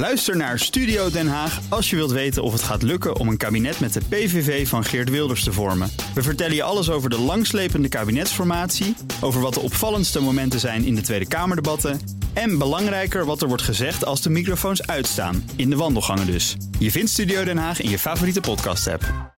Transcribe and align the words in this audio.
Luister 0.00 0.36
naar 0.36 0.58
Studio 0.58 1.10
Den 1.10 1.28
Haag 1.28 1.60
als 1.68 1.90
je 1.90 1.96
wilt 1.96 2.10
weten 2.10 2.42
of 2.42 2.52
het 2.52 2.62
gaat 2.62 2.82
lukken 2.82 3.16
om 3.16 3.28
een 3.28 3.36
kabinet 3.36 3.80
met 3.80 3.92
de 3.92 4.00
PVV 4.08 4.68
van 4.68 4.84
Geert 4.84 5.10
Wilders 5.10 5.44
te 5.44 5.52
vormen. 5.52 5.90
We 6.14 6.22
vertellen 6.22 6.54
je 6.54 6.62
alles 6.62 6.90
over 6.90 7.10
de 7.10 7.18
langslepende 7.18 7.88
kabinetsformatie, 7.88 8.96
over 9.20 9.40
wat 9.40 9.54
de 9.54 9.60
opvallendste 9.60 10.20
momenten 10.20 10.60
zijn 10.60 10.84
in 10.84 10.94
de 10.94 11.00
Tweede 11.00 11.28
Kamerdebatten 11.28 12.00
en 12.32 12.58
belangrijker 12.58 13.24
wat 13.24 13.42
er 13.42 13.48
wordt 13.48 13.62
gezegd 13.62 14.04
als 14.04 14.22
de 14.22 14.30
microfoons 14.30 14.86
uitstaan, 14.86 15.50
in 15.56 15.70
de 15.70 15.76
wandelgangen 15.76 16.26
dus. 16.26 16.56
Je 16.78 16.90
vindt 16.90 17.10
Studio 17.10 17.44
Den 17.44 17.58
Haag 17.58 17.80
in 17.80 17.90
je 17.90 17.98
favoriete 17.98 18.40
podcast-app. 18.40 19.34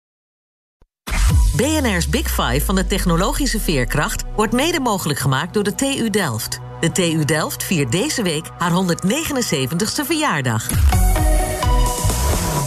BNR's 1.56 2.08
Big 2.08 2.28
Five 2.30 2.60
van 2.60 2.74
de 2.74 2.86
technologische 2.86 3.60
veerkracht 3.60 4.22
wordt 4.36 4.52
mede 4.52 4.80
mogelijk 4.80 5.18
gemaakt 5.18 5.54
door 5.54 5.64
de 5.64 5.74
TU 5.74 6.10
Delft. 6.10 6.60
De 6.82 6.92
TU 6.92 7.24
Delft 7.24 7.64
viert 7.64 7.92
deze 7.92 8.22
week 8.22 8.50
haar 8.58 8.70
179ste 8.70 10.04
verjaardag. 10.04 10.66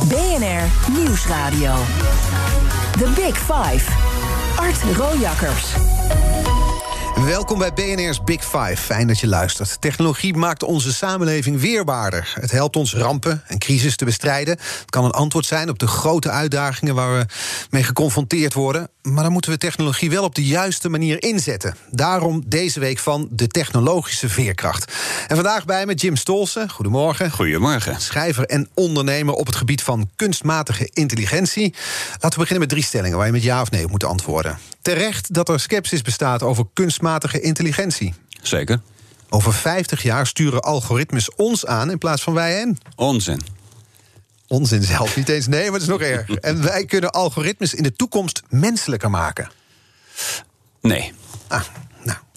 BNR 0.08 0.92
Nieuwsradio. 0.92 1.74
The 2.92 3.12
Big 3.16 3.38
Five. 3.38 3.92
Art 4.56 4.98
Rojakkers. 4.98 5.74
Welkom 7.26 7.58
bij 7.58 7.74
BNR's 7.74 8.24
Big 8.24 8.44
Five. 8.44 8.78
Fijn 8.78 9.08
dat 9.08 9.20
je 9.20 9.28
luistert. 9.28 9.82
Technologie 9.82 10.34
maakt 10.34 10.64
onze 10.64 10.94
samenleving 10.94 11.60
weerbaarder. 11.60 12.34
Het 12.40 12.52
helpt 12.52 12.76
ons 12.76 12.94
rampen 12.94 13.44
en 13.48 13.58
crisis 13.58 13.96
te 13.96 14.06
bestrijden. 14.06 14.58
Het 14.58 14.90
kan 14.90 15.06
een 15.06 15.12
antwoord 15.12 15.46
zijn 15.46 15.70
op 15.70 15.80
de 15.80 15.88
grote 15.88 16.30
uitdagingen 16.30 16.96
waar 16.96 17.18
we 17.18 17.26
mee 17.70 17.84
geconfronteerd 17.84 18.54
worden. 18.54 18.90
Maar 19.06 19.24
dan 19.24 19.32
moeten 19.32 19.52
we 19.52 19.58
technologie 19.58 20.10
wel 20.10 20.24
op 20.24 20.36
de 20.36 20.46
juiste 20.46 20.90
manier 20.90 21.24
inzetten. 21.24 21.76
Daarom 21.90 22.44
deze 22.48 22.80
week 22.80 23.00
van 23.00 23.28
de 23.32 23.48
technologische 23.48 24.30
veerkracht. 24.30 24.94
En 25.28 25.36
vandaag 25.36 25.66
bij 25.66 25.86
me 25.86 25.94
Jim 25.94 26.16
Stolsen. 26.16 26.70
Goedemorgen. 26.70 27.32
Goedemorgen. 27.32 28.02
Schrijver 28.02 28.46
en 28.46 28.70
ondernemer 28.74 29.34
op 29.34 29.46
het 29.46 29.56
gebied 29.56 29.84
van 29.84 30.10
kunstmatige 30.16 30.90
intelligentie. 30.94 31.74
Laten 32.12 32.30
we 32.30 32.38
beginnen 32.38 32.60
met 32.60 32.70
drie 32.70 32.84
stellingen 32.84 33.18
waar 33.18 33.26
je 33.26 33.32
met 33.32 33.44
ja 33.44 33.62
of 33.62 33.72
nee 33.72 33.84
op 33.84 33.92
moet 33.92 34.04
antwoorden. 34.04 34.58
Terecht 34.82 35.34
dat 35.34 35.50
er 35.50 35.60
sceptisch 35.60 36.02
bestaat 36.02 36.44
over 36.44 36.66
kunstmatige 36.74 37.42
intelligentie. 37.42 38.14
Zeker. 38.42 38.82
Over 39.30 39.54
50 39.54 40.04
jaar 40.04 40.28
sturen 40.28 40.62
algoritmes 40.62 41.36
ons 41.36 41.66
aan 41.66 41.92
in 41.92 41.98
plaats 41.98 42.22
van 42.22 42.34
wij 42.34 42.54
hen. 42.54 42.78
Onzin. 42.96 43.55
Onzin 44.48 44.84
zelf 44.84 45.16
niet 45.16 45.30
eens. 45.30 45.48
Nee, 45.48 45.64
maar 45.64 45.74
het 45.74 45.82
is 45.82 45.88
nog 45.88 46.02
erger. 46.02 46.38
En 46.50 46.64
wij 46.64 46.86
kunnen 46.86 47.12
algoritmes 47.12 47.74
in 47.74 47.84
de 47.84 47.94
toekomst 47.94 48.42
menselijker 48.50 49.10
maken. 49.10 49.50
Nee. 50.82 51.14
Ah, 51.48 51.64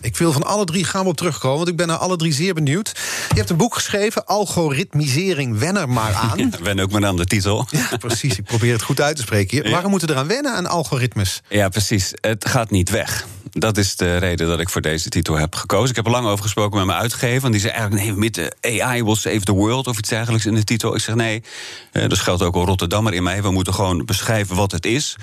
ik 0.01 0.17
wil 0.17 0.33
van 0.33 0.43
alle 0.43 0.65
drie 0.65 0.85
gaan 0.85 1.03
we 1.03 1.09
op 1.09 1.17
terugkomen, 1.17 1.57
want 1.57 1.69
ik 1.69 1.77
ben 1.77 1.87
naar 1.87 1.97
alle 1.97 2.17
drie 2.17 2.33
zeer 2.33 2.55
benieuwd. 2.55 2.93
Je 3.29 3.35
hebt 3.35 3.51
een 3.51 3.57
boek 3.57 3.75
geschreven, 3.75 4.27
Algoritmisering, 4.27 5.59
wen 5.59 5.77
er 5.77 5.89
maar 5.89 6.15
aan. 6.31 6.39
Ja, 6.39 6.49
wen 6.63 6.81
ook 6.81 6.91
maar 6.91 7.07
aan 7.07 7.17
de 7.17 7.27
titel. 7.27 7.67
Ja, 7.71 7.97
precies. 7.97 8.39
Ik 8.39 8.45
probeer 8.45 8.73
het 8.73 8.83
goed 8.83 9.01
uit 9.01 9.17
te 9.17 9.23
spreken 9.23 9.57
hier. 9.57 9.65
Ja. 9.67 9.71
Waarom 9.73 9.91
moeten 9.91 10.09
we 10.09 10.15
eraan 10.15 10.27
wennen 10.27 10.55
aan 10.55 10.67
algoritmes? 10.67 11.43
Ja, 11.49 11.69
precies. 11.69 12.13
Het 12.21 12.49
gaat 12.49 12.71
niet 12.71 12.91
weg. 12.91 13.27
Dat 13.53 13.77
is 13.77 13.97
de 13.97 14.17
reden 14.17 14.49
dat 14.49 14.61
ik 14.61 14.69
voor 14.69 14.81
deze 14.81 15.09
titel 15.09 15.35
heb 15.35 15.55
gekozen. 15.55 15.91
Ik 15.91 15.97
heb 15.97 16.05
er 16.05 16.11
lang 16.11 16.27
over 16.27 16.43
gesproken 16.43 16.77
met 16.77 16.87
mijn 16.87 16.99
uitgever. 16.99 17.45
En 17.45 17.53
die 17.53 17.61
zei 17.61 17.73
eigenlijk, 17.73 18.05
nee, 18.05 18.15
met 18.17 18.35
de 18.35 18.81
AI 18.81 19.05
will 19.05 19.15
save 19.15 19.41
the 19.41 19.53
world... 19.53 19.87
of 19.87 19.99
iets 19.99 20.09
dergelijks 20.09 20.47
in 20.47 20.55
de 20.55 20.65
titel. 20.65 20.95
Ik 20.95 21.01
zeg, 21.01 21.15
nee, 21.15 21.43
eh, 21.93 22.09
dat 22.09 22.19
geldt 22.19 22.43
ook 22.43 22.55
al 22.55 22.65
Rotterdammer 22.65 23.15
in 23.15 23.23
mij. 23.23 23.43
We 23.43 23.51
moeten 23.51 23.75
gewoon 23.75 24.05
beschrijven 24.05 24.57
wat 24.57 24.73
het 24.73 24.87
is. 24.87 25.17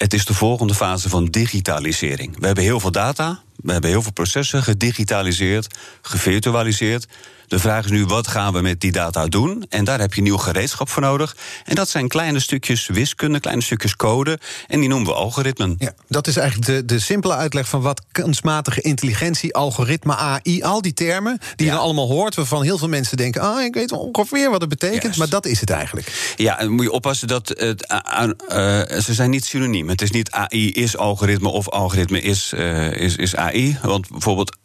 Het 0.00 0.14
is 0.14 0.24
de 0.24 0.34
volgende 0.34 0.74
fase 0.74 1.08
van 1.08 1.24
digitalisering. 1.24 2.38
We 2.38 2.46
hebben 2.46 2.64
heel 2.64 2.80
veel 2.80 2.90
data, 2.90 3.42
we 3.56 3.72
hebben 3.72 3.90
heel 3.90 4.02
veel 4.02 4.12
processen 4.12 4.62
gedigitaliseerd, 4.62 5.76
gevirtualiseerd. 6.02 7.06
De 7.50 7.58
vraag 7.58 7.84
is 7.84 7.90
nu, 7.90 8.04
wat 8.06 8.26
gaan 8.28 8.52
we 8.52 8.60
met 8.60 8.80
die 8.80 8.92
data 8.92 9.26
doen? 9.26 9.64
En 9.68 9.84
daar 9.84 10.00
heb 10.00 10.14
je 10.14 10.22
nieuw 10.22 10.36
gereedschap 10.36 10.88
voor 10.88 11.02
nodig. 11.02 11.36
En 11.64 11.74
dat 11.74 11.88
zijn 11.88 12.08
kleine 12.08 12.40
stukjes 12.40 12.86
wiskunde, 12.86 13.40
kleine 13.40 13.62
stukjes 13.62 13.96
code. 13.96 14.38
En 14.68 14.80
die 14.80 14.88
noemen 14.88 15.08
we 15.08 15.14
algoritmen. 15.14 15.74
Ja, 15.78 15.92
dat 16.08 16.26
is 16.26 16.36
eigenlijk 16.36 16.66
de, 16.70 16.84
de 16.94 16.98
simpele 17.00 17.34
uitleg 17.34 17.68
van 17.68 17.80
wat 17.80 18.02
kunstmatige 18.12 18.80
intelligentie, 18.80 19.54
algoritme, 19.54 20.16
AI, 20.16 20.62
al 20.62 20.82
die 20.82 20.92
termen 20.94 21.38
die 21.56 21.66
Ja. 21.66 21.72
je 21.72 21.78
allemaal 21.78 22.08
hoort, 22.08 22.34
waarvan 22.34 22.62
heel 22.62 22.78
veel 22.78 22.88
mensen 22.88 23.16
denken: 23.16 23.40
ah, 23.40 23.62
ik 23.62 23.74
weet 23.74 23.92
ongeveer 23.92 24.50
wat 24.50 24.60
het 24.60 24.70
betekent, 24.70 25.16
maar 25.16 25.28
dat 25.28 25.46
is 25.46 25.60
het 25.60 25.70
eigenlijk. 25.70 26.34
Ja, 26.36 26.58
en 26.58 26.70
moet 26.70 26.84
je 26.84 26.92
oppassen 26.92 27.28
dat 27.28 27.48
het. 27.48 27.86
eh, 27.86 28.98
ze 29.00 29.14
zijn 29.14 29.30
niet 29.30 29.44
synoniem. 29.44 29.88
Het 29.88 30.02
is 30.02 30.10
niet 30.10 30.30
AI 30.30 30.72
is 30.72 30.96
algoritme 30.96 31.48
of 31.48 31.68
algoritme 31.68 32.20
is, 32.20 32.52
eh, 32.52 32.92
is, 32.92 33.16
is 33.16 33.36
AI. 33.36 33.78
Want 33.82 34.08
bijvoorbeeld. 34.10 34.56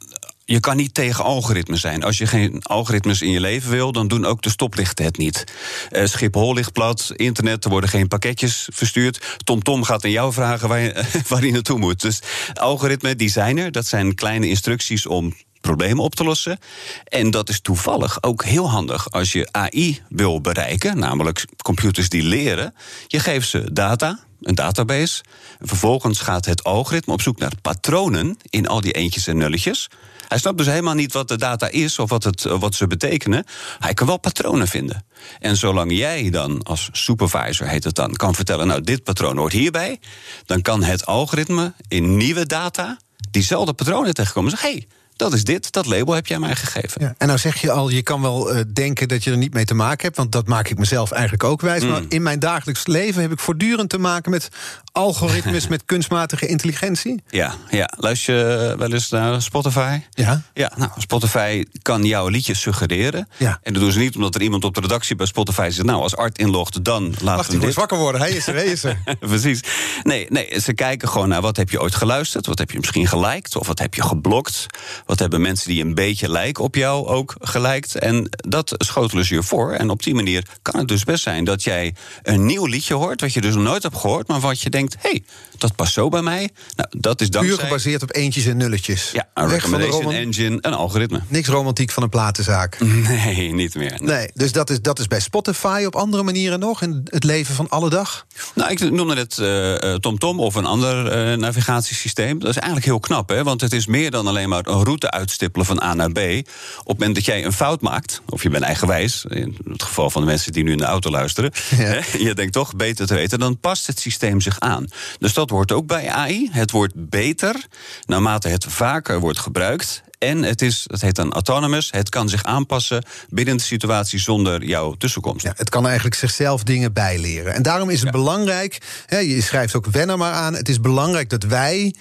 Je 0.47 0.59
kan 0.59 0.75
niet 0.75 0.93
tegen 0.93 1.23
algoritmes 1.23 1.81
zijn. 1.81 2.03
Als 2.03 2.17
je 2.17 2.27
geen 2.27 2.63
algoritmes 2.63 3.21
in 3.21 3.31
je 3.31 3.39
leven 3.39 3.69
wil, 3.69 3.91
dan 3.91 4.07
doen 4.07 4.25
ook 4.25 4.41
de 4.41 4.49
stoplichten 4.49 5.05
het 5.05 5.17
niet. 5.17 5.43
Eh, 5.89 6.05
Schiphol 6.05 6.53
ligt 6.53 6.73
plat, 6.73 7.11
internet, 7.15 7.63
er 7.63 7.69
worden 7.69 7.89
geen 7.89 8.07
pakketjes 8.07 8.67
verstuurd. 8.71 9.37
TomTom 9.43 9.83
gaat 9.83 10.03
aan 10.03 10.11
jou 10.11 10.33
vragen 10.33 10.67
waar 10.67 10.79
je, 10.79 11.03
waar 11.29 11.45
je 11.45 11.51
naartoe 11.51 11.79
moet. 11.79 12.01
Dus 12.01 12.19
algoritmen, 12.53 13.17
die 13.17 13.29
zijn 13.29 13.57
er. 13.57 13.71
Dat 13.71 13.85
zijn 13.85 14.15
kleine 14.15 14.47
instructies 14.47 15.05
om 15.05 15.33
problemen 15.61 16.03
op 16.03 16.15
te 16.15 16.23
lossen. 16.23 16.59
En 17.03 17.31
dat 17.31 17.49
is 17.49 17.61
toevallig 17.61 18.23
ook 18.23 18.43
heel 18.43 18.69
handig 18.69 19.11
als 19.11 19.31
je 19.31 19.47
AI 19.51 20.01
wil 20.09 20.41
bereiken, 20.41 20.99
namelijk 20.99 21.45
computers 21.63 22.09
die 22.09 22.23
leren. 22.23 22.73
Je 23.07 23.19
geeft 23.19 23.49
ze 23.49 23.73
data, 23.73 24.19
een 24.41 24.55
database. 24.55 25.23
En 25.59 25.67
vervolgens 25.67 26.19
gaat 26.19 26.45
het 26.45 26.63
algoritme 26.63 27.13
op 27.13 27.21
zoek 27.21 27.39
naar 27.39 27.53
patronen 27.61 28.37
in 28.49 28.67
al 28.67 28.81
die 28.81 28.91
eentjes 28.91 29.27
en 29.27 29.37
nulletjes. 29.37 29.89
Hij 30.35 30.43
snapt 30.43 30.57
dus 30.59 30.67
helemaal 30.67 30.93
niet 30.93 31.13
wat 31.13 31.27
de 31.27 31.37
data 31.37 31.69
is 31.69 31.99
of 31.99 32.09
wat, 32.09 32.23
het, 32.23 32.43
wat 32.43 32.75
ze 32.75 32.87
betekenen. 32.87 33.43
Hij 33.79 33.93
kan 33.93 34.07
wel 34.07 34.17
patronen 34.17 34.67
vinden. 34.67 35.05
En 35.39 35.57
zolang 35.57 35.97
jij 35.97 36.29
dan 36.29 36.63
als 36.63 36.89
supervisor, 36.91 37.67
heet 37.67 37.83
het 37.83 37.95
dan, 37.95 38.13
kan 38.13 38.35
vertellen: 38.35 38.67
Nou, 38.67 38.81
dit 38.81 39.03
patroon 39.03 39.37
hoort 39.37 39.53
hierbij. 39.53 39.99
dan 40.45 40.61
kan 40.61 40.83
het 40.83 41.05
algoritme 41.05 41.73
in 41.87 42.17
nieuwe 42.17 42.45
data 42.45 42.97
diezelfde 43.31 43.73
patronen 43.73 44.13
tegenkomen. 44.13 44.51
Zeg, 44.51 44.61
hé, 44.61 44.71
hey, 44.71 44.87
dat 45.15 45.33
is 45.33 45.43
dit, 45.43 45.71
dat 45.71 45.85
label 45.85 46.13
heb 46.13 46.27
jij 46.27 46.39
mij 46.39 46.55
gegeven. 46.55 47.01
Ja. 47.01 47.15
En 47.17 47.27
nou 47.27 47.39
zeg 47.39 47.61
je 47.61 47.71
al, 47.71 47.89
je 47.89 48.01
kan 48.01 48.21
wel 48.21 48.51
eh, 48.51 48.61
denken 48.73 49.07
dat 49.07 49.23
je 49.23 49.31
er 49.31 49.37
niet 49.37 49.53
mee 49.53 49.65
te 49.65 49.73
maken 49.73 50.05
hebt, 50.05 50.17
want 50.17 50.31
dat 50.31 50.47
maak 50.47 50.69
ik 50.69 50.77
mezelf 50.77 51.11
eigenlijk 51.11 51.43
ook 51.43 51.61
wijs. 51.61 51.83
Maar 51.83 52.01
Mm. 52.01 52.05
in 52.09 52.23
mijn 52.23 52.39
dagelijks 52.39 52.87
leven 52.87 53.21
heb 53.21 53.31
ik 53.31 53.39
voortdurend 53.39 53.89
te 53.89 53.97
maken 53.97 54.31
met 54.31 54.49
algoritmes, 54.95 55.67
met 55.67 55.85
kunstmatige 55.85 56.47
intelligentie. 56.47 57.23
Ja, 57.35 57.53
ja. 57.69 57.89
luister 57.97 58.35
je 58.35 58.75
wel 58.77 58.91
eens 58.91 59.09
naar 59.09 59.41
Spotify? 59.41 59.99
Ja. 60.09 60.41
Ja, 60.53 60.71
nou, 60.75 60.91
Spotify 60.97 61.63
kan 61.81 62.03
jouw 62.03 62.27
liedjes 62.27 62.61
suggereren. 62.61 63.27
Ja. 63.37 63.59
En 63.63 63.73
dat 63.73 63.81
doen 63.81 63.91
ze 63.91 63.99
niet 63.99 64.15
omdat 64.15 64.35
er 64.35 64.41
iemand 64.41 64.63
op 64.63 64.73
de 64.73 64.81
redactie 64.81 65.15
bij 65.15 65.25
Spotify 65.25 65.69
zegt... 65.71 65.87
nou, 65.87 66.01
als 66.01 66.15
Art 66.15 66.37
inlogt, 66.37 66.83
dan 66.83 67.03
laten 67.03 67.23
Wacht, 67.23 67.45
ik 67.45 67.55
hem 67.55 67.65
moet 67.65 67.73
wakker 67.73 67.97
worden. 67.97 68.21
Hij 68.21 68.31
is 68.31 68.47
er, 68.47 68.53
hij 68.53 68.65
is 68.65 68.83
er. 68.83 69.01
Precies. 69.19 69.59
Nee, 70.03 70.25
nee, 70.29 70.59
ze 70.59 70.73
kijken 70.73 71.09
gewoon 71.09 71.29
naar 71.29 71.41
wat 71.41 71.57
heb 71.57 71.69
je 71.69 71.81
ooit 71.81 71.95
geluisterd... 71.95 72.45
wat 72.45 72.57
heb 72.57 72.71
je 72.71 72.77
misschien 72.77 73.07
geliked 73.07 73.55
of 73.55 73.67
wat 73.67 73.79
heb 73.79 73.93
je 73.93 74.01
geblokt... 74.01 74.65
wat 75.05 75.19
hebben 75.19 75.41
mensen 75.41 75.69
die 75.69 75.83
een 75.83 75.95
beetje 75.95 76.29
lijken 76.29 76.63
op 76.63 76.75
jou 76.75 77.07
ook 77.07 77.35
geliked... 77.39 77.95
en 77.95 78.29
dat 78.37 78.73
schotelen 78.77 79.25
ze 79.25 79.33
je 79.33 79.43
voor. 79.43 79.71
En 79.71 79.89
op 79.89 80.03
die 80.03 80.15
manier 80.15 80.47
kan 80.61 80.79
het 80.79 80.87
dus 80.87 81.03
best 81.03 81.23
zijn 81.23 81.43
dat 81.43 81.63
jij 81.63 81.95
een 82.23 82.45
nieuw 82.45 82.65
liedje 82.65 82.93
hoort... 82.93 83.21
wat 83.21 83.33
je 83.33 83.41
dus 83.41 83.53
nog 83.53 83.63
nooit 83.63 83.83
hebt 83.83 83.97
gehoord, 83.97 84.27
maar 84.27 84.39
wat 84.39 84.61
je 84.61 84.69
denkt... 84.69 84.84
hé, 84.93 85.09
hey, 85.09 85.23
dat 85.57 85.75
past 85.75 85.93
zo 85.93 86.09
bij 86.09 86.21
mij. 86.21 86.49
Nou, 86.75 86.89
dat 86.97 87.21
is 87.21 87.29
Puur 87.29 87.41
dankzij... 87.41 87.63
gebaseerd 87.63 88.03
op 88.03 88.15
eentjes 88.15 88.45
en 88.45 88.57
nulletjes. 88.57 89.11
Ja, 89.11 89.27
een 89.33 89.47
Weg 89.47 89.55
recommendation 89.55 90.11
engine, 90.11 90.57
een 90.61 90.73
algoritme. 90.73 91.21
Niks 91.27 91.47
romantiek 91.47 91.91
van 91.91 92.03
een 92.03 92.09
platenzaak. 92.09 92.77
Nee, 93.05 93.53
niet 93.53 93.75
meer. 93.75 93.97
Nee, 94.01 94.29
dus 94.33 94.51
dat 94.51 94.69
is, 94.69 94.81
dat 94.81 94.99
is 94.99 95.07
bij 95.07 95.19
Spotify 95.19 95.83
op 95.85 95.95
andere 95.95 96.23
manieren 96.23 96.59
nog 96.59 96.81
in 96.81 97.01
het 97.03 97.23
leven 97.23 97.55
van 97.55 97.69
alle 97.69 97.89
dag. 97.89 98.25
Nou, 98.55 98.71
ik 98.71 98.91
noemde 98.91 99.15
het 99.15 99.37
eh, 99.37 99.93
eh, 99.93 99.99
TomTom 99.99 100.39
of 100.39 100.55
een 100.55 100.65
ander 100.65 101.07
eh, 101.07 101.37
navigatiesysteem. 101.37 102.39
Dat 102.39 102.49
is 102.49 102.55
eigenlijk 102.55 102.85
heel 102.85 102.99
knap, 102.99 103.29
hè? 103.29 103.43
want 103.43 103.61
het 103.61 103.73
is 103.73 103.85
meer 103.85 104.11
dan 104.11 104.27
alleen 104.27 104.49
maar 104.49 104.67
een 104.67 104.83
route 104.83 105.11
uitstippelen 105.11 105.65
van 105.65 105.81
A 105.81 105.93
naar 105.93 106.11
B. 106.11 106.17
Op 106.17 106.87
het 106.87 106.87
moment 106.87 107.15
dat 107.15 107.25
jij 107.25 107.45
een 107.45 107.53
fout 107.53 107.81
maakt, 107.81 108.21
of 108.29 108.43
je 108.43 108.49
bent 108.49 108.63
eigenwijs, 108.63 109.25
in 109.29 109.57
het 109.69 109.83
geval 109.83 110.09
van 110.09 110.21
de 110.21 110.27
mensen 110.27 110.51
die 110.51 110.63
nu 110.63 110.71
in 110.71 110.77
de 110.77 110.85
auto 110.85 111.09
luisteren, 111.09 111.51
hè, 111.75 111.99
je 112.17 112.33
denkt 112.33 112.53
toch 112.53 112.75
beter 112.75 113.07
te 113.07 113.13
weten, 113.13 113.39
dan 113.39 113.59
past 113.59 113.87
het 113.87 113.99
systeem 113.99 114.41
zich 114.41 114.59
aan. 114.59 114.74
Dus 115.19 115.33
dat 115.33 115.49
wordt 115.49 115.71
ook 115.71 115.87
bij 115.87 116.09
AI. 116.09 116.49
Het 116.51 116.71
wordt 116.71 116.93
beter 117.09 117.65
naarmate 118.05 118.47
het 118.47 118.65
vaker 118.67 119.19
wordt 119.19 119.39
gebruikt. 119.39 120.03
En 120.19 120.43
het 120.43 120.61
is, 120.61 120.83
dat 120.87 121.01
heet 121.01 121.15
dan 121.15 121.33
autonomous. 121.33 121.91
Het 121.91 122.09
kan 122.09 122.29
zich 122.29 122.43
aanpassen 122.43 123.03
binnen 123.29 123.57
de 123.57 123.63
situatie 123.63 124.19
zonder 124.19 124.63
jouw 124.63 124.93
tussenkomst. 124.93 125.45
Ja, 125.45 125.53
het 125.55 125.69
kan 125.69 125.85
eigenlijk 125.85 126.15
zichzelf 126.15 126.63
dingen 126.63 126.93
bijleren. 126.93 127.53
En 127.53 127.61
daarom 127.61 127.89
is 127.89 128.01
het 128.01 128.11
belangrijk, 128.11 129.03
hè, 129.05 129.17
je 129.17 129.41
schrijft 129.41 129.75
ook 129.75 129.85
Wenner 129.85 130.17
maar 130.17 130.33
aan... 130.33 130.53
het 130.53 130.69
is 130.69 130.79
belangrijk 130.79 131.29
dat 131.29 131.43
wij 131.43 131.95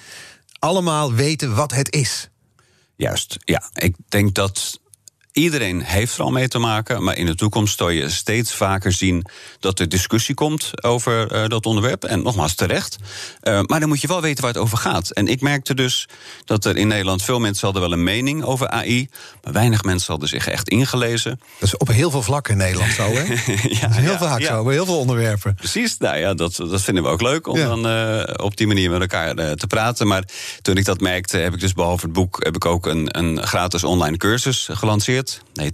allemaal 0.59 1.13
weten 1.13 1.55
wat 1.55 1.73
het 1.73 1.95
is. 1.95 2.29
Juist, 2.97 3.37
ja. 3.39 3.63
Ik 3.75 3.97
denk 4.09 4.35
dat 4.35 4.81
Iedereen 5.35 5.83
heeft 5.83 6.15
er 6.15 6.23
al 6.23 6.31
mee 6.31 6.49
te 6.49 6.59
maken, 6.59 7.03
maar 7.03 7.17
in 7.17 7.27
de 7.27 7.35
toekomst 7.35 7.79
zul 7.79 7.89
je 7.89 8.11
steeds 8.11 8.55
vaker 8.55 8.93
zien 8.93 9.27
dat 9.61 9.79
er 9.79 9.89
discussie 9.89 10.35
komt 10.35 10.85
over 10.85 11.33
uh, 11.33 11.49
dat 11.49 11.67
onderwerp. 11.67 12.05
En 12.05 12.23
nogmaals 12.23 12.55
terecht. 12.55 12.97
Uh, 13.43 13.61
maar 13.67 13.81
dan 13.81 13.89
moet 13.89 14.01
je 14.01 14.07
wel 14.07 14.21
weten 14.21 14.45
waar 14.45 14.53
het 14.53 14.63
over 14.63 14.79
gaat. 14.79 15.11
En 15.11 15.27
ik 15.27 15.41
merkte 15.41 15.75
dus 15.75 16.09
dat 16.45 16.65
er 16.65 16.77
in 16.77 16.89
Nederland 16.89 17.23
veel 17.23 17.41
mensen 17.41 17.65
hadden 17.65 17.83
wel 17.83 17.93
een 17.93 18.03
mening 18.03 18.45
over 18.45 18.69
AI, 18.69 19.09
maar 19.43 19.53
weinig 19.53 19.83
mensen 19.83 20.11
hadden 20.11 20.29
zich 20.29 20.47
echt 20.47 20.69
ingelezen. 20.69 21.41
Dat 21.59 21.69
is 21.69 21.77
op 21.77 21.89
heel 21.89 22.11
veel 22.11 22.23
vlakken 22.23 22.53
in 22.53 22.59
Nederland 22.59 22.93
zo, 22.93 23.13
hè? 23.13 23.23
ja, 23.81 23.91
heel 23.91 24.13
ja, 24.13 24.19
vaak 24.19 24.43
zo, 24.43 24.69
heel 24.69 24.87
veel 24.87 24.99
onderwerpen. 24.99 25.55
Precies, 25.55 25.99
nou 25.99 26.17
ja, 26.17 26.35
dat, 26.35 26.57
dat 26.57 26.83
vinden 26.83 27.03
we 27.03 27.09
ook 27.09 27.23
leuk 27.23 27.47
om 27.47 27.59
dan 27.59 27.87
uh, 27.87 28.23
op 28.37 28.57
die 28.57 28.67
manier 28.67 28.91
met 28.91 29.01
elkaar 29.01 29.35
te 29.35 29.67
praten. 29.67 30.07
Maar 30.07 30.25
toen 30.63 30.77
ik 30.77 30.85
dat 30.85 31.01
merkte, 31.01 31.37
heb 31.37 31.55
ik 31.55 31.61
dus 31.61 31.73
behalve 31.73 32.05
het 32.05 32.15
boek 32.15 32.45
heb 32.45 32.55
ik 32.55 32.65
ook 32.65 32.87
een, 32.87 33.19
een 33.19 33.43
gratis 33.43 33.85
online 33.85 34.17
cursus 34.17 34.69
gelanceerd 34.73 35.24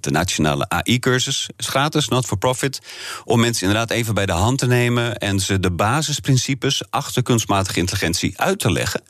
de 0.01 0.11
Nationale 0.11 0.69
AI-cursus. 0.69 1.49
is 1.57 1.67
gratis, 1.67 2.09
not 2.09 2.27
for 2.27 2.39
profit. 2.39 2.81
Om 3.25 3.41
mensen 3.41 3.67
inderdaad 3.67 3.91
even 3.91 4.15
bij 4.15 4.27
de 4.27 4.33
hand 4.33 4.59
te 4.59 4.67
nemen 4.67 5.19
en 5.19 5.41
ze 5.41 5.61
de 5.61 5.71
basisprincipes 5.71 6.91
achter 6.91 7.23
kunstmatige 7.23 7.79
intelligentie 7.79 8.41
uit 8.41 8.59
te 8.59 8.73
leggen. 8.73 9.03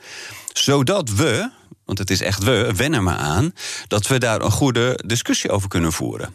Zodat 0.52 1.10
we, 1.10 1.50
want 1.84 1.98
het 1.98 2.10
is 2.10 2.20
echt 2.20 2.42
we, 2.42 2.72
wennen 2.76 3.04
me 3.04 3.12
aan, 3.12 3.52
dat 3.86 4.06
we 4.06 4.18
daar 4.18 4.40
een 4.40 4.50
goede 4.50 4.98
discussie 5.06 5.50
over 5.50 5.68
kunnen 5.68 5.92
voeren. 5.92 6.34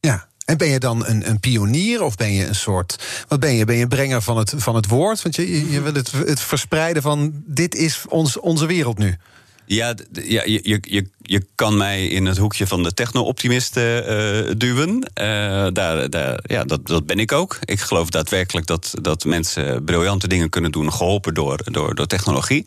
Ja, 0.00 0.28
en 0.44 0.56
ben 0.56 0.68
je 0.68 0.78
dan 0.78 1.06
een, 1.06 1.28
een, 1.28 1.40
pionier 1.40 2.02
of 2.02 2.14
ben 2.14 2.32
je 2.32 2.46
een 2.46 2.54
soort. 2.54 3.24
Wat 3.28 3.40
ben 3.40 3.54
je? 3.54 3.64
Ben 3.64 3.76
je 3.76 3.82
een 3.82 3.88
brenger 3.88 4.22
van 4.22 4.36
het, 4.36 4.52
van 4.56 4.74
het 4.74 4.88
woord? 4.88 5.22
Want 5.22 5.36
je, 5.36 5.70
je 5.70 5.82
wil 5.82 5.94
het, 5.94 6.12
het 6.12 6.40
verspreiden 6.40 7.02
van. 7.02 7.42
Dit 7.46 7.74
is 7.74 8.04
ons, 8.08 8.40
onze 8.40 8.66
wereld 8.66 8.98
nu. 8.98 9.16
Ja, 9.66 9.94
ja 10.12 10.42
je, 10.44 10.78
je, 10.82 11.06
je 11.22 11.46
kan 11.54 11.76
mij 11.76 12.06
in 12.06 12.26
het 12.26 12.36
hoekje 12.36 12.66
van 12.66 12.82
de 12.82 12.94
techno-optimisten 12.94 14.02
uh, 14.02 14.52
duwen. 14.56 14.94
Uh, 14.96 15.66
daar, 15.72 16.10
daar, 16.10 16.38
ja, 16.42 16.64
dat, 16.64 16.86
dat 16.86 17.06
ben 17.06 17.18
ik 17.18 17.32
ook. 17.32 17.58
Ik 17.64 17.80
geloof 17.80 18.10
daadwerkelijk 18.10 18.66
dat, 18.66 18.94
dat 19.00 19.24
mensen 19.24 19.84
briljante 19.84 20.28
dingen 20.28 20.48
kunnen 20.48 20.72
doen, 20.72 20.92
geholpen 20.92 21.34
door, 21.34 21.60
door, 21.64 21.94
door 21.94 22.06
technologie. 22.06 22.66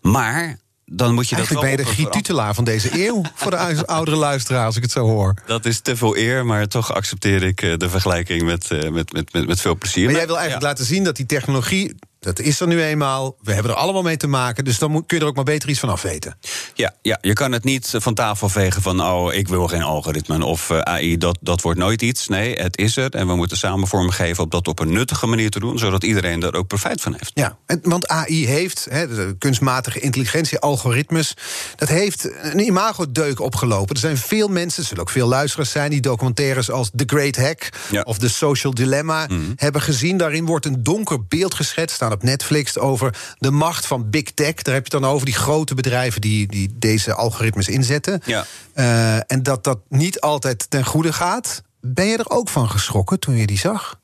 Maar 0.00 0.58
dan 0.86 1.14
moet 1.14 1.28
je 1.28 1.36
Eigenlijk 1.36 1.66
dat 1.66 1.76
ben 1.76 1.86
je 1.86 1.96
de 2.06 2.12
Giet 2.12 2.54
van 2.54 2.64
deze 2.64 3.06
eeuw... 3.06 3.22
voor 3.34 3.50
de 3.50 3.86
oudere 3.86 4.16
luisteraar, 4.16 4.66
als 4.66 4.76
ik 4.76 4.82
het 4.82 4.92
zo 4.92 5.06
hoor. 5.06 5.34
Dat 5.46 5.64
is 5.64 5.80
te 5.80 5.96
veel 5.96 6.16
eer, 6.16 6.46
maar 6.46 6.68
toch 6.68 6.94
accepteer 6.94 7.42
ik 7.42 7.62
eh, 7.62 7.76
de 7.76 7.88
vergelijking 7.88 8.42
met, 8.42 8.68
met, 8.90 9.12
met, 9.12 9.32
met, 9.32 9.46
met 9.46 9.60
veel 9.60 9.76
plezier. 9.76 10.04
Maar 10.04 10.14
jij 10.14 10.26
wil 10.26 10.38
eigenlijk 10.38 10.66
laten 10.66 10.84
zien 10.84 11.04
dat 11.04 11.16
die 11.16 11.26
technologie 11.26 11.94
dat 12.24 12.40
is 12.40 12.60
er 12.60 12.66
nu 12.66 12.82
eenmaal. 12.82 13.36
We 13.42 13.52
hebben 13.52 13.72
er 13.72 13.78
allemaal 13.78 14.02
mee 14.02 14.16
te 14.16 14.26
maken. 14.26 14.64
Dus 14.64 14.78
dan 14.78 14.90
moet, 14.90 15.06
kun 15.06 15.16
je 15.16 15.22
er 15.22 15.28
ook 15.28 15.36
maar 15.36 15.44
beter 15.44 15.68
iets 15.68 15.78
van 15.78 15.88
afweten. 15.88 16.38
Ja, 16.74 16.94
ja, 17.02 17.18
je 17.20 17.32
kan 17.32 17.52
het 17.52 17.64
niet 17.64 17.94
van 17.96 18.14
tafel 18.14 18.48
vegen 18.48 18.82
van... 18.82 19.00
oh, 19.00 19.32
ik 19.32 19.48
wil 19.48 19.68
geen 19.68 19.82
algoritmen 19.82 20.42
of 20.42 20.70
uh, 20.70 20.76
eh, 20.76 20.82
AI, 20.82 21.16
dat, 21.18 21.38
dat 21.40 21.60
wordt 21.60 21.78
nooit 21.78 22.02
iets. 22.02 22.28
Nee, 22.28 22.56
het 22.56 22.76
is 22.78 22.96
er. 22.96 23.10
En 23.10 23.26
we 23.26 23.36
moeten 23.36 23.56
samen 23.56 23.88
vormgeven 23.88 24.44
om 24.44 24.50
dat 24.50 24.68
op 24.68 24.78
een 24.78 24.92
nuttige 24.92 25.26
manier 25.26 25.50
te 25.50 25.60
doen... 25.60 25.78
zodat 25.78 26.04
iedereen 26.04 26.42
er 26.42 26.54
ook 26.54 26.66
profijt 26.66 27.00
van 27.00 27.12
heeft. 27.12 27.30
Ja, 27.34 27.56
want 27.82 28.08
AI 28.08 28.46
heeft, 28.46 28.84
de 28.90 29.34
kunstmatige 29.38 30.00
intelligentie, 30.00 30.58
algoritmes... 30.58 31.34
dat 31.76 31.88
heeft 31.88 32.30
een 32.42 32.58
imagodeuk 32.58 33.40
opgelopen. 33.40 33.94
Er 33.94 34.00
zijn 34.00 34.18
veel 34.18 34.48
mensen, 34.48 34.82
er 34.82 34.88
zullen 34.88 35.02
ook 35.02 35.10
veel 35.10 35.28
luisteraars 35.28 35.70
zijn... 35.70 35.90
die 35.90 36.00
documentaires 36.00 36.70
als 36.70 36.90
The 36.94 37.04
Great 37.06 37.36
Hack 37.36 37.68
of 38.02 38.18
The 38.18 38.28
Social 38.28 38.74
Dilemma 38.74 39.26
mhm. 39.26 39.40
hebben 39.56 39.80
gezien. 39.80 40.16
Daarin 40.16 40.46
wordt 40.46 40.66
een 40.66 40.82
donker 40.82 41.26
beeld 41.26 41.54
geschetst 41.54 42.02
op 42.14 42.22
Netflix 42.22 42.78
over 42.78 43.34
de 43.38 43.50
macht 43.50 43.86
van 43.86 44.10
big 44.10 44.22
tech. 44.22 44.54
Daar 44.54 44.74
heb 44.74 44.86
je 44.86 44.96
het 44.96 45.02
dan 45.02 45.12
over 45.12 45.26
die 45.26 45.34
grote 45.34 45.74
bedrijven 45.74 46.20
die, 46.20 46.46
die 46.46 46.74
deze 46.78 47.14
algoritmes 47.14 47.68
inzetten. 47.68 48.20
Ja. 48.24 48.46
Uh, 48.74 49.16
en 49.16 49.42
dat 49.42 49.64
dat 49.64 49.78
niet 49.88 50.20
altijd 50.20 50.70
ten 50.70 50.84
goede 50.84 51.12
gaat. 51.12 51.62
Ben 51.80 52.06
je 52.06 52.16
er 52.16 52.30
ook 52.30 52.48
van 52.48 52.70
geschrokken 52.70 53.18
toen 53.18 53.36
je 53.36 53.46
die 53.46 53.58
zag? 53.58 54.00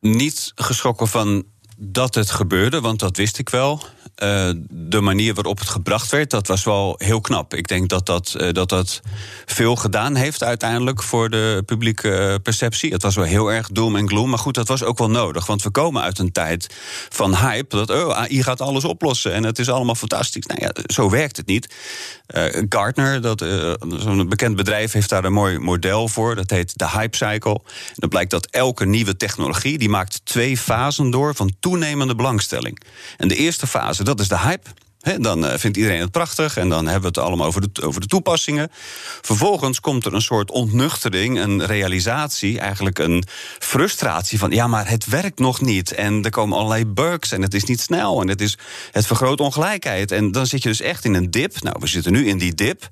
Niet 0.00 0.52
geschrokken 0.54 1.08
van 1.08 1.44
dat 1.78 2.14
het 2.14 2.30
gebeurde, 2.30 2.80
want 2.80 2.98
dat 2.98 3.16
wist 3.16 3.38
ik 3.38 3.48
wel. 3.48 3.82
Uh, 4.22 4.50
de 4.70 5.00
manier 5.00 5.34
waarop 5.34 5.58
het 5.58 5.68
gebracht 5.68 6.10
werd, 6.10 6.30
dat 6.30 6.46
was 6.46 6.64
wel 6.64 6.94
heel 6.98 7.20
knap. 7.20 7.54
Ik 7.54 7.68
denk 7.68 7.88
dat 7.88 8.06
dat, 8.06 8.34
uh, 8.40 8.52
dat 8.52 8.68
dat 8.68 9.00
veel 9.46 9.76
gedaan 9.76 10.14
heeft 10.14 10.42
uiteindelijk 10.42 11.02
voor 11.02 11.30
de 11.30 11.62
publieke 11.66 12.08
uh, 12.08 12.34
perceptie. 12.42 12.92
Het 12.92 13.02
was 13.02 13.14
wel 13.14 13.24
heel 13.24 13.52
erg 13.52 13.68
doom 13.68 13.96
en 13.96 14.08
gloom, 14.08 14.30
maar 14.30 14.38
goed, 14.38 14.54
dat 14.54 14.68
was 14.68 14.82
ook 14.82 14.98
wel 14.98 15.10
nodig. 15.10 15.46
Want 15.46 15.62
we 15.62 15.70
komen 15.70 16.02
uit 16.02 16.18
een 16.18 16.32
tijd 16.32 16.74
van 17.08 17.36
hype, 17.36 17.76
dat 17.76 17.90
oh, 17.90 18.10
AI 18.10 18.42
gaat 18.42 18.60
alles 18.60 18.84
oplossen 18.84 19.32
en 19.32 19.44
het 19.44 19.58
is 19.58 19.68
allemaal 19.68 19.94
fantastisch. 19.94 20.46
Nou 20.46 20.60
ja, 20.60 20.70
zo 20.86 21.10
werkt 21.10 21.36
het 21.36 21.46
niet. 21.46 21.74
Gartner, 22.68 23.20
dat, 23.20 23.44
zo'n 23.98 24.28
bekend 24.28 24.56
bedrijf, 24.56 24.92
heeft 24.92 25.08
daar 25.08 25.24
een 25.24 25.32
mooi 25.32 25.58
model 25.58 26.08
voor. 26.08 26.34
Dat 26.34 26.50
heet 26.50 26.78
de 26.78 26.88
hype 26.88 27.16
cycle. 27.16 27.60
En 27.64 27.94
dan 27.94 28.08
blijkt 28.08 28.30
dat 28.30 28.46
elke 28.46 28.86
nieuwe 28.86 29.16
technologie, 29.16 29.78
die 29.78 29.88
maakt 29.88 30.20
twee 30.24 30.56
fasen 30.56 31.10
door 31.10 31.34
van 31.34 31.52
toenemende 31.60 32.14
belangstelling. 32.14 32.80
En 33.16 33.28
de 33.28 33.36
eerste 33.36 33.66
fase, 33.66 34.04
dat 34.10 34.20
is 34.20 34.28
de 34.28 34.38
hype. 34.38 34.68
dan 35.22 35.44
uh, 35.44 35.52
vindt 35.56 35.76
iedereen 35.76 36.00
het 36.00 36.10
prachtig 36.10 36.56
en 36.56 36.68
dan 36.68 36.84
hebben 36.84 37.12
we 37.12 37.20
het 37.20 37.26
allemaal 37.28 37.46
over 37.46 37.72
de, 37.72 37.82
over 37.82 38.00
de 38.00 38.06
toepassingen. 38.06 38.68
Vervolgens 39.20 39.80
komt 39.80 40.06
er 40.06 40.14
een 40.14 40.22
soort 40.22 40.50
ontnuchtering, 40.50 41.38
een 41.38 41.66
realisatie, 41.66 42.58
eigenlijk 42.58 42.98
een 42.98 43.24
frustratie 43.58 44.38
van 44.38 44.50
ja, 44.50 44.66
maar 44.66 44.88
het 44.88 45.06
werkt 45.06 45.38
nog 45.38 45.60
niet. 45.60 45.92
En 45.92 46.24
er 46.24 46.30
komen 46.30 46.56
allerlei 46.56 46.86
bugs 46.86 47.32
en 47.32 47.42
het 47.42 47.54
is 47.54 47.64
niet 47.64 47.80
snel 47.80 48.20
en 48.20 48.28
het, 48.28 48.40
is, 48.40 48.58
het 48.90 49.06
vergroot 49.06 49.40
ongelijkheid. 49.40 50.12
En 50.12 50.32
dan 50.32 50.46
zit 50.46 50.62
je 50.62 50.68
dus 50.68 50.80
echt 50.80 51.04
in 51.04 51.14
een 51.14 51.30
dip. 51.30 51.62
Nou, 51.62 51.76
we 51.80 51.86
zitten 51.86 52.12
nu 52.12 52.28
in 52.28 52.38
die 52.38 52.54
dip. 52.54 52.88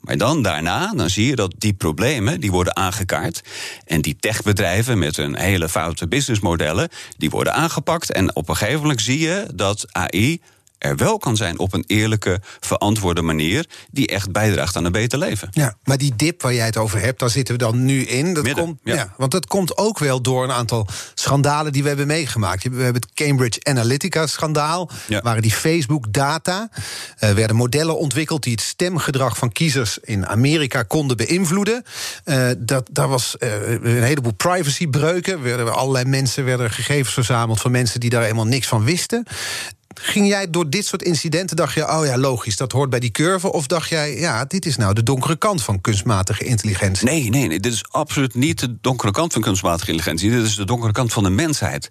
Maar 0.00 0.16
dan 0.16 0.42
daarna, 0.42 0.92
dan 0.94 1.10
zie 1.10 1.26
je 1.26 1.36
dat 1.36 1.54
die 1.58 1.72
problemen 1.72 2.40
die 2.40 2.50
worden 2.50 2.76
aangekaart. 2.76 3.42
En 3.84 4.00
die 4.00 4.16
techbedrijven 4.20 4.98
met 4.98 5.16
hun 5.16 5.36
hele 5.36 5.68
foute 5.68 6.08
businessmodellen, 6.08 6.88
die 7.16 7.30
worden 7.30 7.54
aangepakt. 7.54 8.12
En 8.12 8.36
op 8.36 8.48
een 8.48 8.56
gegeven 8.56 8.80
moment 8.80 9.00
zie 9.00 9.18
je 9.18 9.46
dat 9.54 9.86
AI 9.92 10.40
er 10.82 10.96
wel 10.96 11.18
kan 11.18 11.36
zijn 11.36 11.58
op 11.58 11.72
een 11.72 11.84
eerlijke, 11.86 12.40
verantwoorde 12.60 13.22
manier. 13.22 13.66
die 13.90 14.06
echt 14.06 14.32
bijdraagt 14.32 14.76
aan 14.76 14.84
een 14.84 14.92
beter 14.92 15.18
leven. 15.18 15.48
Ja, 15.50 15.74
maar 15.84 15.98
die 15.98 16.16
dip 16.16 16.42
waar 16.42 16.54
jij 16.54 16.66
het 16.66 16.76
over 16.76 17.00
hebt, 17.00 17.18
daar 17.18 17.30
zitten 17.30 17.54
we 17.54 17.60
dan 17.60 17.84
nu 17.84 18.02
in. 18.02 18.34
Dat 18.34 18.52
komt, 18.52 18.78
ja. 18.84 19.14
want 19.16 19.30
dat 19.30 19.46
komt 19.46 19.76
ook 19.76 19.98
wel 19.98 20.22
door 20.22 20.44
een 20.44 20.52
aantal 20.52 20.86
schandalen 21.14 21.72
die 21.72 21.82
we 21.82 21.88
hebben 21.88 22.06
meegemaakt. 22.06 22.62
We 22.62 22.82
hebben 22.82 23.02
het 23.02 23.12
Cambridge 23.14 23.60
Analytica-schandaal. 23.62 24.90
Ja. 25.08 25.20
Waren 25.20 25.42
die 25.42 25.52
Facebook-data. 25.52 26.68
Er 27.18 27.30
uh, 27.30 27.34
werden 27.34 27.56
modellen 27.56 27.98
ontwikkeld 27.98 28.42
die 28.42 28.52
het 28.52 28.60
stemgedrag 28.60 29.36
van 29.36 29.52
kiezers 29.52 29.98
in 29.98 30.26
Amerika 30.26 30.82
konden 30.82 31.16
beïnvloeden. 31.16 31.84
Uh, 32.24 32.50
dat, 32.58 32.88
daar 32.92 33.08
was 33.08 33.36
uh, 33.38 33.70
een 33.70 34.02
heleboel 34.02 34.34
privacybreuken. 34.34 35.42
Werden, 35.42 35.74
allerlei 35.74 36.04
mensen 36.04 36.44
werden 36.44 36.70
gegevens 36.70 37.14
verzameld 37.14 37.60
van 37.60 37.70
mensen 37.70 38.00
die 38.00 38.10
daar 38.10 38.22
helemaal 38.22 38.46
niks 38.46 38.66
van 38.66 38.84
wisten. 38.84 39.26
Ging 39.94 40.26
jij 40.26 40.50
door 40.50 40.70
dit 40.70 40.86
soort 40.86 41.02
incidenten, 41.02 41.56
dacht 41.56 41.74
je, 41.74 41.88
oh 41.88 42.06
ja, 42.06 42.18
logisch, 42.18 42.56
dat 42.56 42.72
hoort 42.72 42.90
bij 42.90 43.00
die 43.00 43.10
curve? 43.10 43.52
Of 43.52 43.66
dacht 43.66 43.88
jij, 43.88 44.18
ja, 44.18 44.44
dit 44.44 44.66
is 44.66 44.76
nou 44.76 44.94
de 44.94 45.02
donkere 45.02 45.36
kant 45.36 45.62
van 45.62 45.80
kunstmatige 45.80 46.44
intelligentie? 46.44 47.06
Nee, 47.06 47.30
nee, 47.30 47.46
nee, 47.46 47.60
dit 47.60 47.72
is 47.72 47.84
absoluut 47.90 48.34
niet 48.34 48.60
de 48.60 48.76
donkere 48.80 49.12
kant 49.12 49.32
van 49.32 49.42
kunstmatige 49.42 49.90
intelligentie. 49.90 50.30
Dit 50.30 50.44
is 50.44 50.54
de 50.54 50.64
donkere 50.64 50.92
kant 50.92 51.12
van 51.12 51.22
de 51.22 51.30
mensheid. 51.30 51.90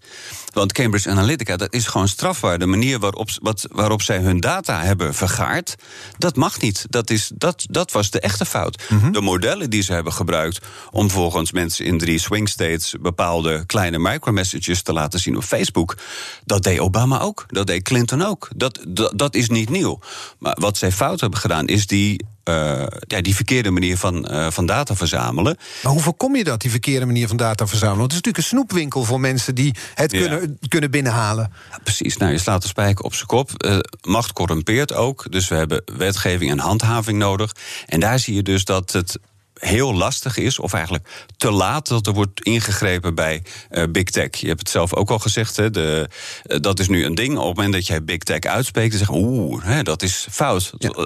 Want 0.54 0.74
Cambridge 0.74 1.10
Analytica, 1.10 1.58
dat 1.58 1.74
is 1.74 1.88
gewoon 1.88 2.08
strafbaar. 2.08 2.60
De 2.60 2.66
manier 2.66 3.00
waarop, 3.00 3.30
wat, 3.42 3.68
waarop 3.72 4.02
zij 4.02 4.20
hun 4.20 4.40
data 4.40 4.82
hebben 4.82 5.14
vergaard, 5.14 5.76
dat 6.18 6.36
mag 6.36 6.62
niet. 6.62 6.86
Dat, 6.90 7.10
is, 7.10 7.32
dat, 7.36 7.66
dat 7.70 7.92
was 7.92 8.10
de 8.10 8.20
echte 8.20 8.46
fout. 8.46 8.84
Mhm. 8.90 9.12
De 9.12 9.22
modellen 9.22 9.70
die 9.70 9.82
ze 9.82 9.94
hebben 9.94 10.14
gebruikt 10.14 10.60
om 10.92 11.10
volgens 11.10 11.52
mensen 11.52 11.86
in 11.86 11.98
drie 11.98 12.20
swing 12.20 12.50
states 12.50 12.96
bepaalde 13.02 13.66
kleine 13.66 14.00
micromessages 14.00 14.82
te 14.82 14.94
laten 14.94 15.20
zien 15.20 15.38
op 15.38 15.44
Facebook, 15.44 15.98
dat 16.46 16.64
deed 16.64 16.80
Obama 16.80 17.20
ook. 17.20 17.46
Dat 17.48 17.68
deed 17.68 17.84
Clinton 17.92 18.22
ook. 18.22 18.50
Dat, 18.56 18.80
dat, 18.88 19.12
dat 19.16 19.36
is 19.36 19.50
niet 19.50 19.70
nieuw. 19.70 20.00
Maar 20.40 20.58
wat 20.60 20.78
zij 20.78 20.92
fout 20.92 21.20
hebben 21.20 21.40
gedaan, 21.40 21.68
is 21.68 21.88
die 21.88 22.26
uh, 22.46 22.84
ja, 23.08 23.22
die 23.22 23.36
verkeerde 23.36 23.72
manier 23.72 23.98
van, 23.98 24.32
uh, 24.32 24.48
van 24.50 24.66
data 24.66 24.96
verzamelen. 24.96 25.58
Maar 25.84 25.92
hoe 25.92 26.02
voorkom 26.02 26.36
je 26.36 26.44
dat, 26.44 26.62
die 26.62 26.72
verkeerde 26.72 27.06
manier 27.06 27.28
van 27.28 27.38
data 27.38 27.68
verzamelen? 27.68 28.00
Want 28.00 28.12
het 28.14 28.22
is 28.22 28.28
natuurlijk 28.28 28.54
een 28.54 28.58
snoepwinkel 28.58 29.04
voor 29.04 29.20
mensen 29.20 29.56
die 29.56 29.76
het 29.94 30.12
kunnen, 30.12 30.60
kunnen 30.68 30.92
binnenhalen. 30.92 31.52
Ja, 31.72 31.80
precies, 31.84 32.18
nou, 32.18 32.32
je 32.32 32.38
slaat 32.38 32.62
de 32.62 32.68
spijker 32.68 33.06
op 33.06 33.14
zijn 33.14 33.28
kop. 33.28 33.64
Uh, 33.66 33.78
macht 34.02 34.34
corrumpeert 34.34 34.94
ook, 34.94 35.32
dus 35.32 35.48
we 35.48 35.56
hebben 35.56 35.84
wetgeving 35.98 36.52
en 36.52 36.60
handhaving 36.60 37.18
nodig. 37.18 37.56
En 37.86 38.00
daar 38.00 38.20
zie 38.20 38.34
je 38.36 38.44
dus 38.44 38.66
dat 38.66 38.92
het 38.92 39.20
heel 39.62 39.94
lastig 39.94 40.38
is, 40.38 40.60
of 40.60 40.74
eigenlijk 40.74 41.08
te 41.38 41.52
laat 41.52 41.88
dat 41.88 42.08
er 42.08 42.14
wordt 42.14 42.44
ingegrepen 42.44 43.16
bij 43.16 43.44
uh, 43.72 43.84
big 43.90 44.04
tech. 44.04 44.30
Je 44.38 44.48
hebt 44.48 44.60
het 44.60 44.70
zelf 44.70 44.94
ook 44.94 45.10
al 45.10 45.20
gezegd, 45.20 45.56
hè, 45.56 45.70
de, 45.70 46.10
uh, 46.46 46.58
dat 46.60 46.80
is 46.80 46.88
nu 46.88 47.06
een 47.06 47.16
ding. 47.16 47.38
Op 47.38 47.48
het 47.48 47.56
moment 47.56 47.74
dat 47.74 47.88
jij 47.88 48.04
big 48.04 48.18
tech 48.18 48.40
uitspreekt, 48.40 48.90
dan 48.90 48.98
zeggen 48.98 49.18
oeh, 49.18 49.64
hè, 49.64 49.84
dat 49.84 50.02
is 50.02 50.28
fout. 50.32 50.74
Ja. 50.78 50.90
Uh, 50.98 51.06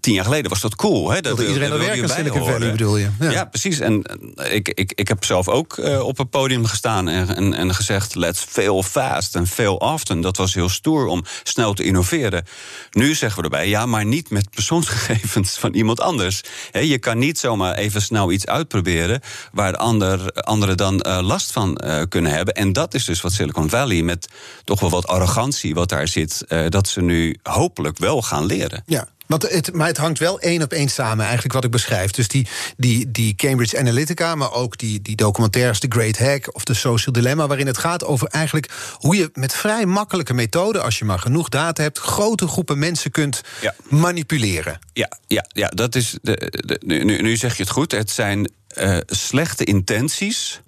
tien 0.00 0.14
jaar 0.14 0.24
geleden 0.24 0.50
was 0.50 0.60
dat 0.60 0.76
cool. 0.76 1.10
Hè, 1.10 1.20
dat, 1.20 1.36
dat 1.36 1.46
iedereen 1.46 1.78
werken 1.78 2.08
Silicon 2.08 2.44
Valley, 2.44 2.70
bedoel 2.70 2.96
je? 2.96 3.08
Ja, 3.20 3.30
ja 3.30 3.44
precies. 3.44 3.80
En 3.80 4.02
ik, 4.50 4.68
ik, 4.68 4.92
ik 4.94 5.08
heb 5.08 5.24
zelf 5.24 5.48
ook 5.48 5.78
op 6.02 6.18
een 6.18 6.28
podium 6.28 6.64
gestaan 6.64 7.08
en, 7.08 7.36
en, 7.36 7.54
en 7.54 7.74
gezegd, 7.74 8.14
let's 8.14 8.44
fail 8.48 8.82
fast 8.82 9.34
en 9.34 9.46
fail 9.46 9.76
often. 9.76 10.20
Dat 10.20 10.36
was 10.36 10.54
heel 10.54 10.68
stoer 10.68 11.06
om 11.06 11.24
snel 11.42 11.74
te 11.74 11.82
innoveren. 11.82 12.44
Nu 12.90 13.14
zeggen 13.14 13.38
we 13.38 13.44
erbij, 13.44 13.68
ja, 13.68 13.86
maar 13.86 14.04
niet 14.04 14.30
met 14.30 14.50
persoonsgegevens 14.50 15.58
van 15.58 15.74
iemand 15.74 16.00
anders. 16.00 16.40
He, 16.70 16.80
je 16.80 16.98
kan 16.98 17.18
niet 17.18 17.38
zomaar 17.38 17.74
even 17.74 17.89
even 17.90 18.02
snel 18.02 18.32
iets 18.32 18.46
uitproberen 18.46 19.20
waar 19.52 19.76
ander, 19.76 20.32
anderen 20.32 20.76
dan 20.76 21.04
uh, 21.06 21.18
last 21.22 21.52
van 21.52 21.80
uh, 21.84 22.02
kunnen 22.08 22.32
hebben. 22.32 22.54
En 22.54 22.72
dat 22.72 22.94
is 22.94 23.04
dus 23.04 23.20
wat 23.20 23.32
Silicon 23.32 23.70
Valley 23.70 24.02
met 24.02 24.28
toch 24.64 24.80
wel 24.80 24.90
wat 24.90 25.06
arrogantie 25.06 25.74
wat 25.74 25.88
daar 25.88 26.08
zit, 26.08 26.44
uh, 26.48 26.68
dat 26.68 26.88
ze 26.88 27.00
nu 27.00 27.36
hopelijk 27.42 27.98
wel 27.98 28.22
gaan 28.22 28.44
leren. 28.44 28.82
Ja. 28.86 29.08
Want 29.30 29.50
het, 29.50 29.72
maar 29.72 29.86
het 29.86 29.96
hangt 29.96 30.18
wel 30.18 30.40
één 30.40 30.62
op 30.62 30.72
één 30.72 30.88
samen, 30.88 31.24
eigenlijk 31.24 31.54
wat 31.54 31.64
ik 31.64 31.70
beschrijf. 31.70 32.10
Dus 32.10 32.28
die, 32.28 32.48
die, 32.76 33.10
die 33.10 33.34
Cambridge 33.34 33.78
Analytica, 33.78 34.34
maar 34.34 34.52
ook 34.52 34.78
die, 34.78 35.02
die 35.02 35.16
documentaires, 35.16 35.78
The 35.78 35.86
Great 35.88 36.18
Hack 36.18 36.54
of 36.54 36.64
The 36.64 36.74
Social 36.74 37.12
Dilemma, 37.12 37.46
waarin 37.46 37.66
het 37.66 37.78
gaat 37.78 38.04
over 38.04 38.28
eigenlijk 38.28 38.70
hoe 38.98 39.16
je 39.16 39.30
met 39.32 39.54
vrij 39.54 39.86
makkelijke 39.86 40.34
methoden, 40.34 40.82
als 40.82 40.98
je 40.98 41.04
maar 41.04 41.18
genoeg 41.18 41.48
data 41.48 41.82
hebt, 41.82 41.98
grote 41.98 42.46
groepen 42.46 42.78
mensen 42.78 43.10
kunt 43.10 43.40
ja. 43.60 43.74
manipuleren. 43.88 44.78
Ja, 44.92 45.10
ja, 45.26 45.44
ja 45.48 45.68
dat 45.68 45.94
is. 45.94 46.18
De, 46.22 46.62
de, 46.66 46.80
nu, 46.84 47.22
nu 47.22 47.36
zeg 47.36 47.56
je 47.56 47.62
het 47.62 47.72
goed. 47.72 47.92
Het 47.92 48.10
zijn 48.10 48.52
uh, 48.78 48.98
slechte 49.06 49.64
intenties 49.64 50.60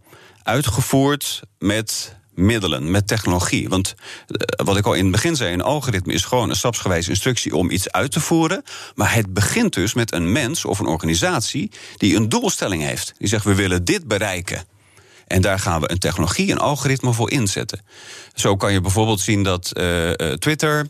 uitgevoerd 0.43 1.43
met 1.59 2.17
middelen, 2.35 2.91
met 2.91 3.07
technologie. 3.07 3.69
Want 3.69 3.95
uh, 4.29 4.67
wat 4.67 4.77
ik 4.77 4.87
al 4.87 4.95
in 4.95 5.03
het 5.03 5.13
begin 5.13 5.37
zei, 5.37 5.53
een 5.53 5.63
algoritme 5.63 6.13
is 6.13 6.25
gewoon 6.25 6.51
een 6.51 6.57
stapsgewijze 6.57 7.11
instructie 7.11 7.57
om 7.57 7.71
iets 7.71 7.91
uit 7.91 8.13
te 8.13 8.21
voeren. 8.21 8.63
Maar 8.95 9.15
het 9.15 9.35
begint 9.35 9.75
dus 9.75 9.95
met 9.95 10.13
een 10.13 10.33
mens 10.33 10.65
of 10.65 10.79
een 10.79 10.87
organisatie 10.87 11.71
die 11.97 12.17
een 12.17 12.29
doelstelling 12.29 12.83
heeft. 12.83 13.15
Die 13.19 13.29
zegt: 13.29 13.45
we 13.45 13.55
willen 13.55 13.85
dit 13.85 14.09
bereiken. 14.09 14.65
En 15.33 15.41
daar 15.41 15.59
gaan 15.59 15.81
we 15.81 15.91
een 15.91 15.99
technologie, 15.99 16.51
een 16.51 16.59
algoritme 16.59 17.13
voor 17.13 17.31
inzetten. 17.31 17.81
Zo 18.35 18.57
kan 18.57 18.73
je 18.73 18.81
bijvoorbeeld 18.81 19.21
zien 19.21 19.43
dat 19.43 19.71
uh, 19.75 20.11
Twitter. 20.11 20.89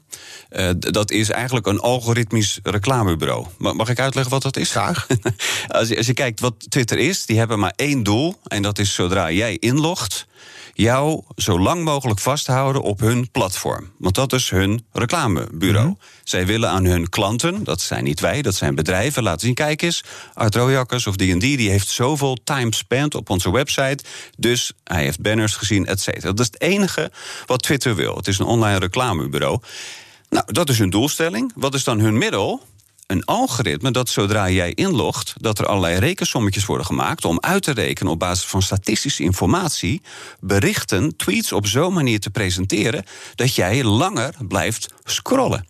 Uh, 0.51 0.71
dat 0.79 1.11
is 1.11 1.31
eigenlijk 1.31 1.67
een 1.67 1.81
algoritmisch 1.81 2.59
reclamebureau. 2.63 3.47
Mag 3.59 3.89
ik 3.89 4.01
uitleggen 4.01 4.33
wat 4.33 4.43
dat 4.43 4.57
is? 4.57 4.71
Graag. 4.71 5.07
als, 5.69 5.89
je, 5.89 5.97
als 5.97 6.07
je 6.07 6.15
kijkt 6.15 6.41
wat 6.41 6.71
Twitter 6.71 6.99
is, 6.99 7.27
die 7.27 7.39
hebben 7.39 7.59
maar 7.59 7.73
één 7.77 8.03
doel. 8.03 8.41
En 8.47 8.63
dat 8.63 8.79
is 8.79 8.95
zodra 8.95 9.31
jij 9.31 9.57
inlogt 9.61 10.27
jou 10.73 11.23
zo 11.37 11.59
lang 11.59 11.85
mogelijk 11.85 12.21
vasthouden 12.21 12.83
op 12.83 13.01
hun 13.01 13.31
platform. 13.31 13.93
Want 13.99 14.15
dat 14.15 14.33
is 14.33 14.51
hun 14.51 14.85
reclamebureau. 14.93 15.87
Mm 15.87 15.97
-hmm. 15.99 16.11
Zij 16.25 16.47
willen 16.47 16.71
aan 16.71 16.85
hun 16.85 17.09
klanten, 17.09 17.65
dat 17.65 17.81
zijn 17.81 18.05
niet 18.05 18.21
wij, 18.21 18.43
dat 18.43 18.55
zijn 18.55 18.75
bedrijven, 18.75 19.23
laten 19.23 19.41
zien: 19.41 19.55
kijk 19.55 19.83
eens, 19.83 20.05
Art 20.35 20.55
Rojakkers 20.55 21.07
of 21.07 21.17
D&D, 21.17 21.41
die 21.41 21.71
heeft 21.71 21.89
zoveel 21.89 22.37
time 22.45 22.75
spent 22.75 23.15
op 23.15 23.31
onze 23.31 23.51
website. 23.51 24.05
Dus 24.37 24.73
hij 24.85 25.03
heeft 25.03 25.21
banners 25.21 25.55
gezien, 25.55 25.87
et 25.87 26.01
cetera. 26.01 26.33
Dat 26.33 26.41
is 26.41 26.47
het 26.47 26.61
enige 26.61 27.11
wat 27.47 27.63
Twitter 27.63 27.95
wil. 27.95 28.17
Het 28.17 28.29
is 28.29 28.39
een 28.39 28.47
online 28.47 28.79
reclamebureau. 28.79 29.61
Nou, 30.31 30.53
dat 30.53 30.69
is 30.69 30.79
hun 30.79 30.91
doelstelling. 30.91 31.53
Wat 31.55 31.75
is 31.75 31.85
dan 31.85 32.01
hun 32.01 32.19
middel? 32.19 32.63
Een 33.13 33.25
algoritme 33.25 33.91
dat 33.91 34.09
zodra 34.09 34.51
jij 34.51 34.73
inlogt, 34.75 35.35
dat 35.37 35.59
er 35.59 35.67
allerlei 35.67 35.99
rekensommetjes 35.99 36.65
worden 36.65 36.87
gemaakt 36.87 37.25
om 37.25 37.41
uit 37.41 37.63
te 37.63 37.73
rekenen 37.73 38.13
op 38.13 38.19
basis 38.19 38.45
van 38.45 38.63
statistische 38.63 39.23
informatie 39.23 40.03
berichten, 40.41 41.17
tweets 41.17 41.53
op 41.53 41.67
zo'n 41.67 41.93
manier 41.93 42.21
te 42.21 42.31
presenteren 42.31 43.05
dat 43.35 43.55
jij 43.55 43.85
langer 43.85 44.35
blijft 44.49 44.89
scrollen. 45.05 45.67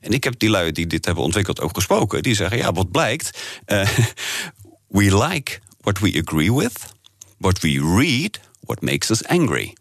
En 0.00 0.12
ik 0.12 0.24
heb 0.24 0.38
die 0.38 0.50
lui 0.50 0.72
die 0.72 0.86
dit 0.86 1.04
hebben 1.04 1.24
ontwikkeld 1.24 1.60
ook 1.60 1.74
gesproken. 1.74 2.22
Die 2.22 2.34
zeggen: 2.34 2.58
ja, 2.58 2.72
wat 2.72 2.90
blijkt? 2.90 3.38
Uh, 3.66 3.88
we 4.98 5.26
like 5.26 5.58
what 5.80 5.98
we 5.98 6.22
agree 6.26 6.52
with. 6.52 6.78
What 7.38 7.60
we 7.60 7.96
read, 7.98 8.40
what 8.60 8.80
makes 8.80 9.10
us 9.10 9.24
angry. 9.24 9.76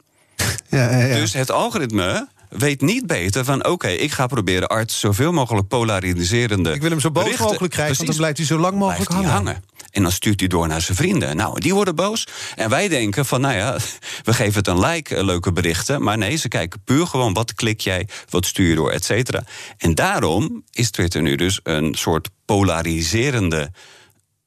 Ja, 0.69 0.91
ja, 0.91 1.05
ja. 1.05 1.15
Dus 1.15 1.33
het 1.33 1.51
algoritme 1.51 2.27
weet 2.51 2.81
niet 2.81 3.07
beter 3.07 3.45
van... 3.45 3.59
oké, 3.59 3.69
okay, 3.69 3.95
ik 3.95 4.11
ga 4.11 4.27
proberen 4.27 4.67
arts 4.67 4.99
zoveel 4.99 5.31
mogelijk 5.31 5.67
polariserende 5.67 6.73
Ik 6.73 6.81
wil 6.81 6.89
hem 6.89 6.99
zo 6.99 7.11
boos 7.11 7.37
mogelijk 7.37 7.73
krijgen, 7.73 7.95
want 7.95 8.07
dan 8.07 8.17
blijft 8.17 8.37
hij 8.37 8.45
zo 8.45 8.57
lang 8.57 8.77
mogelijk 8.77 9.11
hangen. 9.11 9.29
hangen. 9.29 9.63
En 9.91 10.01
dan 10.01 10.11
stuurt 10.11 10.39
hij 10.39 10.49
door 10.49 10.67
naar 10.67 10.81
zijn 10.81 10.97
vrienden. 10.97 11.35
Nou, 11.35 11.59
die 11.59 11.73
worden 11.73 11.95
boos. 11.95 12.27
En 12.55 12.69
wij 12.69 12.87
denken 12.87 13.25
van, 13.25 13.41
nou 13.41 13.55
ja, 13.55 13.77
we 14.23 14.33
geven 14.33 14.53
het 14.53 14.67
een 14.67 14.79
like, 14.79 15.15
eh, 15.15 15.23
leuke 15.23 15.51
berichten. 15.51 16.03
Maar 16.03 16.17
nee, 16.17 16.35
ze 16.35 16.47
kijken 16.47 16.83
puur 16.83 17.07
gewoon, 17.07 17.33
wat 17.33 17.53
klik 17.53 17.79
jij, 17.79 18.07
wat 18.29 18.45
stuur 18.45 18.69
je 18.69 18.75
door, 18.75 18.91
et 18.91 19.05
cetera. 19.05 19.43
En 19.77 19.95
daarom 19.95 20.63
is 20.71 20.91
Twitter 20.91 21.21
nu 21.21 21.35
dus 21.35 21.59
een 21.63 21.95
soort 21.95 22.29
polariserende... 22.45 23.71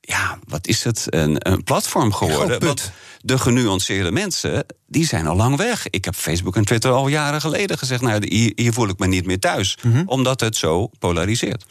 ja, 0.00 0.38
wat 0.48 0.66
is 0.66 0.84
het, 0.84 1.06
een, 1.08 1.36
een 1.38 1.62
platform 1.62 2.12
geworden... 2.12 2.64
Wat, 2.64 2.92
de 3.24 3.38
genuanceerde 3.38 4.12
mensen, 4.12 4.66
die 4.86 5.06
zijn 5.06 5.26
al 5.26 5.36
lang 5.36 5.56
weg. 5.56 5.86
Ik 5.90 6.04
heb 6.04 6.14
Facebook 6.14 6.56
en 6.56 6.64
Twitter 6.64 6.90
al 6.90 7.08
jaren 7.08 7.40
geleden 7.40 7.78
gezegd... 7.78 8.00
nou, 8.00 8.26
hier, 8.28 8.52
hier 8.54 8.72
voel 8.72 8.88
ik 8.88 8.98
me 8.98 9.06
niet 9.06 9.26
meer 9.26 9.38
thuis, 9.38 9.78
mm 9.82 9.92
-hmm. 9.92 10.02
omdat 10.06 10.40
het 10.40 10.56
zo 10.56 10.90
polariseert. 10.98 11.66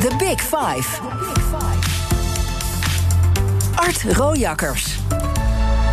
The 0.00 0.14
Big 0.18 0.40
Five. 0.40 1.00
Art 3.74 4.02
Rojakkers. 4.02 4.96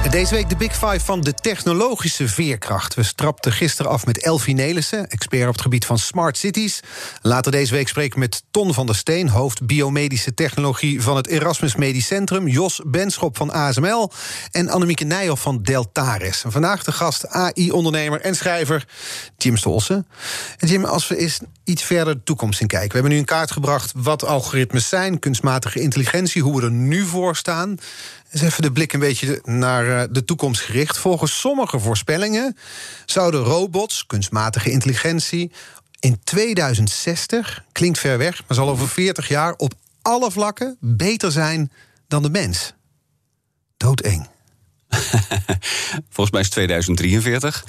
Deze 0.08 0.36
week 0.36 0.50
de 0.50 0.56
Big 0.56 0.72
Five 0.72 1.00
van 1.00 1.22
de 1.22 1.34
technologische 1.34 2.27
veerkracht. 2.27 2.94
We 2.94 3.03
strapten 3.03 3.51
gisteren 3.51 3.91
af 3.91 4.06
met 4.06 4.24
Elfie 4.24 4.53
Nelissen, 4.53 5.10
expert 5.10 5.48
op 5.48 5.53
het 5.53 5.62
gebied 5.62 5.86
van 5.86 5.98
smart 5.98 6.38
cities. 6.38 6.79
Later 7.22 7.51
deze 7.51 7.74
week 7.74 7.88
spreken 7.88 8.13
we 8.13 8.20
met 8.20 8.44
Ton 8.51 8.74
van 8.74 8.86
der 8.86 8.96
Steen, 8.96 9.29
hoofd 9.29 9.65
biomedische 9.65 10.34
technologie 10.34 11.01
van 11.01 11.15
het 11.15 11.27
Erasmus 11.27 11.75
Medisch 11.75 12.08
Centrum. 12.08 12.48
Jos 12.48 12.82
Benschop 12.86 13.38
van 13.38 13.51
ASML 13.51 14.12
en 14.51 14.70
Annemieke 14.70 15.03
Nijhoff 15.03 15.41
van 15.41 15.62
Deltares. 15.62 16.44
En 16.44 16.51
vandaag 16.51 16.84
de 16.84 16.91
gast 16.91 17.27
AI-ondernemer 17.27 18.22
en 18.22 18.36
schrijver 18.36 18.88
Jim 19.43 19.58
Stolsen. 19.58 20.08
En 20.58 20.67
Jim, 20.67 20.86
als 20.86 21.08
we 21.08 21.17
eens 21.17 21.39
iets 21.63 21.84
verder 21.84 22.13
de 22.13 22.24
toekomst 22.24 22.62
in 22.62 22.67
kijken. 22.67 22.88
We 22.88 22.93
hebben 22.93 23.12
nu 23.12 23.17
in 23.17 23.25
kaart 23.25 23.51
gebracht 23.51 23.91
wat 23.96 24.25
algoritmes 24.25 24.89
zijn, 24.89 25.19
kunstmatige 25.19 25.79
intelligentie, 25.79 26.41
hoe 26.41 26.60
we 26.60 26.65
er 26.65 26.72
nu 26.72 27.05
voor 27.05 27.36
staan. 27.36 27.77
Eens 28.31 28.41
even 28.41 28.62
de 28.62 28.72
blik 28.72 28.93
een 28.93 29.00
beetje 29.00 29.41
naar 29.43 30.12
de 30.12 30.25
toekomst 30.25 30.62
gericht. 30.62 30.98
Volgens 30.98 31.39
sommige 31.39 31.79
voorspellingen 31.79 32.58
zouden 33.05 33.43
robots, 33.43 34.05
kunstmatige 34.05 34.72
intelligentie, 34.72 35.51
in 36.00 36.19
2060, 36.24 37.63
klinkt 37.72 38.00
ver 38.00 38.17
weg, 38.17 38.41
maar 38.48 38.58
zal 38.58 38.69
over 38.69 38.88
40 38.88 39.27
jaar 39.27 39.53
op 39.58 39.74
alle 40.01 40.31
vlakken 40.31 40.77
beter 40.79 41.31
zijn 41.31 41.72
dan 42.08 42.24
de 42.24 42.29
mens. 42.29 42.74
Doodeng. 43.77 44.27
Volgens 46.13 46.31
mij 46.31 46.41
is 46.41 46.50
2043. 46.50 47.63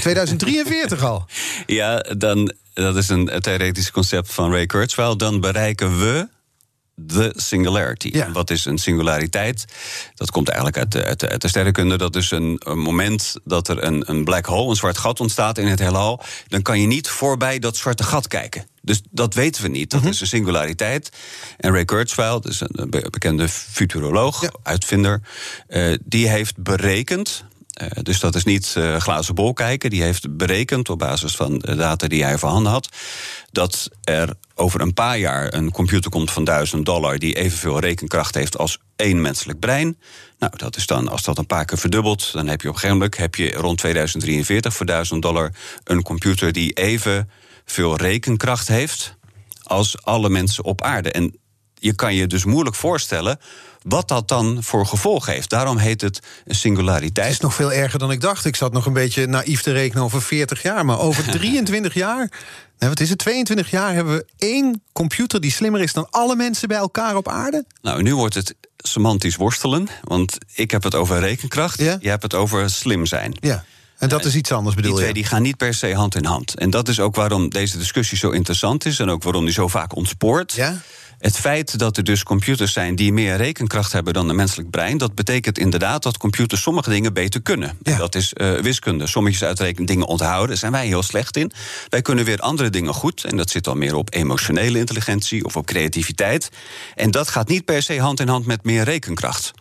2043 0.00 1.02
al? 1.02 1.26
ja, 1.66 1.98
dan, 2.16 2.52
dat 2.74 2.96
is 2.96 3.08
een 3.08 3.30
theoretisch 3.40 3.90
concept 3.90 4.32
van 4.32 4.50
Ray 4.50 4.66
Kurzweil. 4.66 5.16
Dan 5.16 5.40
bereiken 5.40 5.98
we 5.98 6.28
de 6.98 7.32
singularity. 7.36 8.08
Ja. 8.12 8.30
Wat 8.32 8.50
is 8.50 8.64
een 8.64 8.78
singulariteit? 8.78 9.64
Dat 10.14 10.30
komt 10.30 10.48
eigenlijk 10.48 10.78
uit 10.78 10.92
de, 10.92 11.04
uit 11.04 11.20
de, 11.20 11.28
uit 11.28 11.40
de 11.40 11.48
sterrenkunde. 11.48 11.98
Dat 11.98 12.16
is 12.16 12.30
een, 12.30 12.60
een, 12.64 12.78
moment 12.78 13.34
dat 13.44 13.68
er 13.68 13.82
een, 13.82 14.10
een 14.10 14.24
black 14.24 14.46
hole, 14.46 14.70
een 14.70 14.76
zwart 14.76 14.98
gat 14.98 15.20
ontstaat 15.20 15.58
in 15.58 15.66
het 15.66 15.78
heelal. 15.78 16.22
Dan 16.48 16.62
kan 16.62 16.80
je 16.80 16.86
niet 16.86 17.08
voorbij 17.08 17.58
dat 17.58 17.76
zwarte 17.76 18.02
gat 18.02 18.28
kijken. 18.28 18.66
Dus 18.82 19.00
dat 19.10 19.34
weten 19.34 19.62
we 19.62 19.68
niet. 19.68 19.90
Dat 19.90 20.00
mm 20.00 20.06
-hmm. 20.06 20.14
is 20.14 20.20
een 20.20 20.26
singulariteit. 20.26 21.10
En 21.56 21.72
Ray 21.72 21.84
Kurzweil, 21.84 22.40
dus 22.40 22.60
een 22.60 22.90
bekende 22.90 23.48
futuroloog, 23.48 24.42
ja. 24.42 24.50
uitvinder, 24.62 25.20
uh, 25.68 25.94
die 26.04 26.28
heeft 26.28 26.56
berekend. 26.62 27.44
Uh, 27.82 27.88
dus 28.02 28.20
dat 28.20 28.34
is 28.34 28.44
niet 28.44 28.74
uh, 28.78 28.96
glazen 28.96 29.34
bol 29.34 29.52
kijken. 29.52 29.90
Die 29.90 30.02
heeft 30.02 30.36
berekend 30.36 30.88
op 30.90 30.98
basis 30.98 31.36
van 31.36 31.58
de 31.58 31.74
data 31.74 32.06
die 32.06 32.24
hij 32.24 32.38
voorhanden 32.38 32.72
had. 32.72 32.88
dat 33.50 33.90
er 34.04 34.34
over 34.54 34.80
een 34.80 34.94
paar 34.94 35.18
jaar 35.18 35.54
een 35.54 35.70
computer 35.70 36.10
komt 36.10 36.30
van 36.30 36.44
1000 36.44 36.86
dollar. 36.86 37.18
die 37.18 37.34
evenveel 37.34 37.78
rekenkracht 37.78 38.34
heeft 38.34 38.58
als 38.58 38.78
één 38.96 39.20
menselijk 39.20 39.58
brein. 39.58 39.98
Nou, 40.38 40.56
dat 40.56 40.76
is 40.76 40.86
dan, 40.86 41.08
als 41.08 41.22
dat 41.22 41.38
een 41.38 41.46
paar 41.46 41.64
keer 41.64 41.78
verdubbelt. 41.78 42.32
dan 42.32 42.46
heb 42.46 42.60
je 42.60 42.68
op 42.68 42.74
een 42.74 42.80
gegeven 42.80 43.00
moment 43.02 43.16
heb 43.16 43.34
je 43.34 43.52
rond 43.52 43.78
2043 43.78 44.74
voor 44.74 44.86
1000 44.86 45.22
dollar. 45.22 45.52
een 45.84 46.02
computer 46.02 46.52
die 46.52 46.72
evenveel 46.72 47.96
rekenkracht 47.96 48.68
heeft. 48.68 49.16
als 49.62 50.02
alle 50.02 50.28
mensen 50.28 50.64
op 50.64 50.82
aarde. 50.82 51.10
En 51.10 51.38
je 51.74 51.94
kan 51.94 52.14
je 52.14 52.26
dus 52.26 52.44
moeilijk 52.44 52.76
voorstellen 52.76 53.38
wat 53.88 54.08
dat 54.08 54.28
dan 54.28 54.62
voor 54.62 54.86
gevolg 54.86 55.26
heeft. 55.26 55.50
Daarom 55.50 55.76
heet 55.76 56.00
het 56.00 56.20
een 56.44 56.54
singulariteit. 56.54 57.26
Het 57.26 57.36
is 57.36 57.40
nog 57.40 57.54
veel 57.54 57.72
erger 57.72 57.98
dan 57.98 58.10
ik 58.10 58.20
dacht. 58.20 58.44
Ik 58.44 58.56
zat 58.56 58.72
nog 58.72 58.86
een 58.86 58.92
beetje 58.92 59.26
naïef 59.26 59.62
te 59.62 59.72
rekenen 59.72 60.04
over 60.04 60.22
40 60.22 60.62
jaar. 60.62 60.84
Maar 60.84 60.98
over 60.98 61.30
23 61.38 61.94
jaar, 61.94 62.30
nou, 62.78 62.90
wat 62.90 63.00
is 63.00 63.08
het, 63.08 63.18
22 63.18 63.70
jaar... 63.70 63.94
hebben 63.94 64.16
we 64.16 64.26
één 64.38 64.82
computer 64.92 65.40
die 65.40 65.50
slimmer 65.50 65.80
is 65.80 65.92
dan 65.92 66.06
alle 66.10 66.36
mensen 66.36 66.68
bij 66.68 66.76
elkaar 66.76 67.16
op 67.16 67.28
aarde? 67.28 67.64
Nou, 67.82 68.02
nu 68.02 68.14
wordt 68.14 68.34
het 68.34 68.54
semantisch 68.76 69.36
worstelen. 69.36 69.88
Want 70.02 70.38
ik 70.54 70.70
heb 70.70 70.82
het 70.82 70.94
over 70.94 71.18
rekenkracht, 71.18 71.78
ja? 71.78 71.96
je 72.00 72.08
hebt 72.08 72.22
het 72.22 72.34
over 72.34 72.70
slim 72.70 73.06
zijn. 73.06 73.36
Ja. 73.40 73.64
En 73.98 74.08
dat 74.08 74.24
is 74.24 74.34
iets 74.34 74.52
anders, 74.52 74.74
bedoel 74.74 74.90
die 74.90 75.00
twee? 75.00 75.14
Die 75.14 75.24
gaan 75.24 75.42
niet 75.42 75.56
per 75.56 75.74
se 75.74 75.94
hand 75.94 76.14
in 76.14 76.24
hand. 76.24 76.58
En 76.58 76.70
dat 76.70 76.88
is 76.88 77.00
ook 77.00 77.14
waarom 77.14 77.48
deze 77.48 77.78
discussie 77.78 78.18
zo 78.18 78.30
interessant 78.30 78.84
is... 78.84 78.98
en 78.98 79.10
ook 79.10 79.22
waarom 79.22 79.44
die 79.44 79.54
zo 79.54 79.68
vaak 79.68 79.96
ontspoort. 79.96 80.52
Ja? 80.52 80.80
Het 81.18 81.36
feit 81.36 81.78
dat 81.78 81.96
er 81.96 82.04
dus 82.04 82.22
computers 82.22 82.72
zijn 82.72 82.96
die 82.96 83.12
meer 83.12 83.36
rekenkracht 83.36 83.92
hebben 83.92 84.12
dan 84.12 84.28
een 84.28 84.36
menselijk 84.36 84.70
brein, 84.70 84.98
dat 84.98 85.14
betekent 85.14 85.58
inderdaad 85.58 86.02
dat 86.02 86.16
computers 86.16 86.62
sommige 86.62 86.90
dingen 86.90 87.12
beter 87.12 87.42
kunnen. 87.42 87.78
Ja. 87.82 87.96
Dat 87.96 88.14
is 88.14 88.32
uh, 88.36 88.58
wiskunde. 88.58 89.06
Sommetjes 89.06 89.44
uitrekenen, 89.44 89.86
dingen 89.86 90.06
onthouden, 90.06 90.48
daar 90.48 90.56
zijn 90.56 90.72
wij 90.72 90.86
heel 90.86 91.02
slecht 91.02 91.36
in. 91.36 91.52
Wij 91.88 92.02
kunnen 92.02 92.24
weer 92.24 92.38
andere 92.38 92.70
dingen 92.70 92.94
goed. 92.94 93.24
En 93.24 93.36
dat 93.36 93.50
zit 93.50 93.66
al 93.66 93.74
meer 93.74 93.94
op 93.94 94.14
emotionele 94.14 94.78
intelligentie 94.78 95.44
of 95.44 95.56
op 95.56 95.66
creativiteit. 95.66 96.50
En 96.94 97.10
dat 97.10 97.28
gaat 97.28 97.48
niet 97.48 97.64
per 97.64 97.82
se 97.82 98.00
hand 98.00 98.20
in 98.20 98.28
hand 98.28 98.46
met 98.46 98.64
meer 98.64 98.84
rekenkracht. 98.84 99.52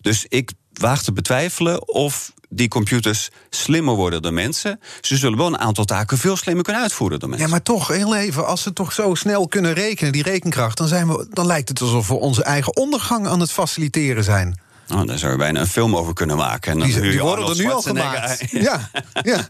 Dus 0.00 0.26
ik 0.28 0.50
waag 0.78 1.02
te 1.02 1.12
betwijfelen 1.12 1.88
of 1.88 2.32
die 2.48 2.68
computers 2.68 3.30
slimmer 3.50 3.94
worden 3.94 4.22
dan 4.22 4.34
mensen. 4.34 4.80
Ze 5.00 5.16
zullen 5.16 5.38
wel 5.38 5.46
een 5.46 5.58
aantal 5.58 5.84
taken 5.84 6.18
veel 6.18 6.36
slimmer 6.36 6.64
kunnen 6.64 6.82
uitvoeren 6.82 7.18
dan 7.18 7.28
mensen. 7.28 7.48
Ja, 7.48 7.52
maar 7.54 7.62
toch, 7.62 7.88
heel 7.88 8.16
even, 8.16 8.46
als 8.46 8.62
ze 8.62 8.72
toch 8.72 8.92
zo 8.92 9.14
snel 9.14 9.48
kunnen 9.48 9.72
rekenen, 9.72 10.12
die 10.12 10.22
rekenkracht, 10.22 10.76
dan, 10.76 10.88
zijn 10.88 11.08
we, 11.08 11.26
dan 11.30 11.46
lijkt 11.46 11.68
het 11.68 11.80
alsof 11.80 12.08
we 12.08 12.14
onze 12.14 12.42
eigen 12.42 12.76
ondergang 12.76 13.26
aan 13.26 13.40
het 13.40 13.52
faciliteren 13.52 14.24
zijn. 14.24 14.60
Nou, 14.86 15.06
daar 15.06 15.18
zou 15.18 15.32
je 15.32 15.38
bijna 15.38 15.60
een 15.60 15.66
film 15.66 15.96
over 15.96 16.12
kunnen 16.12 16.36
maken. 16.36 16.72
En 16.72 16.78
dan 16.78 16.88
die, 16.88 17.00
die 17.00 17.20
worden 17.20 17.48
er 17.48 17.56
nu 17.56 17.72
al 17.72 17.82
gemaakt. 17.82 18.50
Ja, 18.50 18.90
ja. 19.22 19.48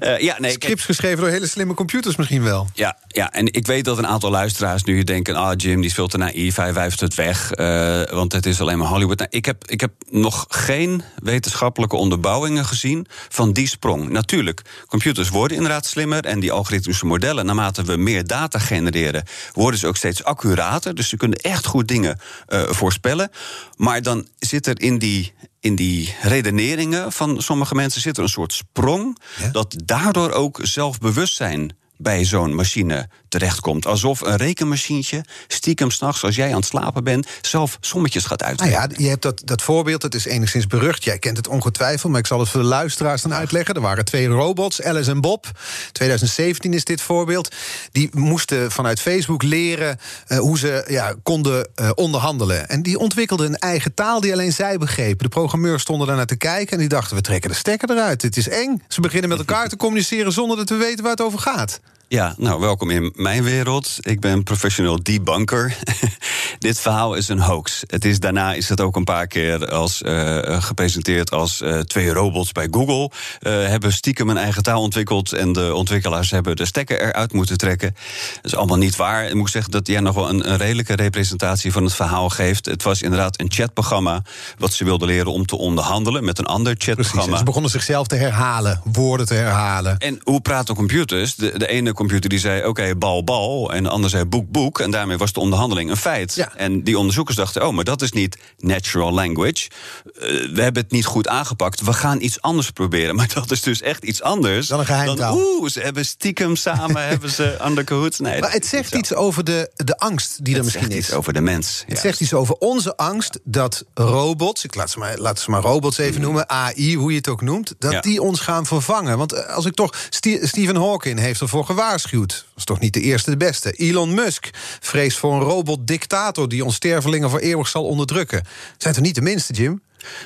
Eh, 0.00 0.18
ja, 0.20 0.36
nee, 0.38 0.52
Scripts 0.52 0.84
geschreven 0.84 1.18
door 1.18 1.28
hele 1.28 1.46
slimme 1.46 1.74
computers 1.74 2.16
misschien 2.16 2.42
wel. 2.42 2.68
Ja, 2.74 2.98
ja, 3.08 3.32
en 3.32 3.52
ik 3.52 3.66
weet 3.66 3.84
dat 3.84 3.98
een 3.98 4.06
aantal 4.06 4.30
luisteraars 4.30 4.84
nu 4.84 5.04
denken... 5.04 5.34
ah, 5.34 5.52
Jim, 5.56 5.76
die 5.76 5.88
is 5.88 5.94
veel 5.94 6.06
te 6.06 6.18
naïef, 6.18 6.56
hij 6.56 6.74
wijft 6.74 7.00
het 7.00 7.14
weg... 7.14 7.52
eh, 7.52 8.02
want 8.10 8.32
het 8.32 8.46
is 8.46 8.60
alleen 8.60 8.78
maar 8.78 8.88
Hollywood. 8.88 9.18
Nou, 9.18 9.30
ik, 9.30 9.44
heb, 9.44 9.66
ik 9.66 9.80
heb 9.80 9.92
nog 10.10 10.46
geen 10.48 11.02
wetenschappelijke 11.22 11.96
onderbouwingen 11.96 12.64
gezien 12.64 13.06
van 13.28 13.52
die 13.52 13.68
sprong. 13.68 14.08
Natuurlijk, 14.08 14.62
computers 14.86 15.28
worden 15.28 15.56
inderdaad 15.56 15.86
slimmer... 15.86 16.24
en 16.24 16.40
die 16.40 16.52
algoritmische 16.52 17.06
modellen, 17.06 17.46
naarmate 17.46 17.82
we 17.82 17.96
meer 17.96 18.26
data 18.26 18.58
genereren... 18.58 19.24
worden 19.52 19.80
ze 19.80 19.86
ook 19.86 19.96
steeds 19.96 20.24
accurater, 20.24 20.94
dus 20.94 21.08
ze 21.08 21.16
kunnen 21.16 21.38
echt 21.38 21.66
goed 21.66 21.88
dingen 21.88 22.20
eh, 22.46 22.62
voorspellen. 22.62 23.30
Maar 23.76 24.02
dan 24.02 24.26
zit 24.38 24.59
er 24.66 24.80
in 24.80 24.98
die 24.98 25.32
in 25.60 25.74
die 25.74 26.14
redeneringen 26.22 27.12
van 27.12 27.42
sommige 27.42 27.74
mensen 27.74 28.00
zit 28.00 28.16
er 28.16 28.22
een 28.22 28.28
soort 28.28 28.52
sprong. 28.52 29.18
Ja. 29.38 29.48
Dat 29.48 29.76
daardoor 29.84 30.30
ook 30.30 30.58
zelfbewustzijn 30.62 31.76
bij 31.96 32.24
zo'n 32.24 32.54
machine 32.54 33.08
terechtkomt. 33.30 33.86
Alsof 33.86 34.20
een 34.20 34.36
rekenmachientje 34.36 35.24
stiekem 35.48 35.90
s'nachts, 35.90 36.24
als 36.24 36.36
jij 36.36 36.48
aan 36.48 36.56
het 36.56 36.64
slapen 36.64 37.04
bent, 37.04 37.26
zelf 37.40 37.78
sommetjes 37.80 38.24
gaat 38.24 38.40
Nou 38.40 38.50
uitrekenen. 38.50 38.90
ja, 38.90 39.04
je 39.04 39.08
hebt 39.08 39.22
dat, 39.22 39.42
dat 39.44 39.62
voorbeeld, 39.62 40.00
dat 40.00 40.14
is 40.14 40.24
enigszins 40.24 40.66
berucht. 40.66 41.04
Jij 41.04 41.18
kent 41.18 41.36
het 41.36 41.48
ongetwijfeld, 41.48 42.12
maar 42.12 42.20
ik 42.20 42.26
zal 42.26 42.38
het 42.40 42.48
voor 42.48 42.60
de 42.60 42.66
luisteraars 42.66 43.22
dan 43.22 43.34
uitleggen. 43.34 43.74
Er 43.74 43.80
waren 43.80 44.04
twee 44.04 44.26
robots, 44.26 44.82
Alice 44.82 45.10
en 45.10 45.20
Bob. 45.20 45.50
2017 45.92 46.74
is 46.74 46.84
dit 46.84 47.00
voorbeeld. 47.00 47.54
Die 47.92 48.08
moesten 48.12 48.70
vanuit 48.70 49.00
Facebook 49.00 49.42
leren 49.42 49.98
eh, 50.26 50.38
hoe 50.38 50.58
ze 50.58 50.84
ja, 50.88 51.14
konden 51.22 51.68
eh, 51.74 51.90
onderhandelen. 51.94 52.68
En 52.68 52.82
die 52.82 52.98
ontwikkelden 52.98 53.46
een 53.46 53.58
eigen 53.58 53.94
taal 53.94 54.20
die 54.20 54.32
alleen 54.32 54.52
zij 54.52 54.78
begrepen. 54.78 55.24
De 55.24 55.28
programmeurs 55.28 55.82
stonden 55.82 56.06
daarnaar 56.06 56.26
te 56.26 56.36
kijken 56.36 56.72
en 56.72 56.78
die 56.78 56.88
dachten... 56.88 57.16
we 57.16 57.22
trekken 57.22 57.50
de 57.50 57.56
stekker 57.56 57.90
eruit, 57.90 58.20
dit 58.20 58.36
is 58.36 58.48
eng. 58.48 58.82
Ze 58.88 59.00
beginnen 59.00 59.28
met 59.28 59.38
elkaar 59.38 59.68
te 59.68 59.76
communiceren 59.76 60.32
zonder 60.32 60.56
dat 60.56 60.68
we 60.68 60.76
weten 60.76 61.02
waar 61.02 61.12
het 61.12 61.20
over 61.20 61.38
gaat. 61.38 61.80
Ja, 62.12 62.34
nou, 62.38 62.60
welkom 62.60 62.90
in 62.90 63.12
mijn 63.14 63.42
wereld. 63.42 63.96
Ik 64.00 64.20
ben 64.20 64.42
professioneel 64.42 65.02
debunker. 65.02 65.76
Dit 66.58 66.80
verhaal 66.80 67.14
is 67.14 67.28
een 67.28 67.40
hoax. 67.40 67.82
Het 67.86 68.04
is, 68.04 68.20
daarna 68.20 68.54
is 68.54 68.68
het 68.68 68.80
ook 68.80 68.96
een 68.96 69.04
paar 69.04 69.26
keer 69.26 69.68
als, 69.68 70.02
eh, 70.02 70.62
gepresenteerd 70.62 71.30
als 71.30 71.60
eh, 71.60 71.78
twee 71.78 72.12
robots 72.12 72.52
bij 72.52 72.68
Google. 72.70 73.10
eh, 73.40 73.52
hebben 73.52 73.92
stiekem 73.92 74.28
een 74.28 74.36
eigen 74.36 74.62
taal 74.62 74.80
ontwikkeld... 74.80 75.32
en 75.32 75.52
de 75.52 75.74
ontwikkelaars 75.74 76.30
hebben 76.30 76.56
de 76.56 76.64
stekker 76.64 77.00
eruit 77.00 77.32
moeten 77.32 77.58
trekken. 77.58 77.94
Dat 78.34 78.44
is 78.44 78.56
allemaal 78.56 78.76
niet 78.76 78.96
waar. 78.96 79.28
Ik 79.28 79.34
moet 79.34 79.50
zeggen 79.50 79.70
dat 79.70 79.86
jij 79.86 80.00
nog 80.00 80.14
wel 80.14 80.28
een, 80.28 80.50
een 80.50 80.56
redelijke 80.56 80.94
representatie 80.94 81.72
van 81.72 81.84
het 81.84 81.94
verhaal 81.94 82.28
geeft. 82.28 82.66
Het 82.66 82.82
was 82.82 83.02
inderdaad 83.02 83.40
een 83.40 83.50
chatprogramma... 83.50 84.22
wat 84.58 84.72
ze 84.72 84.84
wilden 84.84 85.08
leren 85.08 85.32
om 85.32 85.46
te 85.46 85.56
onderhandelen 85.56 86.24
met 86.24 86.38
een 86.38 86.46
ander 86.46 86.74
Precies, 86.74 86.94
chatprogramma. 86.94 87.32
en 87.32 87.38
ze 87.38 87.44
begonnen 87.44 87.70
zichzelf 87.70 88.06
te 88.06 88.16
herhalen, 88.16 88.80
woorden 88.84 89.26
te 89.26 89.34
herhalen. 89.34 89.98
En 89.98 90.20
hoe 90.22 90.40
praten 90.40 90.74
computers? 90.74 91.34
De, 91.34 91.58
de 91.58 91.66
ene 91.66 91.98
computer 92.00 92.30
die 92.30 92.38
zei, 92.38 92.64
oké, 92.66 92.94
bal, 92.96 93.24
bal. 93.24 93.72
En 93.72 93.82
de 93.82 93.88
ander 93.88 94.10
zei, 94.10 94.24
boek, 94.24 94.50
boek. 94.50 94.80
En 94.80 94.90
daarmee 94.90 95.16
was 95.16 95.32
de 95.32 95.40
onderhandeling 95.40 95.90
een 95.90 95.96
feit. 95.96 96.34
Ja. 96.34 96.52
En 96.56 96.82
die 96.84 96.98
onderzoekers 96.98 97.36
dachten, 97.36 97.66
oh, 97.66 97.74
maar 97.74 97.84
dat 97.84 98.02
is 98.02 98.12
niet 98.12 98.36
natural 98.58 99.12
language. 99.12 99.68
Eh, 100.04 100.20
we 100.52 100.62
hebben 100.62 100.82
het 100.82 100.90
niet 100.92 101.04
goed 101.06 101.28
aangepakt. 101.28 101.80
We 101.80 101.92
gaan 101.92 102.20
iets 102.20 102.40
anders 102.40 102.70
proberen. 102.70 103.14
Maar 103.20 103.30
dat 103.34 103.50
is 103.50 103.62
dus 103.62 103.82
echt 103.82 104.04
iets 104.04 104.22
anders. 104.22 104.66
Dan 104.66 104.78
een 104.78 104.86
geheimtaal. 104.86 105.36
Oeh, 105.36 105.68
ze 105.70 105.80
hebben 105.80 106.04
stiekem 106.06 106.56
samen, 106.56 107.08
hebben 107.08 107.30
ze 107.30 107.56
under 107.66 107.84
cahoots. 107.84 108.18
Nee, 108.18 108.40
Maar 108.40 108.52
het 108.52 108.66
zegt 108.66 108.94
iets 108.94 109.14
over 109.14 109.44
de, 109.44 109.70
de 109.74 109.98
angst 109.98 110.44
die 110.44 110.54
er 110.54 110.54
Het 110.54 110.64
misschien 110.64 110.84
zegt 110.90 110.98
is. 111.02 111.06
iets 111.08 111.16
over 111.16 111.32
de 111.32 111.40
mens. 111.40 111.82
Het 111.86 111.96
ja. 111.96 112.00
zegt 112.02 112.20
iets 112.20 112.32
over 112.32 112.54
onze 112.54 112.96
angst 112.96 113.38
dat 113.44 113.84
robots, 113.94 114.64
ik 114.64 114.74
laat 114.74 114.90
ze 114.90 114.98
maar, 114.98 115.18
laat 115.18 115.38
ze 115.40 115.50
maar 115.50 115.62
robots 115.62 115.98
even 115.98 116.20
noemen, 116.20 116.48
AI, 116.48 116.96
hoe 116.96 117.10
je 117.10 117.16
het 117.16 117.28
ook 117.28 117.42
noemt, 117.42 117.74
dat 117.78 117.92
Ja. 117.92 118.00
die 118.00 118.22
ons 118.22 118.40
gaan 118.40 118.66
vervangen. 118.66 119.18
Want 119.18 119.32
eh, 119.32 119.54
als 119.54 119.64
ik 119.66 119.74
toch, 119.74 119.94
Ste- 120.10 120.40
Stephen 120.46 120.76
Hawking 120.76 121.18
heeft 121.18 121.40
ervoor 121.40 121.64
gewaarschuwd. 121.64 121.88
Dat 121.90 122.44
is 122.56 122.64
toch 122.64 122.80
niet 122.80 122.94
de 122.94 123.00
eerste 123.00 123.30
de 123.30 123.36
beste. 123.36 123.72
Elon 123.72 124.14
Musk 124.14 124.50
vreest 124.80 125.18
voor 125.18 125.32
een 125.32 125.40
robot-dictator 125.40 126.48
die 126.48 126.64
ons 126.64 126.74
stervelingen 126.74 127.30
voor 127.30 127.38
eeuwig 127.38 127.68
zal 127.68 127.84
onderdrukken. 127.84 128.44
Zijn 128.78 128.94
toch 128.94 129.02
niet 129.02 129.14
de 129.14 129.20
minste, 129.20 129.52
Jim? 129.52 129.82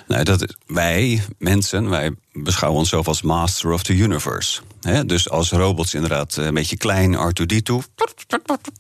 Nou, 0.07 0.25
dat 0.25 0.43
is, 0.43 0.57
wij, 0.67 1.23
mensen, 1.39 1.91
wij 1.91 2.15
beschouwen 2.33 2.81
onszelf 2.81 3.09
als 3.09 3.23
master 3.23 3.73
of 3.73 3.83
the 3.83 3.97
universe. 3.97 4.61
Hè, 4.85 5.05
dus 5.05 5.31
als 5.31 5.51
robots 5.51 5.95
inderdaad 5.95 6.37
eh, 6.37 6.45
een 6.45 6.55
beetje 6.55 6.77
klein, 6.77 7.17
R2-D2 7.17 7.75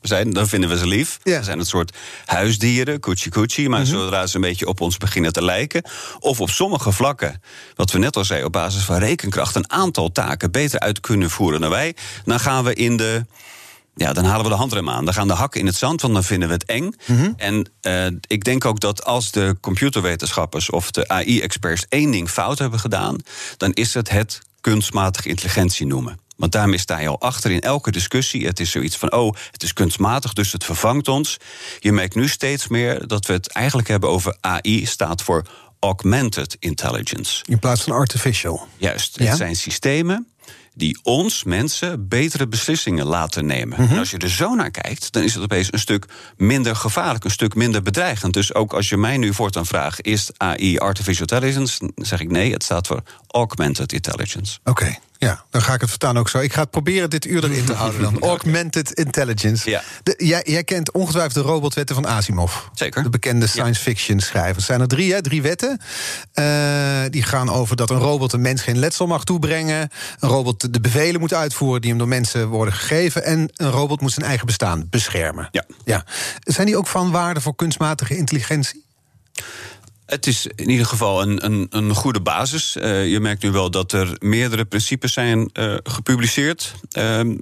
zijn, 0.03 0.33
dan 0.33 0.49
vinden 0.49 0.71
we 0.71 0.79
ze 0.79 0.87
lief. 0.87 1.19
Ja. 1.23 1.39
Ze 1.39 1.45
zijn 1.45 1.59
een 1.59 1.67
soort 1.67 1.97
huisdieren, 2.25 3.01
koetsie 3.01 3.31
koetsie. 3.31 3.69
Maar 3.69 3.87
zodra 3.87 4.27
ze 4.27 4.35
een 4.37 4.43
beetje 4.43 4.67
op 4.67 4.81
ons 4.81 4.97
beginnen 4.97 5.33
te 5.33 5.45
lijken... 5.45 5.85
of 6.19 6.41
op 6.41 6.51
sommige 6.51 6.93
vlakken, 6.93 7.43
wat 7.75 7.91
we 7.91 7.99
net 7.99 8.17
al 8.17 8.25
zeiden... 8.25 8.47
op 8.47 8.53
basis 8.53 8.83
van 8.83 8.97
rekenkracht 8.97 9.55
een 9.55 9.71
aantal 9.71 10.13
taken 10.13 10.51
beter 10.51 10.81
uit 10.81 11.01
kunnen 11.01 11.31
voeren 11.31 11.61
dan 11.61 11.71
wij... 11.71 11.97
dan 12.25 12.41
gaan 12.41 12.65
we 12.65 12.75
in 12.75 12.97
de... 12.97 13.27
Ja, 13.97 14.13
dan 14.13 14.25
halen 14.25 14.45
we 14.45 14.51
de 14.51 14.57
handrem 14.57 14.91
aan. 14.91 15.05
Dan 15.05 15.15
gaan 15.15 15.29
de 15.29 15.35
hakken 15.35 15.61
in 15.61 15.67
het 15.67 15.77
zand, 15.77 16.01
want 16.01 16.15
dan 16.15 16.25
vinden 16.25 16.49
we 16.49 16.55
het 16.55 16.65
eng. 16.65 16.95
En 17.37 17.67
eh, 17.81 18.07
ik 18.27 18.45
denk 18.45 18.65
ook 18.65 18.81
dat 18.81 19.05
als 19.05 19.31
de 19.31 19.57
computerwetenschappers 19.61 20.71
of 20.71 20.91
de 20.91 21.09
AI-experts 21.09 21.87
één 21.89 22.11
ding 22.11 22.31
fout 22.31 22.59
hebben 22.59 22.81
gedaan, 22.81 23.17
dan 23.57 23.73
is 23.73 23.95
het 23.95 24.11
het 24.11 24.41
kunstmatige 24.65 25.29
intelligentie 25.29 25.87
noemen. 25.87 26.19
Want 26.37 26.53
daarmee 26.53 26.79
sta 26.79 26.99
je 26.99 27.09
al 27.09 27.21
achter 27.21 27.51
in 27.51 27.61
elke 27.61 27.91
discussie. 27.91 28.47
Het 28.47 28.61
is 28.61 28.71
zoiets 28.71 28.97
van, 28.97 29.13
oh, 29.13 29.35
het 29.51 29.63
is 29.63 29.73
kunstmatig, 29.73 30.33
dus 30.33 30.53
het 30.53 30.65
vervangt 30.65 31.09
ons. 31.09 31.37
Je 31.79 31.93
merkt 31.93 32.15
nu 32.15 32.29
steeds 32.29 32.69
meer 32.69 33.07
dat 33.07 33.27
we 33.27 33.33
het 33.33 33.49
eigenlijk 33.53 33.89
hebben 33.89 34.09
over 34.11 34.37
AI, 34.41 34.87
staat 34.87 35.23
voor 35.23 35.47
augmented 35.81 36.57
intelligence. 36.59 37.43
In 37.49 37.59
plaats 37.59 37.83
van 37.83 37.93
artificial. 37.93 38.67
Juist, 38.77 39.19
Ja. 39.19 39.25
het 39.25 39.37
zijn 39.37 39.57
systemen 39.57 40.27
die 40.75 40.99
ons 41.03 41.45
mensen 41.45 42.09
betere 42.09 42.49
beslissingen 42.49 43.07
laten 43.07 43.47
nemen. 43.47 43.81
Mhm. 43.81 43.93
En 43.93 43.99
als 43.99 44.11
je 44.11 44.19
er 44.19 44.31
zo 44.31 44.55
naar 44.55 44.71
kijkt, 44.71 45.13
dan 45.13 45.23
is 45.23 45.35
het 45.35 45.43
opeens 45.43 45.73
een 45.73 45.79
stuk 45.79 46.07
minder 46.37 46.77
gevaarlijk, 46.77 47.25
een 47.25 47.31
stuk 47.31 47.55
minder 47.55 47.83
bedreigend. 47.83 48.33
Dus 48.33 48.55
ook 48.55 48.73
als 48.73 48.89
je 48.89 48.97
mij 48.97 49.17
nu 49.17 49.35
voortaan 49.35 49.67
vraagt: 49.67 50.07
is 50.07 50.31
AI 50.37 50.79
artificial 50.79 51.27
intelligence? 51.31 51.79
Dan 51.79 52.07
zeg 52.07 52.21
ik 52.21 52.31
nee, 52.31 52.53
het 52.53 52.63
staat 52.63 52.87
voor 52.87 53.03
augmented 53.27 53.93
intelligence. 53.93 54.59
Oké, 54.65 54.99
ja, 55.19 55.45
dan 55.51 55.63
ga 55.63 55.75
ik 55.75 55.81
het 55.81 55.91
vertaan 55.91 56.19
ook 56.19 56.29
zo. 56.29 56.39
Ik 56.39 56.53
ga 56.53 56.61
het 56.61 56.71
proberen 56.71 57.11
dit 57.11 57.25
uur 57.25 57.45
erin 57.45 57.65
te 57.65 57.73
houden 57.83 58.03
dan. 58.03 58.19
Augmented 58.21 58.93
intelligence. 58.93 59.71
Ja. 59.71 59.83
De, 60.03 60.15
jij, 60.17 60.43
jij 60.45 60.65
kent 60.65 60.93
ongetwijfeld 60.93 61.35
de 61.35 61.51
robotwetten 61.51 61.95
van 61.95 62.07
Asimov. 62.07 62.55
Zeker. 62.75 63.03
De 63.03 63.09
bekende 63.09 63.47
science 63.47 63.81
fiction 63.81 64.21
schrijvers. 64.21 64.57
Er 64.57 64.63
zijn 64.63 64.81
er 64.81 64.89
drie, 64.89 65.13
hè? 65.13 65.23
Drie 65.23 65.43
wetten. 65.43 65.81
Eh, 66.33 66.45
die 67.11 67.23
gaan 67.23 67.51
over 67.51 67.77
dat 67.77 67.91
een 67.91 67.99
robot 67.99 68.33
een 68.33 68.41
mens 68.41 68.63
geen 68.63 68.79
letsel 68.79 69.07
mag 69.07 69.25
toebrengen. 69.25 69.91
Een 70.19 70.29
robot 70.29 70.73
de 70.73 70.81
bevelen 70.81 71.21
moet 71.21 71.35
uitvoeren 71.35 71.81
die 71.81 71.91
hem 71.91 71.99
door 71.99 72.09
mensen 72.09 72.49
worden 72.49 72.75
gegeven. 72.75 73.25
En 73.25 73.51
een 73.57 73.71
robot 73.71 74.01
moet 74.01 74.13
zijn 74.13 74.27
eigen 74.27 74.47
bestaan 74.47 74.87
beschermen. 74.91 75.49
Ja. 75.51 75.65
ja. 75.85 76.05
Zijn 76.41 76.67
die 76.67 76.77
ook 76.77 76.87
van 76.87 77.11
waarde 77.11 77.41
voor 77.41 77.55
kunstmatige 77.55 78.17
intelligentie? 78.17 78.85
Het 80.07 80.27
is 80.27 80.47
in 80.47 80.71
ieder 80.71 80.87
geval 80.87 81.23
een, 81.23 81.45
een, 81.45 81.67
een 81.71 81.95
goede 81.95 82.21
basis. 82.21 82.77
Eh, 82.77 83.11
je 83.11 83.21
merkt 83.21 83.43
nu 83.43 83.51
wel 83.51 83.71
dat 83.71 83.93
er 83.93 84.17
meerdere 84.19 84.65
principes 84.65 85.13
zijn 85.13 85.51
eh, 85.53 85.75
gepubliceerd. 85.83 86.75
ehm, 86.91 87.37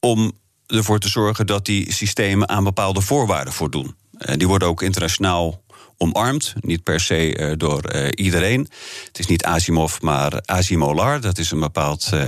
om 0.00 0.32
ervoor 0.66 0.98
te 0.98 1.08
zorgen 1.08 1.46
dat 1.46 1.64
die 1.66 1.92
systemen 1.92 2.48
aan 2.48 2.64
bepaalde 2.64 3.00
voorwaarden 3.00 3.52
voldoen. 3.52 3.94
Eh, 4.18 4.36
die 4.36 4.48
worden 4.48 4.68
ook 4.68 4.82
internationaal 4.82 5.62
omarmd. 6.02 6.52
Niet 6.60 6.82
per 6.82 7.00
se 7.00 7.36
eh, 7.36 7.52
door 7.56 7.80
eh, 7.84 8.08
iedereen. 8.14 8.68
Het 9.06 9.18
is 9.18 9.26
niet 9.26 9.44
Asimov, 9.44 10.00
maar 10.00 10.32
Asimolar. 10.44 11.20
Dat 11.20 11.38
is 11.38 11.50
een 11.50 11.60
bepaald 11.60 12.08
eh, 12.12 12.22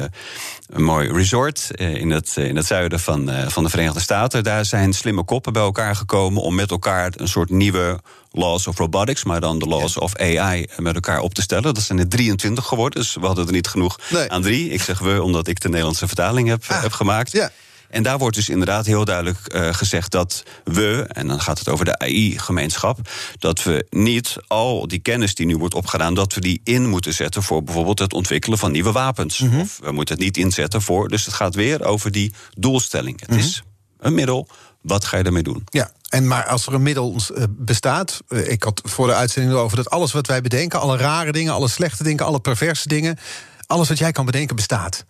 een 0.69 0.83
mooi 0.83 1.13
resort 1.13 1.71
in, 1.75 2.11
het, 2.11 2.37
in 2.37 2.57
het 2.57 2.67
zuiden 2.67 3.01
van, 3.01 3.31
van 3.49 3.65
de 3.65 3.71
Verenigde 3.71 4.01
Staten. 4.01 4.45
Daar 4.45 4.65
zijn 4.65 4.93
slimme 4.93 5.25
koppen 5.25 5.53
bij 5.53 5.63
elkaar 5.63 5.97
gekomen 5.97 6.43
om 6.43 6.55
met 6.55 6.71
elkaar 6.71 7.13
een 7.17 7.29
soort 7.29 7.51
nieuwe 7.51 8.01
laws 8.31 8.67
of 8.67 8.79
robotics, 8.79 9.25
maar 9.25 9.41
dan 9.41 9.59
de 9.59 9.67
laws 9.67 9.99
of 9.99 10.17
AI 10.17 10.67
met 10.77 10.95
elkaar 10.95 11.21
op 11.21 11.35
te 11.35 11.43
stellen. 11.43 11.75
Dat 11.75 11.83
zijn 11.83 11.99
er 11.99 12.09
23 12.09 12.65
geworden, 12.67 13.01
dus 13.01 13.15
we 13.15 13.27
hadden 13.27 13.47
er 13.47 13.53
niet 13.53 13.69
genoeg 13.69 13.99
Nee. 14.11 14.31
aan 14.31 14.43
drie. 14.43 14.69
Ik 14.71 14.83
zeg 14.83 14.99
we, 14.99 15.23
omdat 15.23 15.49
ik 15.49 15.61
de 15.61 15.69
Nederlandse 15.69 16.07
vertaling 16.07 16.49
heb, 16.49 16.65
Ah, 16.69 16.83
heb 16.83 16.93
gemaakt. 16.93 17.33
ja. 17.33 17.51
En 17.93 18.03
daar 18.03 18.19
wordt 18.19 18.37
dus 18.37 18.49
inderdaad 18.49 18.87
heel 18.87 19.05
duidelijk 19.05 19.39
eh, 19.47 19.75
gezegd 19.75 20.11
dat 20.11 20.43
we, 20.65 21.05
en 21.09 21.27
dan 21.27 21.41
gaat 21.41 21.59
het 21.59 21.69
over 21.69 21.85
de 21.85 21.99
AI-gemeenschap, 21.99 22.99
dat 23.39 23.63
we 23.63 23.87
niet 23.91 24.37
al 24.47 24.89
die 24.89 24.99
kennis 24.99 25.35
die 25.35 25.47
nu 25.47 25.57
wordt 25.57 25.75
opgedaan, 25.75 26.15
dat 26.15 26.35
we 26.35 26.41
die 26.41 26.61
in 26.65 26.89
moeten 26.89 27.15
zetten 27.15 27.43
voor 27.43 27.63
bijvoorbeeld 27.65 27.99
het 27.99 28.13
ontwikkelen 28.13 28.59
van 28.59 28.73
nieuwe 28.73 28.93
wapens. 28.93 29.39
Mhm. 29.39 29.61
Of 29.61 29.79
we 29.83 29.93
moeten 29.93 30.15
het 30.15 30.25
niet 30.25 30.37
inzetten 30.37 30.83
voor. 30.83 31.09
Dus 31.09 31.25
het 31.25 31.35
gaat 31.35 31.55
weer 31.55 31.85
over 31.85 32.11
die 32.11 32.33
doelstelling. 32.59 33.21
Het 33.21 33.29
Mhm. 33.31 33.39
is 33.39 33.63
een 33.99 34.15
middel. 34.15 34.49
Wat 34.81 35.05
ga 35.05 35.17
je 35.17 35.23
ermee 35.25 35.43
doen? 35.43 35.65
Ja, 35.71 35.91
en 36.09 36.27
maar 36.27 36.47
als 36.47 36.67
er 36.67 36.75
een 36.75 36.83
middel 36.83 37.17
eh, 37.35 37.45
bestaat. 37.51 38.21
eh, 38.29 38.51
ik 38.51 38.63
had 38.63 38.81
voor 38.85 39.07
de 39.07 39.15
uitzending 39.15 39.55
erover 39.55 39.77
dat 39.77 39.91
alles 39.91 40.13
wat 40.13 40.27
wij 40.27 40.41
bedenken, 40.41 40.81
alle 40.81 40.97
rare 40.97 41.33
dingen, 41.33 41.53
alle 41.53 41.69
slechte 41.69 42.03
dingen, 42.03 42.25
alle 42.25 42.41
perverse 42.41 42.89
dingen, 42.89 43.19
alles 43.67 43.89
wat 43.89 43.99
jij 43.99 44.13
kan 44.13 44.25
bedenken 44.27 44.57
bestaat. 44.57 45.05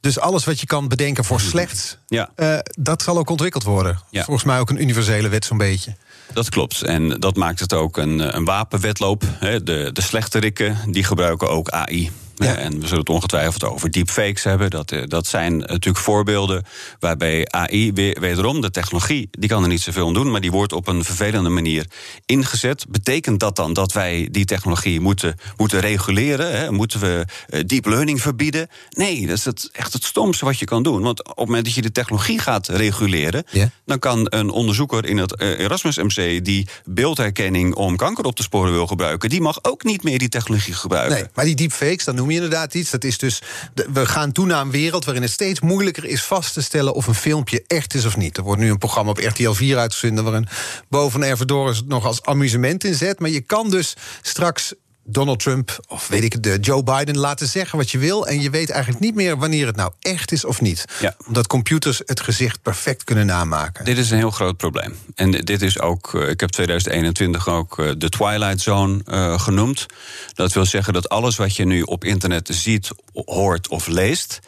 Dus 0.00 0.18
alles 0.18 0.44
wat 0.44 0.60
je 0.60 0.66
kan 0.66 0.88
bedenken 0.88 1.24
voor 1.24 1.40
slechts, 1.40 1.98
Mhm. 2.08 2.14
Ja. 2.20 2.30
eh, 2.34 2.58
dat 2.78 3.02
zal 3.02 3.18
ook 3.18 3.30
ontwikkeld 3.30 3.62
worden. 3.62 4.00
Ja. 4.10 4.24
Volgens 4.24 4.46
mij 4.46 4.58
ook 4.58 4.70
een 4.70 4.82
universele 4.82 5.28
wet, 5.28 5.44
zo'n 5.44 5.58
beetje. 5.58 5.94
Dat 6.32 6.48
klopt. 6.48 6.82
En 6.82 7.20
dat 7.20 7.36
maakt 7.36 7.60
het 7.60 7.72
ook 7.74 7.96
een, 7.96 8.20
eh, 8.20 8.28
een 8.34 8.44
wapenwetloop. 8.44 9.22
De, 9.40 9.90
de 9.92 10.02
slechterikken 10.02 10.76
die 10.92 11.04
gebruiken 11.04 11.48
ook 11.50 11.68
AI. 11.70 12.10
Ja. 12.44 12.56
En 12.56 12.72
we 12.80 12.84
zullen 12.86 12.98
het 12.98 13.08
ongetwijfeld 13.08 13.64
over 13.64 13.90
deepfakes 13.90 14.44
hebben. 14.44 14.70
Dat, 14.70 14.92
eh, 14.92 15.02
dat 15.06 15.26
zijn 15.26 15.56
natuurlijk 15.56 15.96
voorbeelden 15.96 16.64
waarbij 16.98 17.46
AI, 17.50 17.92
weer, 17.92 18.16
wederom 18.20 18.60
de 18.60 18.70
technologie, 18.70 19.28
die 19.30 19.48
kan 19.48 19.62
er 19.62 19.68
niet 19.68 19.80
zoveel 19.80 20.06
aan 20.06 20.14
doen, 20.14 20.30
maar 20.30 20.40
die 20.40 20.50
wordt 20.50 20.72
op 20.72 20.88
een 20.88 21.04
vervelende 21.04 21.48
manier 21.50 21.86
ingezet. 22.26 22.84
Betekent 22.88 23.40
dat 23.40 23.56
dan 23.56 23.72
dat 23.72 23.92
wij 23.92 24.28
die 24.30 24.44
technologie 24.44 25.00
moeten, 25.00 25.36
moeten 25.56 25.80
reguleren? 25.80 26.58
Hè? 26.58 26.70
Moeten 26.72 27.00
we 27.00 27.24
eh, 27.48 27.60
deep 27.66 27.86
learning 27.86 28.20
verbieden? 28.22 28.68
Nee, 28.90 29.26
dat 29.26 29.36
is 29.36 29.44
het, 29.44 29.68
echt 29.72 29.92
het 29.92 30.04
stomste 30.04 30.44
wat 30.44 30.58
je 30.58 30.64
kan 30.64 30.82
doen. 30.82 31.02
Want 31.02 31.20
op 31.24 31.36
het 31.36 31.46
moment 31.46 31.64
dat 31.64 31.74
je 31.74 31.82
de 31.82 31.92
technologie 31.92 32.38
gaat 32.38 32.68
reguleren, 32.68 33.44
Ja. 33.50 33.70
dan 33.84 33.98
kan 33.98 34.26
een 34.28 34.50
onderzoeker 34.50 35.04
in 35.06 35.16
het 35.16 35.36
eh, 35.36 35.58
Erasmus 35.58 35.96
MC 35.96 36.44
die 36.44 36.68
beeldherkenning 36.84 37.74
om 37.74 37.96
kanker 37.96 38.24
op 38.24 38.36
te 38.36 38.42
sporen 38.42 38.72
wil 38.72 38.86
gebruiken, 38.86 39.28
die 39.28 39.40
mag 39.40 39.58
ook 39.64 39.84
niet 39.84 40.02
meer 40.02 40.18
die 40.18 40.28
technologie 40.28 40.74
gebruiken. 40.74 41.16
Nee, 41.16 41.26
maar 41.34 41.44
die 41.44 41.54
deepfakes, 41.54 42.04
dan 42.04 42.14
noem 42.14 42.29
je 42.30 42.36
inderdaad 42.36 42.74
iets. 42.74 42.90
Dat 42.90 43.04
is 43.04 43.18
dus. 43.18 43.42
we 43.92 44.06
gaan 44.06 44.32
toe 44.32 44.46
naar 44.46 44.60
een 44.60 44.70
wereld 44.70 45.04
waarin 45.04 45.22
het 45.22 45.32
steeds 45.32 45.60
moeilijker 45.60 46.04
is 46.04 46.22
vast 46.22 46.52
te 46.52 46.62
stellen 46.62 46.94
of 46.94 47.06
een 47.06 47.14
filmpje 47.14 47.64
echt 47.66 47.94
is 47.94 48.04
of 48.04 48.16
niet. 48.16 48.36
Er 48.36 48.42
wordt 48.42 48.60
nu 48.60 48.70
een 48.70 48.78
programma 48.78 49.10
op 49.10 49.18
RTL 49.18 49.52
4 49.52 49.78
uitgezonden 49.78 50.24
waarin 50.24 50.48
boven 50.88 51.22
Ervedorus 51.22 51.76
het 51.76 51.88
nog 51.88 52.04
als 52.04 52.22
amusement 52.22 52.84
inzet. 52.84 53.20
Maar 53.20 53.30
je 53.30 53.40
kan 53.40 53.70
dus 53.70 53.96
straks. 54.22 54.74
Donald 55.04 55.38
Trump 55.38 55.78
of 55.88 56.08
weet 56.08 56.24
ik 56.24 56.42
de 56.42 56.58
Joe 56.60 56.82
Biden 56.82 57.18
laten 57.18 57.46
zeggen 57.46 57.78
wat 57.78 57.90
je 57.90 57.98
wil. 57.98 58.26
En 58.26 58.40
je 58.40 58.50
weet 58.50 58.70
eigenlijk 58.70 59.02
niet 59.02 59.14
meer 59.14 59.38
wanneer 59.38 59.66
het 59.66 59.76
nou 59.76 59.92
echt 60.00 60.32
is 60.32 60.44
of 60.44 60.60
niet. 60.60 60.84
Ja. 61.00 61.14
Omdat 61.26 61.46
computers 61.46 62.02
het 62.04 62.20
gezicht 62.20 62.62
perfect 62.62 63.04
kunnen 63.04 63.26
namaken. 63.26 63.84
Dit 63.84 63.98
is 63.98 64.10
een 64.10 64.16
heel 64.16 64.30
groot 64.30 64.56
probleem. 64.56 64.96
En 65.14 65.30
dit 65.30 65.62
is 65.62 65.80
ook, 65.80 66.14
eh, 66.14 66.28
ik 66.28 66.40
heb 66.40 66.50
2021 66.50 67.48
ook 67.48 67.78
eh, 67.78 67.90
de 67.98 68.08
Twilight 68.08 68.60
Zone 68.60 69.02
eh, 69.04 69.40
genoemd. 69.40 69.86
Dat 70.34 70.52
wil 70.52 70.66
zeggen 70.66 70.92
dat 70.92 71.08
alles 71.08 71.36
wat 71.36 71.56
je 71.56 71.64
nu 71.64 71.82
op 71.82 72.04
internet 72.04 72.48
ziet, 72.52 72.90
hoort 73.12 73.68
of 73.68 73.86
leest, 73.86 74.38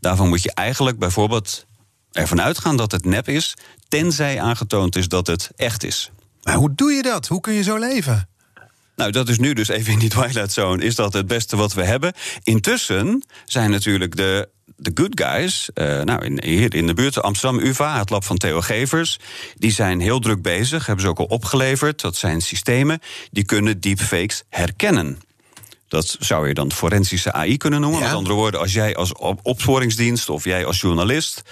daarvan 0.00 0.28
moet 0.28 0.42
je 0.42 0.52
eigenlijk 0.54 0.98
bijvoorbeeld 0.98 1.66
ervan 2.12 2.40
uitgaan 2.40 2.76
dat 2.76 2.92
het 2.92 3.04
nep 3.04 3.28
is, 3.28 3.56
tenzij 3.88 4.40
aangetoond 4.40 4.96
is 4.96 5.08
dat 5.08 5.26
het 5.26 5.50
echt 5.56 5.84
is. 5.84 6.10
Maar 6.42 6.54
hoe 6.54 6.74
doe 6.74 6.92
je 6.92 7.02
dat? 7.02 7.26
Hoe 7.26 7.40
kun 7.40 7.52
je 7.52 7.62
zo 7.62 7.76
leven? 7.76 8.28
Nou, 9.00 9.12
dat 9.12 9.28
is 9.28 9.38
nu 9.38 9.52
dus 9.52 9.68
even 9.68 9.92
in 9.92 9.98
die 9.98 10.08
Twilight 10.08 10.52
Zone. 10.52 10.84
Is 10.84 10.94
dat 10.94 11.12
het 11.12 11.26
beste 11.26 11.56
wat 11.56 11.72
we 11.72 11.82
hebben? 11.82 12.12
Intussen 12.42 13.24
zijn 13.44 13.70
natuurlijk 13.70 14.16
de, 14.16 14.48
de 14.76 14.90
good 14.94 15.20
guys... 15.20 15.70
eh, 15.74 16.00
nou, 16.00 16.24
in, 16.24 16.42
hier 16.44 16.74
in 16.74 16.86
de 16.86 16.94
buurt 16.94 17.22
Amsterdam 17.22 17.60
UvA, 17.60 17.98
het 17.98 18.10
lab 18.10 18.24
van 18.24 18.36
Theo 18.36 18.60
Gevers... 18.60 19.18
die 19.54 19.72
zijn 19.72 20.00
heel 20.00 20.18
druk 20.20 20.42
bezig, 20.42 20.86
hebben 20.86 21.04
ze 21.04 21.10
ook 21.10 21.18
al 21.18 21.24
opgeleverd. 21.24 22.00
Dat 22.00 22.16
zijn 22.16 22.40
systemen 22.40 22.98
die 23.30 23.44
kunnen 23.44 23.80
deepfakes 23.80 24.42
herkennen. 24.48 25.18
Dat 25.88 26.16
zou 26.18 26.48
je 26.48 26.54
dan 26.54 26.72
forensische 26.72 27.32
AI 27.32 27.56
kunnen 27.56 27.80
noemen. 27.80 28.00
Ja. 28.00 28.06
Met 28.06 28.14
andere 28.14 28.34
woorden, 28.34 28.60
als 28.60 28.72
jij 28.72 28.96
als 28.96 29.12
op- 29.12 29.40
opsporingsdienst 29.42 30.28
of 30.28 30.44
jij 30.44 30.64
als 30.64 30.80
journalist 30.80 31.42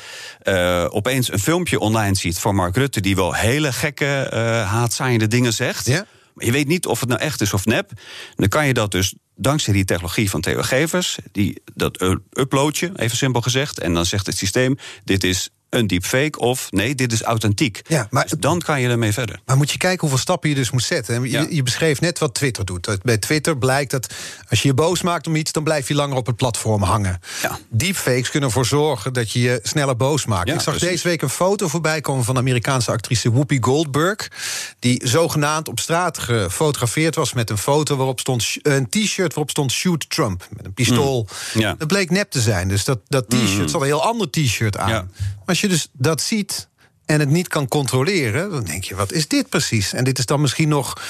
eh, 0.42 0.84
opeens 0.88 1.32
een 1.32 1.38
filmpje 1.38 1.78
online 1.78 2.14
ziet 2.14 2.38
van 2.38 2.54
Mark 2.54 2.76
Rutte 2.76 3.00
die 3.00 3.16
wel 3.16 3.34
hele 3.34 3.72
gekke, 3.72 4.28
eh 4.30 4.70
haatzaaiende 4.70 5.26
dingen 5.26 5.52
zegt. 5.52 5.86
Ja. 5.86 6.06
Je 6.38 6.52
weet 6.52 6.66
niet 6.66 6.86
of 6.86 7.00
het 7.00 7.08
nou 7.08 7.20
echt 7.20 7.40
is 7.40 7.52
of 7.52 7.64
nep. 7.64 7.90
Dan 8.36 8.48
kan 8.48 8.66
je 8.66 8.74
dat 8.74 8.90
dus 8.90 9.14
dankzij 9.36 9.72
die 9.72 9.84
technologie 9.84 10.30
van 10.30 10.40
Theo 10.40 10.62
Gevers, 10.62 11.18
die, 11.32 11.62
dat 11.74 12.02
u- 12.02 12.18
upload 12.32 12.76
je, 12.76 12.90
even 12.96 13.16
simpel 13.16 13.40
gezegd. 13.40 13.78
En 13.78 13.94
dan 13.94 14.06
zegt 14.06 14.26
het 14.26 14.36
systeem: 14.36 14.76
dit 15.04 15.24
is 15.24 15.50
een 15.70 15.86
deepfake 15.86 16.38
of 16.38 16.70
nee, 16.70 16.94
dit 16.94 17.12
is 17.12 17.22
authentiek. 17.22 17.80
Ja, 17.86 18.06
maar- 18.10 18.22
Dus 18.28 18.38
dan 18.38 18.58
kan 18.60 18.80
je 18.80 18.88
ermee 18.88 19.12
verder. 19.12 19.40
Maar 19.46 19.56
moet 19.56 19.70
je 19.70 19.78
kijken 19.78 20.00
hoeveel 20.00 20.18
stappen 20.18 20.48
je 20.48 20.54
dus 20.54 20.70
moet 20.70 20.82
zetten. 20.82 21.14
En 21.14 21.22
Je, 21.22 21.28
Ja. 21.30 21.46
je 21.50 21.62
beschreef 21.62 22.00
net 22.00 22.18
wat 22.18 22.34
Twitter 22.34 22.64
doet. 22.64 22.88
Bij 23.02 23.18
Twitter 23.18 23.58
blijkt 23.58 23.90
dat 23.90 24.14
als 24.48 24.62
je 24.62 24.68
je 24.68 24.74
boos 24.74 25.02
maakt 25.02 25.26
om 25.26 25.36
iets... 25.36 25.52
dan 25.52 25.64
blijf 25.64 25.88
je 25.88 25.94
langer 25.94 26.16
op 26.16 26.26
het 26.26 26.36
platform 26.36 26.82
hangen. 26.82 27.20
Ja. 27.42 27.58
Deepfakes 27.68 28.30
kunnen 28.30 28.48
ervoor 28.48 28.66
zorgen 28.66 29.12
dat 29.12 29.30
je 29.32 29.40
je 29.40 29.60
sneller 29.62 29.96
boos 29.96 30.26
maakt. 30.26 30.48
Ja, 30.48 30.54
Ik 30.54 30.60
zag 30.60 30.74
precies. 30.76 30.88
deze 30.94 31.08
week 31.08 31.22
een 31.22 31.28
foto 31.28 31.68
voorbij 31.68 32.00
komen... 32.00 32.24
van 32.24 32.34
de 32.34 32.40
Amerikaanse 32.40 32.90
actrice 32.90 33.30
Whoopi 33.32 33.58
Goldberg... 33.60 34.28
die 34.78 35.00
zogenaamd 35.06 35.68
op 35.68 35.80
straat 35.80 36.18
gefotografeerd 36.18 37.14
was 37.14 37.32
met 37.32 37.50
een 37.50 37.58
foto... 37.58 37.96
waarop 37.96 38.20
stond 38.20 38.56
een 38.62 38.88
t-shirt 38.88 39.28
waarop 39.34 39.50
stond 39.50 39.72
Shoot 39.72 40.10
Trump. 40.10 40.46
Met 40.56 40.64
een 40.66 40.74
pistool. 40.74 41.28
Mm. 41.54 41.60
Ja. 41.60 41.74
Dat 41.78 41.88
bleek 41.88 42.10
nep 42.10 42.30
te 42.30 42.40
zijn. 42.40 42.68
Dus 42.68 42.84
dat, 42.84 42.98
dat 43.08 43.28
t-shirt 43.30 43.70
zat 43.70 43.80
een 43.80 43.86
heel 43.86 44.02
ander 44.04 44.30
t-shirt 44.30 44.76
aan. 44.76 45.10
Maar 45.46 45.56
als 45.58 45.70
je 45.70 45.76
dus 45.76 45.88
dat 45.92 46.20
ziet 46.20 46.68
en 47.04 47.20
het 47.20 47.28
niet 47.28 47.48
kan 47.48 47.68
controleren, 47.68 48.50
dan 48.50 48.64
denk 48.64 48.84
je: 48.84 48.94
wat 48.94 49.12
is 49.12 49.28
dit 49.28 49.48
precies? 49.48 49.92
En 49.92 50.04
dit 50.04 50.18
is 50.18 50.26
dan 50.26 50.40
misschien 50.40 50.68
nog 50.68 51.02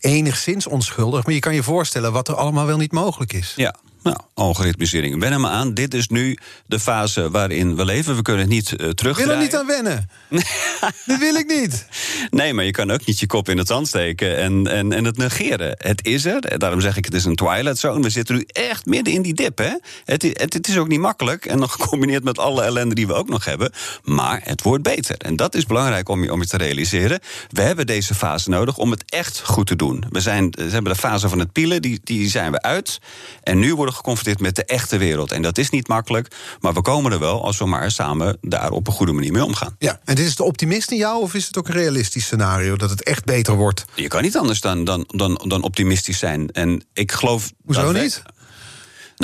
enigszins 0.00 0.66
onschuldig, 0.66 1.24
maar 1.24 1.34
je 1.34 1.40
kan 1.40 1.54
je 1.54 1.62
voorstellen 1.62 2.12
wat 2.12 2.28
er 2.28 2.34
allemaal 2.34 2.66
wel 2.66 2.76
niet 2.76 2.92
mogelijk 2.92 3.32
is. 3.32 3.52
Ja, 3.56 3.74
nou, 4.04 4.16
algoritmisering. 4.34 5.20
Wen 5.20 5.32
er 5.32 5.40
maar 5.40 5.50
aan. 5.50 5.74
Dit 5.74 5.94
is 5.94 6.08
nu 6.08 6.38
de 6.66 6.80
fase 6.80 7.30
waarin 7.30 7.76
we 7.76 7.84
leven. 7.84 8.16
We 8.16 8.22
kunnen 8.22 8.42
het 8.42 8.50
niet 8.50 8.76
eh 8.76 8.88
Ik 8.88 8.96
terugdraaien. 8.96 9.28
wil 9.28 9.36
er 9.38 9.42
niet 9.42 9.56
aan 9.56 9.66
wennen. 9.66 10.08
dat 11.06 11.18
wil 11.18 11.34
ik 11.34 11.46
niet. 11.46 11.86
Nee, 12.30 12.54
maar 12.54 12.64
je 12.64 12.70
kan 12.70 12.90
ook 12.90 13.06
niet 13.06 13.18
je 13.18 13.26
kop 13.26 13.48
in 13.48 13.58
het 13.58 13.66
zand 13.66 13.88
steken 13.88 14.36
en, 14.36 14.66
en, 14.66 14.92
en 14.92 15.04
het 15.04 15.16
negeren. 15.16 15.74
Het 15.78 16.06
is 16.06 16.24
er. 16.24 16.58
Daarom 16.58 16.80
zeg 16.80 16.96
ik, 16.96 17.04
het 17.04 17.14
is 17.14 17.24
een 17.24 17.34
twilight 17.34 17.78
zone. 17.78 18.02
We 18.02 18.10
zitten 18.10 18.34
nu 18.34 18.44
echt 18.46 18.86
midden 18.86 19.14
in 19.14 19.22
die 19.22 19.34
dip. 19.34 19.58
Hè? 19.58 19.72
Het, 20.04 20.22
het, 20.22 20.52
het 20.52 20.68
is 20.68 20.76
ook 20.76 20.88
niet 20.88 21.00
makkelijk. 21.00 21.46
En 21.46 21.58
nog 21.58 21.72
gecombineerd 21.80 22.24
met 22.24 22.38
alle 22.38 22.62
ellende 22.62 22.94
die 22.94 23.06
we 23.06 23.14
ook 23.14 23.28
nog 23.28 23.44
hebben. 23.44 23.72
Maar 24.02 24.40
het 24.44 24.62
wordt 24.62 24.82
beter. 24.82 25.16
En 25.18 25.36
dat 25.36 25.54
is 25.54 25.66
belangrijk 25.66 26.08
om 26.08 26.22
je, 26.22 26.32
om 26.32 26.40
je 26.40 26.46
te 26.46 26.56
realiseren. 26.56 27.20
We 27.50 27.62
hebben 27.62 27.86
deze 27.86 28.14
fase 28.14 28.50
nodig 28.50 28.76
om 28.78 28.90
het 28.90 29.04
echt 29.06 29.40
goed 29.44 29.66
te 29.66 29.76
doen. 29.76 30.04
We, 30.10 30.20
zijn, 30.20 30.50
we 30.50 30.62
hebben 30.62 30.92
de 30.92 30.98
fase 30.98 31.28
van 31.28 31.38
het 31.38 31.52
pielen, 31.52 31.82
die, 31.82 32.00
die 32.04 32.30
zijn 32.30 32.52
we 32.52 32.62
uit. 32.62 32.98
En 33.42 33.58
nu 33.58 33.74
worden 33.74 33.93
geconfronteerd 33.94 34.40
met 34.40 34.56
de 34.56 34.64
echte 34.64 34.96
wereld. 34.96 35.32
En 35.32 35.42
dat 35.42 35.58
is 35.58 35.70
niet 35.70 35.88
makkelijk. 35.88 36.34
Maar 36.60 36.74
we 36.74 36.82
komen 36.82 37.12
er 37.12 37.18
wel 37.18 37.44
als 37.44 37.58
we 37.58 37.66
maar 37.66 37.90
samen 37.90 38.38
daar 38.40 38.70
op 38.70 38.86
een 38.86 38.92
goede 38.92 39.12
manier 39.12 39.32
mee 39.32 39.44
omgaan. 39.44 39.76
Ja, 39.78 40.00
en 40.04 40.14
dit 40.14 40.26
is 40.26 40.36
de 40.36 40.42
optimist 40.42 40.90
in 40.90 40.96
jou, 40.96 41.22
of 41.22 41.34
is 41.34 41.46
het 41.46 41.58
ook 41.58 41.68
een 41.68 41.74
realistisch 41.74 42.24
scenario 42.24 42.76
dat 42.76 42.90
het 42.90 43.02
echt 43.02 43.24
beter 43.24 43.54
wordt? 43.54 43.84
Je 43.94 44.08
kan 44.08 44.22
niet 44.22 44.36
anders 44.36 44.60
dan, 44.60 44.84
dan, 44.84 45.04
dan, 45.06 45.40
dan 45.46 45.62
optimistisch 45.62 46.18
zijn. 46.18 46.50
En 46.50 46.84
ik 46.92 47.12
geloof. 47.12 47.52
Hoezo 47.64 47.92
dat 47.92 48.02
niet? 48.02 48.22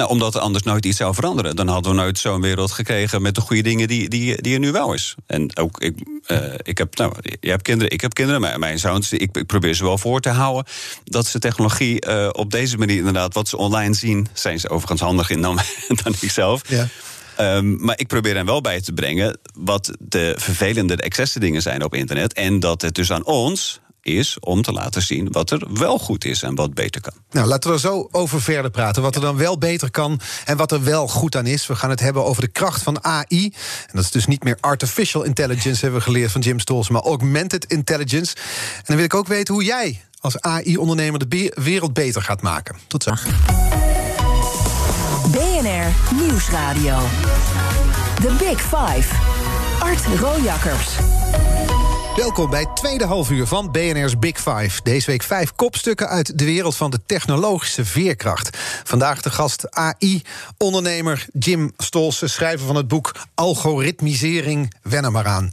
Nou, 0.00 0.12
omdat 0.12 0.34
er 0.34 0.40
anders 0.40 0.64
nooit 0.64 0.86
iets 0.86 0.96
zou 0.96 1.14
veranderen. 1.14 1.56
Dan 1.56 1.68
hadden 1.68 1.92
we 1.92 1.98
nooit 1.98 2.18
zo'n 2.18 2.40
wereld 2.40 2.72
gekregen 2.72 3.22
met 3.22 3.34
de 3.34 3.40
goede 3.40 3.62
dingen 3.62 3.88
die, 3.88 4.08
die, 4.08 4.42
die 4.42 4.54
er 4.54 4.60
nu 4.60 4.72
wel 4.72 4.92
is. 4.92 5.14
En 5.26 5.56
ook, 5.56 5.80
ik, 5.80 5.96
eh, 6.26 6.38
ik 6.62 6.78
heb, 6.78 6.96
nou, 6.96 7.12
jij 7.22 7.50
hebt 7.50 7.62
kinderen, 7.62 7.92
ik 7.92 8.00
heb 8.00 8.14
kinderen, 8.14 8.40
mijn, 8.40 8.60
mijn 8.60 8.78
zoons, 8.78 9.12
ik, 9.12 9.36
ik 9.36 9.46
probeer 9.46 9.74
ze 9.74 9.84
wel 9.84 9.98
voor 9.98 10.20
te 10.20 10.28
houden. 10.28 10.64
Dat 11.04 11.26
ze 11.26 11.38
technologie 11.38 12.00
eh, 12.00 12.28
op 12.32 12.50
deze 12.50 12.76
manier 12.76 12.96
inderdaad, 12.96 13.34
wat 13.34 13.48
ze 13.48 13.56
online 13.56 13.94
zien, 13.94 14.28
zijn 14.32 14.60
ze 14.60 14.68
overigens 14.68 15.00
handig 15.00 15.30
in 15.30 15.42
dan, 15.42 15.58
dan 16.02 16.14
ik 16.20 16.30
zelf. 16.30 16.62
Ja. 16.68 16.88
Ehm, 17.36 17.84
maar 17.84 17.98
ik 17.98 18.06
probeer 18.06 18.34
hen 18.34 18.46
wel 18.46 18.60
bij 18.60 18.80
te 18.80 18.92
brengen 18.92 19.38
wat 19.54 19.90
de 19.98 20.34
vervelende, 20.36 20.96
de 20.96 21.02
excesse 21.02 21.40
dingen 21.40 21.62
zijn 21.62 21.84
op 21.84 21.94
internet. 21.94 22.32
En 22.32 22.60
dat 22.60 22.82
het 22.82 22.94
dus 22.94 23.12
aan 23.12 23.24
ons 23.24 23.80
is 24.16 24.36
om 24.40 24.62
te 24.62 24.72
laten 24.72 25.02
zien 25.02 25.28
wat 25.32 25.50
er 25.50 25.66
wel 25.72 25.98
goed 25.98 26.24
is 26.24 26.42
en 26.42 26.54
wat 26.54 26.74
beter 26.74 27.00
kan. 27.00 27.12
Nou, 27.30 27.46
laten 27.46 27.70
we 27.70 27.76
er 27.76 27.80
zo 27.80 28.08
over 28.10 28.42
verder 28.42 28.70
praten. 28.70 29.02
Wat 29.02 29.14
er 29.14 29.20
dan 29.20 29.36
wel 29.36 29.58
beter 29.58 29.90
kan 29.90 30.20
en 30.44 30.56
wat 30.56 30.72
er 30.72 30.84
wel 30.84 31.08
goed 31.08 31.36
aan 31.36 31.46
is. 31.46 31.66
We 31.66 31.74
gaan 31.74 31.90
het 31.90 32.00
hebben 32.00 32.24
over 32.24 32.42
de 32.42 32.48
kracht 32.48 32.82
van 32.82 33.04
AI. 33.04 33.44
En 33.86 33.92
dat 33.92 34.04
is 34.04 34.10
dus 34.10 34.26
niet 34.26 34.44
meer 34.44 34.58
artificial 34.60 35.22
intelligence, 35.22 35.80
hebben 35.80 35.98
we 35.98 36.06
geleerd 36.06 36.32
van 36.32 36.40
Jim 36.40 36.58
Stolz, 36.58 36.88
maar 36.88 37.02
augmented 37.02 37.64
intelligence. 37.64 38.34
En 38.76 38.82
dan 38.84 38.96
wil 38.96 39.04
ik 39.04 39.14
ook 39.14 39.26
weten 39.26 39.54
hoe 39.54 39.64
jij 39.64 40.04
als 40.20 40.40
AI-ondernemer 40.40 41.28
de 41.28 41.52
wereld 41.54 41.92
beter 41.92 42.22
gaat 42.22 42.42
maken. 42.42 42.76
Tot 42.86 43.02
zo. 43.02 43.12
BNR 45.30 46.14
Nieuwsradio. 46.14 46.98
The 48.14 48.32
Big 48.38 48.60
Five. 48.60 49.14
Art 49.80 50.20
Rojakkers. 50.20 50.98
Welkom 52.16 52.50
bij 52.50 52.60
het 52.60 52.76
tweede 52.76 53.04
halfuur 53.04 53.46
van 53.46 53.70
BNR's 53.70 54.18
Big 54.18 54.36
Five. 54.36 54.80
Deze 54.82 55.10
week 55.10 55.22
vijf 55.22 55.52
kopstukken 55.54 56.08
uit 56.08 56.38
de 56.38 56.44
wereld 56.44 56.76
van 56.76 56.90
de 56.90 57.00
technologische 57.06 57.84
veerkracht. 57.84 58.58
Vandaag 58.84 59.22
de 59.22 59.30
gast 59.30 59.70
AI-ondernemer 59.70 61.26
Jim 61.38 61.72
Stolsen, 61.76 62.30
schrijver 62.30 62.66
van 62.66 62.76
het 62.76 62.88
boek 62.88 63.14
Algoritmisering, 63.34 64.74
wen 64.82 65.04
er 65.04 65.12
maar 65.12 65.26
aan. 65.26 65.52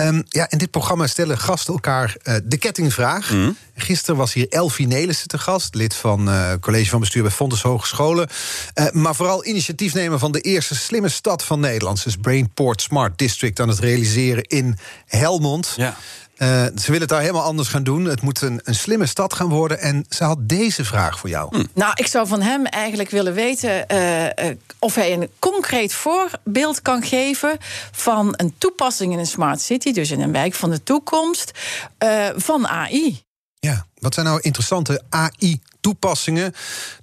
Um, 0.00 0.22
ja, 0.28 0.50
in 0.50 0.58
dit 0.58 0.70
programma 0.70 1.06
stellen 1.06 1.38
gasten 1.38 1.74
elkaar 1.74 2.16
uh, 2.22 2.34
de 2.44 2.56
kettingvraag. 2.56 3.30
Mm. 3.30 3.56
Gisteren 3.76 4.16
was 4.16 4.32
hier 4.32 4.48
Elfie 4.48 4.86
Nelissen 4.86 5.28
te 5.28 5.38
gast, 5.38 5.74
lid 5.74 5.94
van 5.94 6.28
uh, 6.28 6.52
college 6.60 6.90
van 6.90 7.00
bestuur 7.00 7.22
bij 7.22 7.30
Fontes 7.30 7.62
Hogescholen. 7.62 8.28
Uh, 8.74 8.90
maar 8.90 9.14
vooral 9.14 9.44
initiatiefnemer 9.44 10.18
van 10.18 10.32
de 10.32 10.40
eerste 10.40 10.74
slimme 10.74 11.08
stad 11.08 11.44
van 11.44 11.60
Nederland. 11.60 12.04
Dus 12.04 12.16
Brainport 12.16 12.82
Smart 12.82 13.18
District 13.18 13.60
aan 13.60 13.68
het 13.68 13.78
realiseren 13.78 14.42
in 14.42 14.78
Helmond. 15.06 15.72
Ja. 15.76 15.96
Uh, 16.44 16.50
ze 16.50 16.84
willen 16.84 17.00
het 17.00 17.08
daar 17.08 17.20
helemaal 17.20 17.42
anders 17.42 17.68
gaan 17.68 17.82
doen. 17.82 18.04
Het 18.04 18.22
moet 18.22 18.40
een, 18.40 18.60
een 18.64 18.74
slimme 18.74 19.06
stad 19.06 19.34
gaan 19.34 19.48
worden. 19.48 19.80
En 19.80 20.04
ze 20.08 20.24
had 20.24 20.48
deze 20.48 20.84
vraag 20.84 21.18
voor 21.18 21.28
jou. 21.28 21.56
Hm. 21.56 21.64
Nou, 21.74 21.92
ik 21.94 22.06
zou 22.06 22.26
van 22.26 22.42
hem 22.42 22.66
eigenlijk 22.66 23.10
willen 23.10 23.34
weten 23.34 23.84
uh, 23.92 24.24
uh, 24.24 24.30
of 24.78 24.94
hij 24.94 25.12
een 25.12 25.30
concreet 25.38 25.92
voorbeeld 25.92 26.82
kan 26.82 27.02
geven 27.02 27.58
van 27.92 28.34
een 28.36 28.54
toepassing 28.58 29.12
in 29.12 29.18
een 29.18 29.26
smart 29.26 29.60
city, 29.60 29.92
dus 29.92 30.10
in 30.10 30.20
een 30.20 30.32
wijk 30.32 30.54
van 30.54 30.70
de 30.70 30.82
toekomst, 30.82 31.50
van 32.36 32.68
AI. 32.68 33.22
Ja, 33.58 33.86
wat 33.98 34.14
zijn 34.14 34.26
nou 34.26 34.40
interessante 34.40 35.02
AI-toepassingen, 35.08 36.54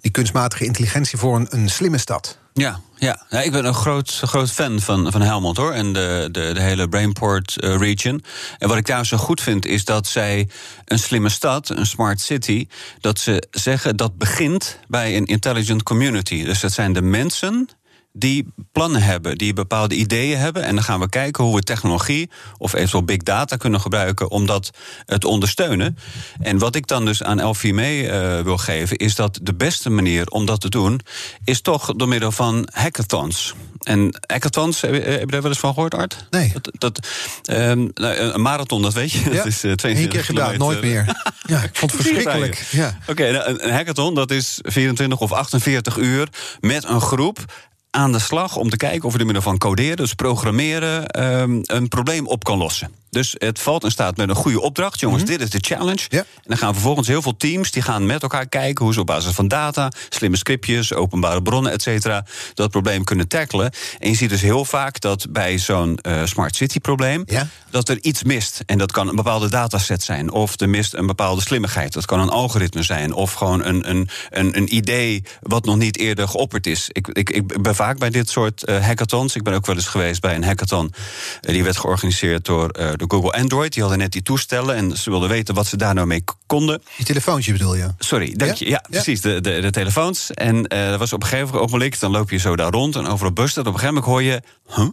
die 0.01 0.11
kunstmatige 0.11 0.65
intelligentie 0.65 1.17
voor 1.17 1.35
een, 1.35 1.47
een 1.49 1.69
slimme 1.69 1.97
stad? 1.97 2.37
Ja, 2.53 2.81
ja. 2.97 3.25
ja, 3.29 3.41
ik 3.41 3.51
ben 3.51 3.65
een 3.65 3.73
groot, 3.73 4.21
groot 4.23 4.51
fan 4.51 4.79
van, 4.79 5.11
van 5.11 5.21
Helmond 5.21 5.57
hoor. 5.57 5.71
En 5.71 5.93
de, 5.93 6.29
de, 6.31 6.51
de 6.53 6.61
hele 6.61 6.89
Brainport 6.89 7.57
uh, 7.63 7.75
region. 7.75 8.23
En 8.57 8.67
wat 8.67 8.77
ik 8.77 8.85
daar 8.85 9.05
zo 9.05 9.17
goed 9.17 9.41
vind, 9.41 9.65
is 9.65 9.85
dat 9.85 10.07
zij 10.07 10.49
een 10.85 10.99
slimme 10.99 11.29
stad, 11.29 11.69
een 11.69 11.85
smart 11.85 12.21
city, 12.21 12.67
dat 12.99 13.19
ze 13.19 13.47
zeggen 13.51 13.95
dat 13.95 14.17
begint 14.17 14.79
bij 14.87 15.17
een 15.17 15.25
intelligent 15.25 15.83
community. 15.83 16.43
Dus 16.43 16.59
dat 16.59 16.71
zijn 16.71 16.93
de 16.93 17.01
mensen 17.01 17.69
die 18.13 18.53
plannen 18.71 19.01
hebben, 19.01 19.37
die 19.37 19.53
bepaalde 19.53 19.95
ideeën 19.95 20.37
hebben. 20.37 20.63
En 20.63 20.75
dan 20.75 20.83
gaan 20.83 20.99
we 20.99 21.09
kijken 21.09 21.43
hoe 21.43 21.55
we 21.55 21.63
technologie 21.63 22.29
of 22.57 22.73
eventueel 22.73 23.03
big 23.03 23.17
data 23.17 23.55
kunnen 23.55 23.81
gebruiken 23.81 24.29
om 24.29 24.45
dat 24.45 24.69
eh, 25.05 25.17
te 25.17 25.27
ondersteunen. 25.27 25.97
En 26.41 26.57
wat 26.57 26.75
ik 26.75 26.87
dan 26.87 27.05
dus 27.05 27.23
aan 27.23 27.39
Elfie 27.39 27.73
mee 27.73 28.03
uh, 28.03 28.39
wil 28.39 28.57
geven, 28.57 28.97
is 28.97 29.15
dat 29.15 29.39
de 29.41 29.53
beste 29.53 29.89
manier 29.89 30.27
om 30.27 30.45
dat 30.45 30.61
te 30.61 30.69
doen, 30.69 30.99
is 31.43 31.61
toch 31.61 31.93
door 31.95 32.07
middel 32.07 32.31
van 32.31 32.67
hackathons. 32.73 33.53
En 33.81 34.19
hackathons, 34.27 34.81
heb 34.81 34.93
je, 34.93 34.99
heb 34.99 35.19
je 35.19 35.25
daar 35.25 35.41
wel 35.41 35.51
eens 35.51 35.59
van 35.59 35.73
gehoord, 35.73 35.95
Art? 35.95 36.25
Nee. 36.29 36.53
Dat, 36.53 36.71
dat 36.77 37.07
um, 37.51 37.89
een 37.93 38.41
marathon, 38.41 38.81
dat 38.81 38.93
weet 38.93 39.11
je. 39.11 39.19
Ja, 39.19 39.35
dat 39.35 39.45
is 39.45 39.63
uh, 39.63 39.73
22 39.73 40.03
Eén 40.03 40.09
keer 40.09 40.23
gedaan, 40.23 40.57
nooit 40.57 40.81
meer. 40.81 41.23
Ja, 41.47 41.63
ik 41.63 41.75
vond 41.75 41.91
het 41.91 42.01
verschrikkelijk. 42.01 42.67
Ja. 42.71 42.97
Oké, 43.01 43.11
okay, 43.11 43.31
nou, 43.31 43.59
een 43.61 43.73
hackathon, 43.73 44.15
dat 44.15 44.31
is 44.31 44.59
24 44.61 45.19
of 45.19 45.31
48 45.31 45.97
uur 45.97 46.27
met 46.59 46.83
een 46.83 47.01
groep 47.01 47.45
aan 47.91 48.11
de 48.11 48.19
slag 48.19 48.55
om 48.55 48.69
te 48.69 48.77
kijken 48.77 49.03
of 49.03 49.11
we 49.11 49.17
door 49.17 49.25
middel 49.27 49.43
van 49.43 49.57
coderen, 49.57 49.97
dus 49.97 50.13
programmeren, 50.13 51.23
um, 51.23 51.61
een 51.63 51.87
probleem 51.87 52.27
op 52.27 52.43
kan 52.43 52.57
lossen. 52.57 53.00
Dus 53.11 53.35
het 53.37 53.59
valt 53.59 53.83
in 53.83 53.91
staat 53.91 54.17
met 54.17 54.29
een 54.29 54.35
goede 54.35 54.61
opdracht. 54.61 54.99
Jongens, 54.99 55.21
mm 55.21 55.27
-hmm. 55.27 55.37
dit 55.37 55.47
is 55.47 55.61
de 55.61 55.75
challenge. 55.75 56.05
Ja. 56.09 56.19
En 56.19 56.25
dan 56.43 56.57
gaan 56.57 56.73
vervolgens 56.73 57.07
heel 57.07 57.21
veel 57.21 57.37
teams 57.37 57.71
die 57.71 57.81
gaan 57.81 58.05
met 58.05 58.21
elkaar 58.21 58.47
kijken 58.47 58.85
hoe 58.85 58.93
ze 58.93 58.99
op 58.99 59.05
basis 59.05 59.33
van 59.33 59.47
data, 59.47 59.91
slimme 60.09 60.37
scriptjes, 60.37 60.93
openbare 60.93 61.41
bronnen, 61.41 61.71
et 61.71 61.81
cetera, 61.81 62.25
dat 62.53 62.69
probleem 62.69 63.03
kunnen 63.03 63.27
tackelen. 63.27 63.71
En 63.99 64.09
je 64.09 64.15
ziet 64.15 64.29
dus 64.29 64.41
heel 64.41 64.65
vaak 64.65 64.99
dat 64.99 65.25
bij 65.29 65.57
zo'n 65.57 65.99
uh, 66.01 66.25
smart 66.25 66.55
city 66.55 66.79
probleem 66.79 67.23
ja. 67.25 67.47
dat 67.69 67.89
er 67.89 67.97
iets 68.01 68.23
mist. 68.23 68.61
En 68.65 68.77
dat 68.77 68.91
kan 68.91 69.07
een 69.07 69.15
bepaalde 69.15 69.49
dataset 69.49 70.03
zijn. 70.03 70.31
Of 70.31 70.59
er 70.59 70.69
mist 70.69 70.93
een 70.93 71.07
bepaalde 71.07 71.41
slimmigheid. 71.41 71.93
Dat 71.93 72.05
kan 72.05 72.19
een 72.19 72.29
algoritme 72.29 72.83
zijn. 72.83 73.13
Of 73.13 73.33
gewoon 73.33 73.65
een, 73.65 73.89
een, 73.89 74.09
een, 74.29 74.57
een 74.57 74.75
idee 74.75 75.23
wat 75.41 75.65
nog 75.65 75.77
niet 75.77 75.97
eerder 75.97 76.27
geopperd 76.27 76.67
is. 76.67 76.89
Ik, 76.91 77.07
ik, 77.07 77.29
ik 77.29 77.61
ben 77.61 77.75
vaak 77.75 77.97
bij 77.99 78.09
dit 78.09 78.29
soort 78.29 78.69
uh, 78.69 78.85
hackathons. 78.85 79.35
Ik 79.35 79.43
ben 79.43 79.53
ook 79.53 79.65
wel 79.65 79.75
eens 79.75 79.87
geweest 79.87 80.21
bij 80.21 80.35
een 80.35 80.43
hackathon. 80.43 80.93
Uh, 81.41 81.51
die 81.51 81.63
werd 81.63 81.77
georganiseerd 81.77 82.45
door 82.45 82.69
de 83.07 83.15
Google 83.15 83.31
Android. 83.31 83.73
Die 83.73 83.81
hadden 83.81 83.99
net 83.99 84.11
die 84.11 84.21
toestellen 84.21 84.75
en 84.75 84.97
ze 84.97 85.09
wilden 85.09 85.29
weten 85.29 85.55
wat 85.55 85.67
ze 85.67 85.77
daar 85.77 85.93
nou 85.93 86.07
mee 86.07 86.23
konden. 86.45 86.81
Die 86.97 87.05
telefoontje 87.05 87.51
bedoel 87.51 87.75
je? 87.75 87.87
Sorry, 87.99 88.33
dank 88.35 88.53
ja? 88.53 88.65
je. 88.65 88.71
Ja, 88.71 88.83
precies, 88.89 89.21
de, 89.21 89.41
de, 89.41 89.61
de 89.61 89.71
telefoons. 89.71 90.31
En 90.31 90.63
dat 90.63 90.99
was 90.99 91.13
op 91.13 91.21
een 91.21 91.27
gegeven 91.27 91.61
ogenblik, 91.61 91.99
dan 91.99 92.11
loop 92.11 92.29
je 92.29 92.37
zo 92.37 92.55
daar 92.55 92.71
rond 92.71 92.95
en 92.95 93.07
overal 93.07 93.33
bus 93.33 93.53
dat. 93.53 93.67
Op 93.67 93.73
een 93.73 93.79
gegeven 93.79 94.01
moment 94.01 94.11
hoor 94.11 94.23
je, 94.23 94.41
huh, 94.75 94.89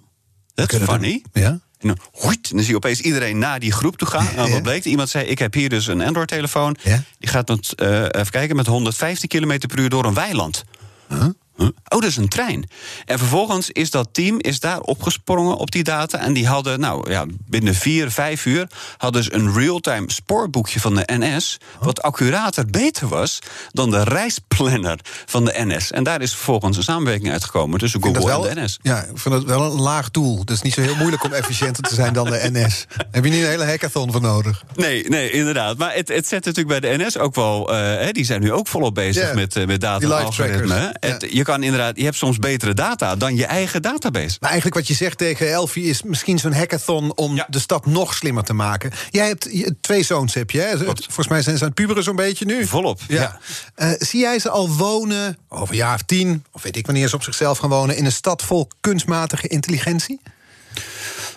that's 0.55 0.77
funny. 0.77 1.23
Ja. 1.33 1.61
En 1.79 1.88
dan, 1.88 1.99
hoeit, 2.12 2.51
dan 2.51 2.59
zie 2.59 2.68
je 2.68 2.77
opeens 2.77 3.01
iedereen 3.01 3.38
naar 3.38 3.61
die 3.61 3.73
groep 3.73 3.97
toe 3.97 4.09
gaan. 4.09 4.29
En 4.29 4.37
nou, 4.37 4.51
wat 4.51 4.62
bleek? 4.62 4.85
Iemand 4.85 5.09
zei: 5.09 5.27
Ik 5.27 5.38
heb 5.38 5.55
hier 5.55 5.68
dus 5.68 5.87
een 5.87 6.03
Android-telefoon. 6.03 6.77
Ja? 6.83 7.03
Die 7.18 7.29
gaat 7.29 7.49
met, 7.49 7.73
uh, 7.77 8.01
even 8.01 8.31
kijken, 8.31 8.57
met 8.57 8.66
115 8.66 9.29
km 9.29 9.59
per 9.66 9.79
uur 9.79 9.88
door 9.88 10.05
een 10.05 10.14
weiland. 10.14 10.64
Huh? 11.09 11.25
Huh? 11.59 11.66
Oh, 11.66 12.01
dat 12.01 12.05
is 12.05 12.16
een 12.16 12.29
trein. 12.29 12.71
En 13.05 13.18
vervolgens 13.18 13.71
is 13.71 13.90
dat 13.90 14.09
team 14.12 14.37
is 14.40 14.61
daar 14.61 14.81
opgesprongen 14.81 15.57
op 15.57 15.71
die 15.71 15.85
data. 15.85 16.18
En 16.18 16.33
die 16.33 16.47
hadden, 16.47 16.81
nou 16.81 17.11
ja, 17.11 17.25
binnen 17.47 17.75
vier, 17.75 18.11
vijf 18.11 18.47
uur... 18.47 18.66
hadden 18.97 19.25
ze 19.25 19.35
een 19.35 19.55
real-time 19.55 20.12
spoorboekje 20.12 20.81
van 20.81 20.94
de 20.94 21.03
NS... 21.07 21.59
wat 21.81 22.03
accurater 22.03 22.66
beter 22.66 23.09
was 23.09 23.38
dan 23.73 23.90
de 23.90 24.03
reisplanner 24.03 24.99
van 25.27 25.44
de 25.44 25.53
NS. 25.57 25.90
En 25.90 26.05
daar 26.05 26.23
is 26.23 26.35
vervolgens 26.35 26.77
een 26.77 26.83
samenwerking 26.83 27.33
uitgekomen 27.33 27.79
tussen 27.79 28.03
Google 28.03 28.27
wel, 28.27 28.49
en 28.49 28.55
de 28.55 28.61
NS. 28.61 28.79
Ja, 28.83 29.03
ik 29.03 29.18
vind 29.18 29.35
dat 29.35 29.44
wel 29.44 29.62
een 29.62 29.81
laag 29.81 30.11
doel. 30.11 30.38
Het 30.38 30.51
is 30.51 30.62
niet 30.62 30.75
zo 30.75 30.81
heel 30.81 30.97
moeilijk 30.97 31.25
om 31.25 31.33
efficiënter 31.33 31.83
te 31.83 31.94
zijn 31.94 32.12
dan 32.12 32.31
de 32.31 32.49
NS. 32.53 32.87
Heb 33.11 33.25
je 33.25 33.31
niet 33.31 33.42
een 33.42 33.49
hele 33.49 33.64
hackathon 33.64 34.12
voor 34.12 34.21
nodig? 34.21 34.64
Nee, 34.75 35.09
nee 35.09 35.31
inderdaad. 35.31 35.77
Maar 35.77 35.94
het, 35.94 36.09
het 36.09 36.27
zet 36.27 36.44
natuurlijk 36.44 36.81
bij 36.81 36.97
de 36.97 37.05
NS 37.05 37.18
ook 37.18 37.35
wel... 37.35 37.75
Uh, 37.75 38.09
die 38.11 38.25
zijn 38.25 38.40
nu 38.40 38.53
ook 38.53 38.66
volop 38.66 38.94
bezig 38.94 39.23
yeah, 39.23 39.35
met, 39.35 39.57
uh, 39.57 39.66
met 39.66 39.81
data 39.81 40.05
en 40.05 40.25
algoritme. 40.25 40.97
Het, 41.01 41.27
je 41.31 41.42
kan 41.49 41.63
inderdaad, 41.63 41.97
je 41.97 42.05
hebt 42.05 42.17
soms 42.17 42.39
betere 42.39 42.75
data 42.75 43.17
dan 43.17 43.37
je 43.37 43.47
eigen 43.47 43.83
database. 43.83 44.37
Maar 44.41 44.51
eigenlijk 44.51 44.79
wat 44.79 44.89
je 44.89 44.95
zegt 44.95 45.19
tegen 45.19 45.51
Elfie 45.51 45.85
is 45.85 46.03
misschien 46.03 46.39
zo'n 46.39 46.53
hackathon 46.53 47.17
om 47.17 47.35
ja. 47.35 47.47
de 47.49 47.59
stad 47.59 47.87
nog 47.87 48.15
slimmer 48.15 48.45
te 48.45 48.53
maken. 48.53 48.93
Jij 49.11 49.27
hebt 49.27 49.49
twee 49.81 50.03
zoons, 50.03 50.35
heb 50.35 50.51
je? 50.51 50.61
Hè? 50.61 50.77
Volgens 50.77 51.29
mij 51.29 51.43
zijn 51.43 51.57
ze 51.57 51.63
aan 51.63 51.69
het 51.69 51.79
puberen 51.79 52.03
zo'n 52.03 52.17
beetje 52.17 52.45
nu. 52.45 52.67
Volop. 52.67 53.01
Ja. 53.09 53.41
ja. 53.77 53.87
Uh, 53.87 53.95
zie 53.99 54.21
jij 54.21 54.39
ze 54.39 54.51
al 54.51 54.69
wonen 54.71 55.39
over 55.49 55.71
een 55.71 55.81
jaar 55.81 55.95
of 55.95 56.03
tien, 56.03 56.45
of 56.53 56.63
weet 56.63 56.77
ik 56.77 56.87
wanneer 56.87 57.09
ze 57.09 57.15
op 57.15 57.23
zichzelf 57.23 57.59
gaan 57.59 57.71
wonen, 57.71 57.97
in 57.97 58.05
een 58.05 58.13
stad 58.13 58.43
vol 58.43 58.69
kunstmatige 58.81 59.49
intelligentie? 59.49 60.21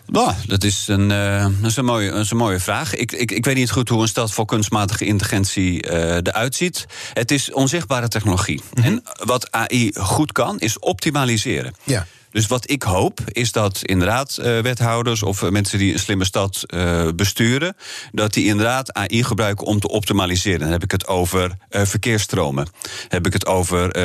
Nou, 0.06 0.34
dat 0.46 0.64
is 0.64 0.88
een, 0.88 1.10
uh, 1.10 1.46
dat 1.60 1.70
is 1.70 1.78
een, 1.78 1.86
mooie, 1.86 2.12
dat 2.12 2.20
is 2.20 2.32
een 2.32 2.38
mooie 2.38 2.60
vraag. 2.60 2.96
Ik, 2.96 3.12
ik, 3.12 3.32
ik 3.32 3.46
weet 3.46 3.56
niet 3.56 3.72
goed 3.72 3.90
hoe 3.90 4.02
een 4.02 4.08
stad 4.08 4.32
voor 4.32 4.46
kunstmatige 4.46 5.06
intelligentie 5.06 5.88
uh, 5.92 6.16
eruit 6.16 6.56
ziet. 6.56 6.86
Het 7.14 7.32
is 7.32 7.52
onzichtbare 7.52 8.08
technologie. 8.08 8.62
Mm 8.74 8.84
-hmm. 8.84 8.92
En 8.92 9.04
wat 9.26 9.52
AI 9.52 9.92
goed 9.94 10.32
kan, 10.32 10.60
is 10.60 10.80
optimaliseren. 10.80 11.76
Ja. 11.84 12.06
Dus 12.32 12.48
wat 12.48 12.70
ik 12.70 12.84
hoop, 12.84 13.20
is 13.26 13.52
dat 13.52 13.80
inderdaad 13.82 14.38
uh, 14.40 14.60
wethouders 14.60 15.24
of 15.24 15.50
mensen 15.50 15.80
die 15.80 15.94
een 15.94 16.00
slimme 16.00 16.26
stad 16.26 16.64
uh, 16.68 17.08
besturen, 17.16 17.76
dat 18.12 18.34
die 18.34 18.46
inderdaad 18.46 18.94
AI 18.94 19.24
gebruiken 19.24 19.66
om 19.66 19.80
te 19.80 19.88
optimaliseren. 19.88 20.60
Dan 20.60 20.72
heb 20.72 20.84
ik 20.84 20.92
het 20.92 21.08
over 21.08 21.52
uh, 21.70 21.82
verkeersstromen, 21.82 22.68
heb 23.08 23.26
ik 23.26 23.34
het 23.34 23.46
over 23.46 23.96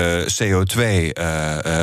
CO2, 0.42 1.12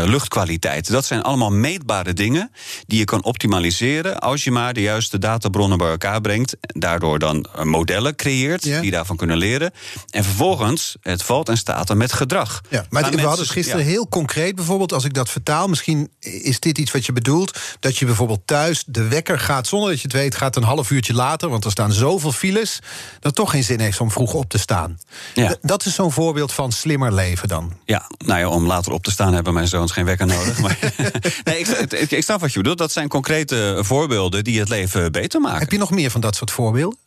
luchtkwaliteit. 0.06 0.92
Dat 0.92 1.06
zijn 1.06 1.22
allemaal 1.22 1.52
meetbare 1.52 2.14
dingen 2.14 2.52
die 2.88 3.00
je 3.00 3.06
kan 3.06 3.24
optimaliseren 3.24 4.20
als 4.20 4.44
je 4.44 4.52
maar 4.52 4.74
de 4.74 4.82
juiste 4.82 5.20
databronnen 5.20 5.78
bij 5.78 5.90
elkaar 5.90 6.22
brengt. 6.22 6.56
Daardoor 6.60 7.20
dan 7.20 7.48
modellen 7.64 8.16
creëert 8.16 8.64
die 8.64 8.92
daarvan 8.92 9.18
kunnen 9.18 9.38
leren. 9.38 9.72
En 10.10 10.24
vervolgens, 10.24 10.96
het 11.02 11.24
valt 11.24 11.50
en 11.50 11.58
staat 11.58 11.90
er 11.90 11.98
met 11.98 12.14
gedrag. 12.14 12.62
Ja, 12.70 12.86
maar, 12.90 13.12
we 13.12 13.22
hadden 13.22 13.48
gisteren 13.48 13.86
ja. 13.86 13.92
heel 13.92 14.08
concreet 14.08 14.56
bijvoorbeeld, 14.56 14.94
als 14.94 15.06
ik 15.06 15.14
dat 15.14 15.30
vertaal, 15.30 15.68
misschien 15.68 16.10
is 16.42 16.60
dit 16.60 16.78
iets 16.78 16.92
wat 16.92 17.06
je 17.06 17.14
bedoelt? 17.14 17.60
Dat 17.80 17.98
je 17.98 18.06
bijvoorbeeld 18.06 18.42
thuis 18.46 18.84
de 18.88 19.08
wekker 19.08 19.40
gaat 19.40 19.68
zonder 19.68 19.90
dat 19.90 20.02
je 20.02 20.08
het 20.08 20.16
weet, 20.16 20.36
gaat 20.36 20.56
een 20.56 20.64
half 20.64 20.92
uurtje 20.92 21.14
later, 21.14 21.50
want 21.50 21.66
er 21.66 21.72
staan 21.72 21.92
zoveel 21.92 22.32
files, 22.32 22.80
dat 23.20 23.36
toch 23.36 23.52
geen 23.52 23.64
zin 23.64 23.80
heeft 23.80 24.00
om 24.00 24.12
vroeg 24.12 24.34
op 24.34 24.50
te 24.50 24.58
staan. 24.58 25.00
Ja. 25.34 25.56
Dat 25.62 25.86
is 25.86 25.96
zo'n 25.96 26.12
voorbeeld 26.12 26.52
van 26.54 26.72
slimmer 26.72 27.14
leven 27.14 27.48
dan. 27.48 27.74
Ja, 27.86 28.10
nou 28.18 28.40
ja, 28.40 28.48
om 28.48 28.66
later 28.66 28.92
op 28.92 29.04
te 29.04 29.12
staan 29.12 29.34
hebben 29.34 29.54
mijn 29.54 29.68
zoons 29.68 29.92
geen 29.92 30.06
wekker 30.06 30.26
nodig. 30.26 30.60
maar 30.60 30.78
nee, 31.44 31.60
ik, 31.60 31.68
ik, 31.92 32.12
ik 32.12 32.24
snap 32.24 32.40
wat 32.40 32.54
je 32.54 32.58
bedoelt. 32.58 32.78
Dat 32.78 32.92
zijn 32.92 33.08
concrete 33.08 33.78
voorbeelden 33.80 34.44
die 34.44 34.60
het 34.60 34.70
leven 34.70 35.12
beter 35.12 35.42
maken. 35.42 35.60
Heb 35.60 35.72
je 35.72 35.78
nog 35.78 35.92
meer 35.92 36.12
van 36.12 36.22
dat 36.22 36.36
soort 36.36 36.52
voorbeelden? 36.52 36.98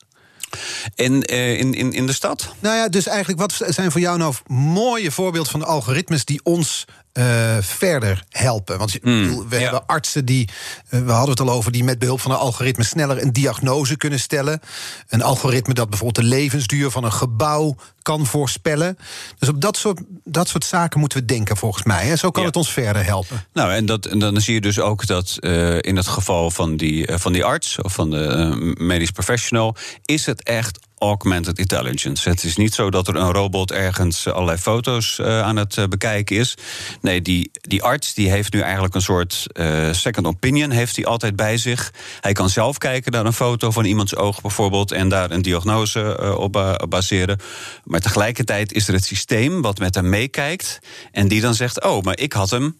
In, 0.95 1.33
uh, 1.33 1.59
in, 1.59 1.75
in, 1.75 1.93
in 1.93 2.07
de 2.07 2.13
stad? 2.13 2.55
Nou 2.59 2.77
ja, 2.77 2.89
dus 2.89 3.07
eigenlijk, 3.07 3.41
wat 3.41 3.73
zijn 3.73 3.91
voor 3.91 4.01
jou 4.01 4.19
nou 4.19 4.35
mooie 4.47 5.11
voorbeelden 5.11 5.51
van 5.51 5.61
de 5.61 5.67
algoritmes 5.67 6.25
die 6.25 6.41
ons 6.43 6.85
uh, 7.19 7.57
verder 7.61 8.25
helpen. 8.31 8.79
Want 8.79 9.03
mm, 9.03 9.49
we 9.49 9.57
ja. 9.57 9.63
hebben 9.63 9.87
artsen 9.87 10.25
die, 10.25 10.49
uh, 10.91 11.01
we 11.01 11.13
hadden 11.13 11.31
het 11.31 11.41
al 11.41 11.51
over, 11.51 11.73
die 11.73 11.85
met 11.85 11.99
behulp 11.99 12.21
van 12.21 12.31
een 12.31 12.37
algoritme 12.37 12.85
sneller 12.85 13.23
een 13.23 13.33
diagnose 13.33 13.97
kunnen 13.97 14.21
stellen. 14.21 14.61
Een 15.09 15.23
algoritme 15.23 15.75
dat 15.75 15.91
bijvoorbeeld 15.91 16.27
de 16.27 16.35
levensduur 16.35 16.91
van 16.91 17.05
een 17.05 17.13
gebouw 17.13 17.77
kan 18.07 18.27
voorspellen. 18.27 18.99
Dus 19.39 19.49
op 19.49 19.61
dat 19.61 19.77
soort, 19.77 20.01
dat 20.25 20.49
soort 20.49 20.65
zaken 20.65 21.01
moeten 21.01 21.19
we 21.19 21.25
denken, 21.25 21.57
volgens 21.57 21.85
mij. 21.85 22.11
En 22.11 22.19
zo 22.19 22.31
kan 22.31 22.43
Ja. 22.43 22.49
het 22.49 22.57
ons 22.57 22.73
verder 22.73 23.05
helpen. 23.05 23.47
Nou, 23.53 23.73
en, 23.73 23.87
dat, 23.87 24.07
en 24.07 24.19
dan 24.19 24.41
zie 24.41 24.55
je 24.55 24.61
dus 24.61 24.81
ook 24.81 25.07
dat 25.07 25.37
eh, 25.41 25.77
in 25.81 25.97
het 25.97 26.07
geval 26.07 26.51
van 26.51 26.77
die, 26.77 27.07
eh, 27.07 27.19
van 27.19 27.33
die 27.33 27.45
arts 27.45 27.81
of 27.83 27.93
van 27.93 28.11
de 28.11 28.25
eh, 28.25 28.85
medisch 28.87 29.11
professional, 29.11 29.77
is 30.05 30.27
het 30.27 30.36
echt 30.43 30.79
augmented 30.99 31.59
intelligence. 31.59 32.29
Het 32.29 32.45
is 32.45 32.57
niet 32.57 32.75
zo 32.75 32.91
dat 32.91 33.09
er 33.09 33.17
een 33.17 33.33
robot 33.33 33.73
ergens 33.73 34.29
allerlei 34.29 34.59
foto's 34.59 35.19
eh, 35.19 35.41
aan 35.41 35.57
het 35.57 35.77
eh, 35.77 35.85
bekijken 35.85 36.37
is. 36.37 36.55
Nee, 37.01 37.23
die, 37.23 37.51
die 37.61 37.83
arts 37.83 38.15
die 38.15 38.31
heeft 38.31 38.53
nu 38.53 38.61
eigenlijk 38.61 38.95
een 38.95 39.03
soort 39.03 39.47
eh, 39.53 39.93
second 39.93 40.27
opinion, 40.27 40.71
heeft 40.71 40.97
hij 40.97 41.05
altijd 41.05 41.37
bij 41.37 41.57
zich. 41.57 41.93
Hij 42.21 42.33
kan 42.33 42.49
zelf 42.51 42.79
kijken 42.79 43.13
naar 43.13 43.27
een 43.27 43.33
foto 43.33 43.71
van 43.71 43.85
iemands 43.85 44.17
oog 44.17 44.41
bijvoorbeeld 44.41 44.93
en 44.93 45.09
daar 45.09 45.31
een 45.31 45.43
diagnose 45.43 46.17
eh, 46.17 46.39
op 46.39 46.53
ba- 46.53 46.87
baseren. 46.89 47.41
Maar 47.85 48.01
tegelijkertijd 48.01 48.73
is 48.73 48.89
er 48.89 48.95
het 48.95 49.05
systeem 49.05 49.63
wat 49.63 49.79
met 49.79 49.95
hem 49.95 50.09
meekijkt 50.09 50.79
en 51.13 51.29
die 51.29 51.41
dan 51.41 51.55
zegt: 51.55 51.85
Oh, 51.85 52.03
maar 52.03 52.19
ik 52.19 52.33
had 52.33 52.51
hem 52.51 52.77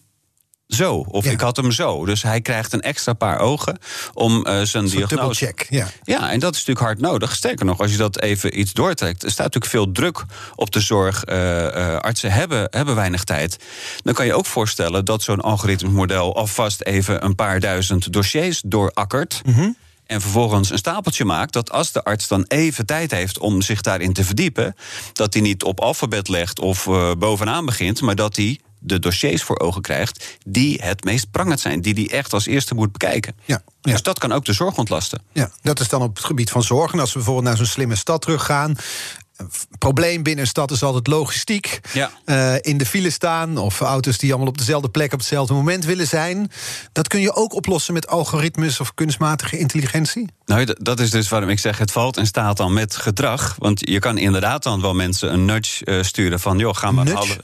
zo. 0.67 1.05
Of 1.07 1.25
Ja. 1.25 1.31
ik 1.31 1.39
had 1.41 1.55
hem 1.57 1.71
zo. 1.71 2.05
Dus 2.05 2.23
hij 2.23 2.41
krijgt 2.41 2.73
een 2.73 2.81
extra 2.81 3.13
paar 3.13 3.39
ogen 3.39 3.77
om 4.13 4.45
eh, 4.45 4.61
zijn 4.61 4.85
diagnose. 4.85 5.07
dubbelcheck. 5.15 5.65
Ja. 5.69 5.87
Ja, 6.03 6.31
en 6.31 6.39
dat 6.39 6.51
is 6.55 6.57
natuurlijk 6.65 6.85
hard 6.85 6.99
nodig. 6.99 7.35
Sterker 7.35 7.65
nog, 7.65 7.79
als 7.79 7.91
je 7.91 7.97
dat 7.97 8.21
even 8.21 8.59
iets 8.59 8.73
doortrekt, 8.73 9.23
er 9.23 9.31
staat 9.31 9.45
natuurlijk 9.53 9.71
veel 9.71 9.91
druk 9.91 10.23
op 10.55 10.71
de 10.71 10.79
zorg. 10.79 11.23
Eh, 11.23 11.65
eh, 11.93 11.99
artsen 11.99 12.31
hebben, 12.31 12.67
hebben 12.69 12.95
weinig 12.95 13.23
tijd. 13.23 13.57
Dan 14.03 14.13
kan 14.13 14.25
je 14.25 14.33
ook 14.33 14.45
voorstellen 14.45 15.05
dat 15.05 15.21
zo'n 15.23 15.41
algoritmisch 15.41 15.91
model 15.93 16.35
alvast 16.35 16.81
even 16.81 17.25
een 17.25 17.35
paar 17.35 17.59
duizend 17.59 18.13
dossiers 18.13 18.61
doorakkert. 18.65 19.41
En 20.05 20.21
vervolgens 20.21 20.69
een 20.69 20.77
stapeltje 20.77 21.25
maakt 21.25 21.53
dat 21.53 21.71
als 21.71 21.91
de 21.91 22.03
arts 22.03 22.27
dan 22.27 22.45
even 22.47 22.85
tijd 22.85 23.11
heeft 23.11 23.39
om 23.39 23.61
zich 23.61 23.81
daarin 23.81 24.13
te 24.13 24.23
verdiepen, 24.23 24.75
dat 25.13 25.33
hij 25.33 25.41
niet 25.41 25.63
op 25.63 25.79
alfabet 25.79 26.27
legt 26.27 26.59
of 26.59 26.85
bovenaan 27.17 27.65
begint, 27.65 28.01
maar 28.01 28.15
dat 28.15 28.35
hij 28.35 28.59
de 28.87 28.99
dossiers 28.99 29.43
voor 29.43 29.59
ogen 29.59 29.81
krijgt 29.81 30.37
die 30.45 30.79
het 30.81 31.03
meest 31.03 31.31
prangend 31.31 31.59
zijn, 31.59 31.81
die 31.81 31.93
hij 31.93 32.17
echt 32.17 32.33
als 32.33 32.45
eerste 32.45 32.75
moet 32.75 32.91
bekijken. 32.91 33.35
Ja, 33.45 33.61
ja. 33.81 33.91
Dus 33.91 34.01
dat 34.01 34.19
kan 34.19 34.31
ook 34.31 34.45
de 34.45 34.53
zorg 34.53 34.77
ontlasten. 34.77 35.21
Ja, 35.33 35.51
dat 35.61 35.79
is 35.79 35.89
dan 35.89 36.01
op 36.01 36.15
het 36.15 36.25
gebied 36.25 36.49
van 36.49 36.63
zorg. 36.63 36.93
En 36.93 36.99
als 36.99 37.09
we 37.09 37.15
bijvoorbeeld 37.15 37.47
naar 37.47 37.57
zo'n 37.57 37.65
slimme 37.65 37.95
stad 37.95 38.21
teruggaan. 38.21 38.75
Probleem 39.77 40.23
binnen 40.23 40.43
een 40.43 40.49
stad 40.49 40.71
is 40.71 40.83
altijd 40.83 41.07
logistiek. 41.07 41.79
Ja. 41.93 42.11
Eh, 42.25 42.55
in 42.61 42.77
de 42.77 42.85
file 42.85 43.09
staan 43.09 43.57
of 43.57 43.81
auto's 43.81 44.17
die 44.17 44.29
allemaal 44.29 44.49
op 44.49 44.57
dezelfde 44.57 44.89
plek 44.89 45.13
op 45.13 45.19
hetzelfde 45.19 45.53
moment 45.53 45.85
willen 45.85 46.07
zijn. 46.07 46.51
Dat 46.91 47.07
kun 47.07 47.21
je 47.21 47.35
ook 47.35 47.53
oplossen 47.53 47.93
met 47.93 48.07
algoritmes 48.07 48.79
of 48.79 48.93
kunstmatige 48.93 49.57
intelligentie. 49.57 50.29
Nou, 50.45 50.75
dat 50.79 50.99
is 50.99 51.09
dus 51.09 51.29
waarom 51.29 51.49
ik 51.49 51.59
zeg, 51.59 51.77
het 51.77 51.91
valt 51.91 52.17
en 52.17 52.25
staat 52.25 52.57
dan 52.57 52.73
met 52.73 52.95
gedrag. 52.95 53.55
Want 53.57 53.89
je 53.89 53.99
kan 53.99 54.17
inderdaad 54.17 54.63
dan 54.63 54.81
wel 54.81 54.93
mensen 54.93 55.33
een 55.33 55.45
nudge 55.45 55.85
eh, 55.85 56.03
sturen 56.03 56.39
van... 56.39 56.57
joh, 56.57 56.75
ga 56.75 56.91
maar 56.91 57.07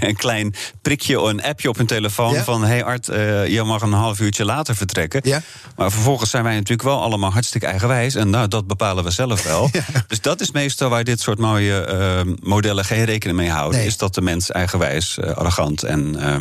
een 0.00 0.16
klein 0.16 0.54
prikje, 0.82 1.18
een 1.18 1.42
appje 1.42 1.68
op 1.68 1.76
hun 1.76 1.86
telefoon... 1.86 2.32
Ja. 2.32 2.44
van, 2.44 2.64
hey 2.64 2.84
Art, 2.84 3.08
eh, 3.08 3.46
je 3.46 3.62
mag 3.62 3.82
een 3.82 3.92
half 3.92 4.20
uurtje 4.20 4.44
later 4.44 4.76
vertrekken. 4.76 5.20
Ja. 5.24 5.42
Maar 5.76 5.90
vervolgens 5.90 6.30
zijn 6.30 6.44
wij 6.44 6.54
natuurlijk 6.54 6.82
wel 6.82 7.02
allemaal 7.02 7.32
hartstikke 7.32 7.66
eigenwijs... 7.66 8.14
en 8.14 8.30
nou, 8.30 8.48
dat 8.48 8.66
bepalen 8.66 9.04
we 9.04 9.10
zelf 9.10 9.42
wel. 9.42 9.70
Dus 10.08 10.20
dat 10.20 10.40
is 10.40 10.50
meestal 10.50 10.88
waar 10.94 11.04
dit 11.04 11.20
soort 11.20 11.38
mooie 11.38 11.80
eh, 11.80 12.20
modellen 12.42 12.84
geen 12.84 13.04
rekening 13.04 13.38
mee 13.38 13.50
houden... 13.50 13.78
Nee. 13.78 13.86
is 13.86 13.96
dat 13.96 14.14
de 14.14 14.20
mens 14.20 14.50
eigenwijs, 14.50 15.18
eh, 15.18 15.30
arrogant 15.30 15.82
en... 15.82 16.16
eh, 16.18 16.34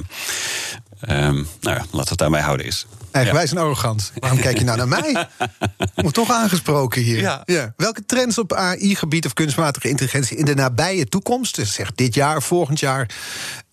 ehm, 1.02 1.36
nou 1.62 1.78
ja, 1.78 1.86
laat 1.92 2.10
het 2.10 2.18
daarbij 2.18 2.42
houden 2.42 2.66
is. 2.66 2.86
Eigenwijs 3.12 3.52
en 3.52 3.58
arrogant. 3.58 4.12
Waarom 4.20 4.40
kijk 4.40 4.58
je 4.58 4.64
nou 4.64 4.78
naar 4.78 4.88
mij? 4.88 5.28
Moet 6.04 6.14
toch 6.14 6.32
aangesproken 6.32 7.02
hier. 7.02 7.42
Ja. 7.46 7.74
Welke 7.78 8.06
trends 8.06 8.38
op 8.38 8.54
AI-gebied 8.54 9.26
of 9.26 9.34
kunstmatige 9.34 9.90
intelligentie 9.90 10.38
in 10.38 10.46
de 10.46 10.56
nabije 10.56 11.06
toekomst, 11.06 11.56
dus 11.56 11.74
zeg 11.74 11.92
dit 11.96 12.14
jaar, 12.14 12.42
volgend 12.42 12.80
jaar, 12.80 13.10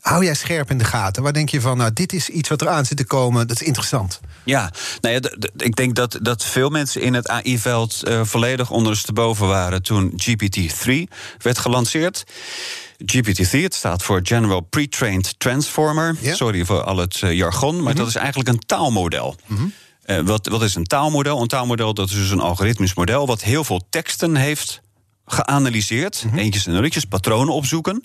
hou 0.00 0.24
jij 0.24 0.34
scherp 0.34 0.70
in 0.70 0.78
de 0.78 0.84
gaten? 0.84 1.22
Waar 1.22 1.32
denk 1.32 1.48
je 1.48 1.60
van, 1.60 1.76
nou, 1.76 1.92
dit 1.92 2.12
is 2.12 2.28
iets 2.28 2.48
wat 2.48 2.62
eraan 2.62 2.84
zit 2.84 2.96
te 2.96 3.04
komen, 3.04 3.46
dat 3.46 3.60
is 3.60 3.66
interessant. 3.66 4.20
Ja, 4.44 4.72
nou 5.00 5.14
ja, 5.14 5.30
ik 5.56 5.76
denk 5.76 5.94
dat, 5.94 6.18
dat 6.22 6.44
veel 6.44 6.68
mensen 6.68 7.02
in 7.02 7.14
het 7.14 7.28
AI-veld 7.28 8.02
eh, 8.02 8.20
volledig 8.24 8.70
ondersteboven 8.70 9.46
waren 9.46 9.82
toen 9.82 10.12
GPT-3 10.16 10.92
werd 11.38 11.58
gelanceerd. 11.58 12.24
GPT-3, 13.04 13.50
het 13.50 13.74
staat 13.74 14.02
voor 14.02 14.20
General 14.22 14.60
Pre-trained 14.60 15.34
Transformer. 15.38 16.16
Sorry 16.22 16.64
voor 16.64 16.82
al 16.82 16.96
het 16.96 17.20
eh, 17.22 17.32
jargon, 17.32 17.82
maar 17.82 17.94
dat 17.94 18.06
is 18.06 18.14
eigenlijk 18.14 18.48
een 18.48 18.58
taalmodel. 18.66 19.36
Eh, 20.02 20.18
wat, 20.18 20.46
wat 20.46 20.62
is 20.62 20.74
een 20.74 20.84
taalmodel? 20.84 21.40
Een 21.40 21.48
taalmodel 21.48 21.94
dat 21.94 22.08
is 22.08 22.14
dus 22.14 22.30
een 22.30 22.40
algoritmisch 22.40 22.94
model 22.94 23.26
wat 23.26 23.42
heel 23.42 23.64
veel 23.64 23.86
teksten 23.90 24.36
heeft 24.36 24.80
geanalyseerd. 25.26 26.24
Eentjes 26.36 26.66
en 26.66 26.72
nulletjes, 26.72 27.04
patronen 27.04 27.54
opzoeken. 27.54 28.04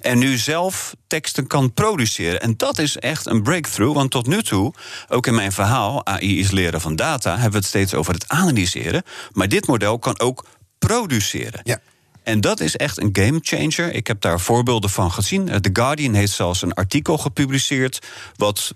En 0.00 0.18
nu 0.18 0.36
zelf 0.36 0.94
teksten 1.06 1.46
kan 1.46 1.72
produceren. 1.72 2.40
En 2.40 2.56
dat 2.56 2.78
is 2.78 2.96
echt 2.96 3.26
een 3.26 3.42
breakthrough. 3.42 3.94
Want 3.94 4.10
tot 4.10 4.26
nu 4.26 4.42
toe, 4.42 4.74
ook 5.08 5.26
in 5.26 5.34
mijn 5.34 5.52
verhaal, 5.52 6.06
AI 6.06 6.38
is 6.38 6.50
leren 6.50 6.80
van 6.80 6.96
data, 6.96 7.32
hebben 7.32 7.50
we 7.50 7.56
het 7.56 7.66
steeds 7.66 7.94
over 7.94 8.12
het 8.12 8.28
analyseren. 8.28 9.02
Maar 9.32 9.48
dit 9.48 9.66
model 9.66 9.98
kan 9.98 10.20
ook 10.20 10.44
produceren. 10.78 11.60
Ja. 11.64 11.80
En 12.22 12.40
dat 12.40 12.60
is 12.60 12.76
echt 12.76 13.00
een 13.00 13.10
game 13.12 13.38
changer. 13.42 13.94
Ik 13.94 14.06
heb 14.06 14.20
daar 14.20 14.40
voorbeelden 14.40 14.90
van 14.90 15.12
gezien. 15.12 15.48
Eh, 15.48 15.56
The 15.56 15.70
Guardian 15.72 16.14
heeft 16.14 16.32
zelfs 16.32 16.62
een 16.62 16.72
artikel 16.72 17.18
gepubliceerd. 17.18 18.06
wat 18.36 18.74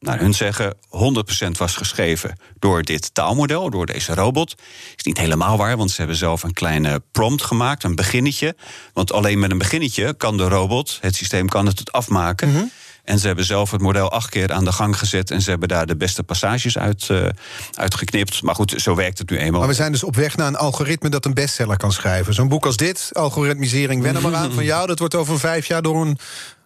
naar 0.00 0.20
hun 0.20 0.34
zeggen 0.34 0.74
100% 0.74 1.50
was 1.58 1.76
geschreven 1.76 2.38
door 2.58 2.82
dit 2.82 3.14
taalmodel, 3.14 3.70
door 3.70 3.86
deze 3.86 4.14
robot. 4.14 4.54
Is 4.96 5.04
niet 5.04 5.18
helemaal 5.18 5.56
waar, 5.56 5.76
want 5.76 5.90
ze 5.90 5.96
hebben 5.96 6.16
zelf 6.16 6.42
een 6.42 6.52
kleine 6.52 7.02
prompt 7.12 7.42
gemaakt, 7.42 7.84
een 7.84 7.94
beginnetje. 7.94 8.56
Want 8.92 9.12
alleen 9.12 9.38
met 9.38 9.50
een 9.50 9.58
beginnetje 9.58 10.14
kan 10.14 10.36
de 10.36 10.48
robot, 10.48 10.98
het 11.00 11.14
systeem 11.14 11.48
kan 11.48 11.66
het 11.66 11.78
het 11.78 11.92
afmaken. 11.92 12.70
En 13.04 13.18
ze 13.18 13.26
hebben 13.26 13.44
zelf 13.44 13.70
het 13.70 13.80
model 13.80 14.10
acht 14.10 14.30
keer 14.30 14.52
aan 14.52 14.64
de 14.64 14.72
gang 14.72 14.98
gezet 14.98 15.30
en 15.30 15.42
ze 15.42 15.50
hebben 15.50 15.68
daar 15.68 15.86
de 15.86 15.96
beste 15.96 16.22
passages 16.22 16.78
uit, 16.78 17.06
eh, 17.10 17.26
uitgeknipt. 17.74 18.42
Maar 18.42 18.54
goed, 18.54 18.74
zo 18.76 18.94
werkt 18.94 19.18
het 19.18 19.30
nu 19.30 19.38
eenmaal. 19.38 19.60
Maar 19.60 19.68
we 19.68 19.74
zijn 19.74 19.92
dus 19.92 20.04
op 20.04 20.16
weg 20.16 20.36
naar 20.36 20.46
een 20.46 20.56
algoritme 20.56 21.08
dat 21.08 21.24
een 21.24 21.34
bestseller 21.34 21.76
kan 21.76 21.92
schrijven. 21.92 22.34
Zo'n 22.34 22.48
boek 22.48 22.66
als 22.66 22.76
dit, 22.76 23.10
Algoritmisering, 23.12 24.02
wen 24.02 24.14
er 24.14 24.22
maar 24.22 24.34
aan 24.34 24.52
van 24.52 24.64
jou. 24.64 24.86
Dat 24.86 24.98
wordt 24.98 25.14
over 25.14 25.38
vijf 25.38 25.66
jaar 25.66 25.82
door 25.82 26.06
een 26.06 26.18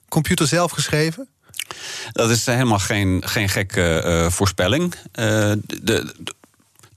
computer 0.08 0.46
zelf 0.46 0.70
geschreven. 0.70 1.28
Dat 2.12 2.30
is 2.30 2.46
helemaal 2.46 2.78
geen, 2.78 3.22
geen 3.26 3.48
gekke 3.48 4.00
eh, 4.00 4.30
voorspelling. 4.30 4.94
Eh, 5.12 5.52
de, 5.66 6.14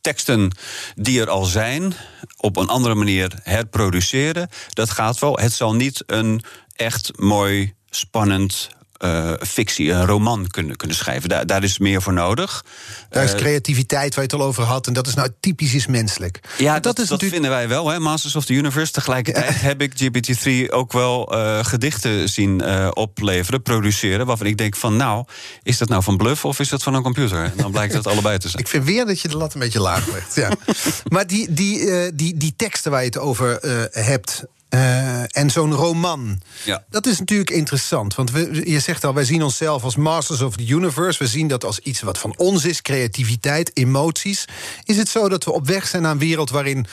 teksten 0.01 0.51
die 0.95 1.21
er 1.21 1.29
al 1.29 1.45
zijn, 1.45 1.93
op 2.37 2.57
een 2.57 2.67
andere 2.67 2.95
manier 2.95 3.31
herproduceren, 3.43 4.49
dat 4.69 4.89
gaat 4.89 5.19
wel. 5.19 5.37
Het 5.37 5.53
zal 5.53 5.75
niet 5.75 6.03
een 6.05 6.43
echt 6.75 7.11
mooi, 7.19 7.73
spannend. 7.89 8.69
Eh, 8.97 9.31
fictie, 9.39 9.91
een 9.91 10.05
roman 10.05 10.47
kunnen, 10.47 10.75
kunnen 10.75 10.97
schrijven. 10.97 11.29
Daar, 11.29 11.45
daar 11.45 11.63
is 11.63 11.77
meer 11.77 12.01
voor 12.01 12.13
nodig. 12.13 12.65
Daar 13.09 13.23
is 13.23 13.31
Eh, 13.31 13.37
creativiteit 13.37 14.15
waar 14.15 14.23
je 14.23 14.29
het 14.31 14.41
al 14.41 14.47
over 14.47 14.63
had. 14.63 14.87
En 14.87 14.93
dat 14.93 15.07
is 15.07 15.13
nou 15.13 15.29
typisch 15.39 15.73
is 15.73 15.87
menselijk. 15.87 16.39
ja, 16.57 16.73
dat, 16.73 16.83
dat, 16.83 16.99
is 16.99 17.09
natuurlijk. 17.09 17.31
vinden 17.31 17.51
wij 17.51 17.67
wel, 17.67 17.89
hè? 17.89 17.99
Masters 17.99 18.35
of 18.35 18.45
the 18.45 18.53
Universe. 18.53 18.91
Tegelijkertijd 18.91 19.61
heb 19.61 19.81
ik 19.81 19.93
GPT-3 19.93 20.71
ook 20.71 20.91
wel 20.91 21.33
eh, 21.33 21.65
gedichten 21.65 22.29
zien 22.29 22.65
opleveren, 22.95 23.61
produceren... 23.61 24.25
waarvan 24.25 24.47
ik 24.47 24.57
denk 24.57 24.75
van, 24.75 24.95
nou, 24.95 25.25
is 25.63 25.77
dat 25.77 25.89
nou 25.89 26.03
van 26.03 26.17
bluff 26.17 26.45
of 26.45 26.59
is 26.59 26.69
dat 26.69 26.83
van 26.83 26.93
een 26.93 27.03
computer? 27.03 27.43
En 27.43 27.53
dan 27.55 27.71
blijkt 27.71 27.93
het 27.93 28.07
allebei 28.07 28.37
te 28.37 28.49
zijn. 28.49 28.61
Ik 28.67 28.69
vind 28.69 28.83
weer 28.83 29.05
dat 29.05 29.21
je 29.21 29.27
de 29.27 29.37
lat 29.37 29.53
een 29.53 29.59
beetje 29.59 29.81
laag 29.81 30.07
legt. 30.13 30.35
Ja. 30.35 30.49
maar 31.13 31.27
die, 31.27 31.53
die, 31.53 32.15
die, 32.15 32.37
die 32.37 32.53
teksten 32.55 32.91
waar 32.91 33.01
je 33.01 33.07
het 33.07 33.17
over 33.17 33.57
hebt. 33.91 34.43
Eh, 34.69 35.37
en 35.37 35.49
zo'n 35.49 35.73
roman. 35.73 36.41
Ja. 36.65 36.83
Dat 36.89 37.05
is 37.05 37.19
natuurlijk 37.19 37.49
interessant. 37.49 38.15
Want 38.15 38.31
we, 38.31 38.69
je 38.71 38.79
zegt 38.79 39.03
al, 39.03 39.13
wij 39.13 39.23
zien 39.23 39.43
onszelf 39.43 39.83
als 39.83 39.95
masters 39.95 40.41
of 40.41 40.55
the 40.55 40.67
universe. 40.67 41.23
We 41.23 41.29
zien 41.29 41.47
dat 41.47 41.63
als 41.63 41.79
iets 41.79 42.01
wat 42.01 42.17
van 42.17 42.37
ons 42.37 42.65
is. 42.65 42.81
Creativiteit, 42.81 43.71
emoties. 43.73 44.45
Is 44.83 44.97
het 44.97 45.09
zo 45.09 45.29
dat 45.29 45.43
we 45.43 45.51
op 45.51 45.67
weg 45.67 45.87
zijn 45.87 46.01
naar 46.01 46.11
een 46.11 46.17
wereld 46.17 46.49
waarin 46.49 46.85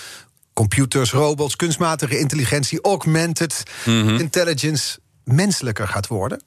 computers, 0.53 1.11
robots, 1.11 1.57
kunstmatige 1.57 2.19
intelligentie, 2.19 2.83
augmented 2.83 3.63
intelligence 4.19 4.99
menselijker 5.25 5.89
gaat 5.89 6.07
worden? 6.07 6.43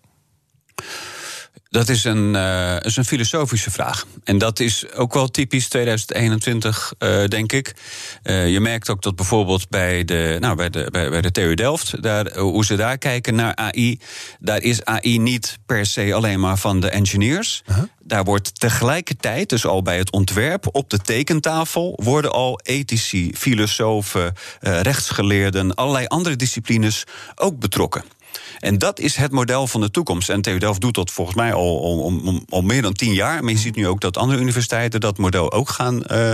Dat 1.70 1.90
is 1.90 2.04
een, 2.04 2.34
uh, 2.34 2.80
is 2.80 2.98
een 2.98 3.06
filosofische 3.06 3.72
vraag. 3.72 4.06
En 4.24 4.38
dat 4.38 4.60
is 4.60 4.92
ook 4.92 5.14
wel 5.14 5.28
typisch 5.28 5.68
2021, 5.68 6.94
uh, 7.00 7.26
denk 7.26 7.52
ik. 7.52 7.76
Uh, 8.24 8.52
je 8.52 8.60
merkt 8.60 8.90
ook 8.90 9.02
dat 9.02 9.16
bijvoorbeeld 9.16 9.70
bij 9.70 10.06
de, 10.06 10.38
nou, 10.40 10.56
bij 10.56 10.70
de, 10.70 10.88
bij, 10.92 11.10
bij 11.10 11.22
de 11.22 11.32
TU 11.32 11.54
Delft, 11.54 12.02
daar, 12.04 12.38
hoe 12.38 12.66
ze 12.66 12.76
daar 12.76 12.98
kijken 12.98 13.36
naar 13.36 13.56
AI, 13.56 14.00
daar 14.40 14.62
is 14.62 14.86
AI 14.86 15.20
niet 15.20 15.58
per 15.66 15.86
se 15.86 16.14
alleen 16.14 16.40
maar 16.40 16.58
van 16.58 16.80
de 16.80 16.90
engineers. 16.90 17.62
-huh. 17.66 17.78
Daar 18.04 18.24
wordt 18.24 18.60
tegelijkertijd, 18.60 19.50
dus 19.50 19.66
al 19.66 19.82
bij 19.82 19.98
het 19.98 20.12
ontwerp, 20.12 20.68
op 20.72 20.90
de 20.90 20.98
tekentafel 20.98 22.00
worden 22.04 22.32
al 22.32 22.60
ethici, 22.64 23.32
filosofen, 23.36 24.34
rechtsgeleerden, 24.60 25.76
allerlei 25.76 26.06
andere 26.06 26.36
disciplines 26.36 27.04
ook 27.36 27.60
betrokken. 27.60 28.04
En 28.60 28.78
dat 28.78 29.00
is 29.00 29.16
het 29.16 29.32
model 29.32 29.68
van 29.68 29.82
de 29.82 29.92
toekomst. 29.92 30.30
En 30.30 30.42
TU 30.42 30.58
Delft 30.58 30.82
doet 30.82 30.96
dat 30.96 31.12
volgens 31.12 31.38
mij 31.38 31.54
al, 31.54 31.84
al, 31.84 32.22
al, 32.26 32.42
al 32.50 32.62
meer 32.62 32.82
dan 32.82 32.94
tien 32.94 33.14
jaar. 33.14 33.44
Maar 33.44 33.54
je 33.54 33.60
ziet 33.60 33.76
nu 33.76 33.88
ook 33.88 34.02
dat 34.02 34.18
andere 34.18 34.40
universiteiten 34.40 35.00
dat 35.00 35.18
model 35.18 35.52
ook 35.52 35.70
gaan. 35.70 36.04
Uh, 36.12 36.32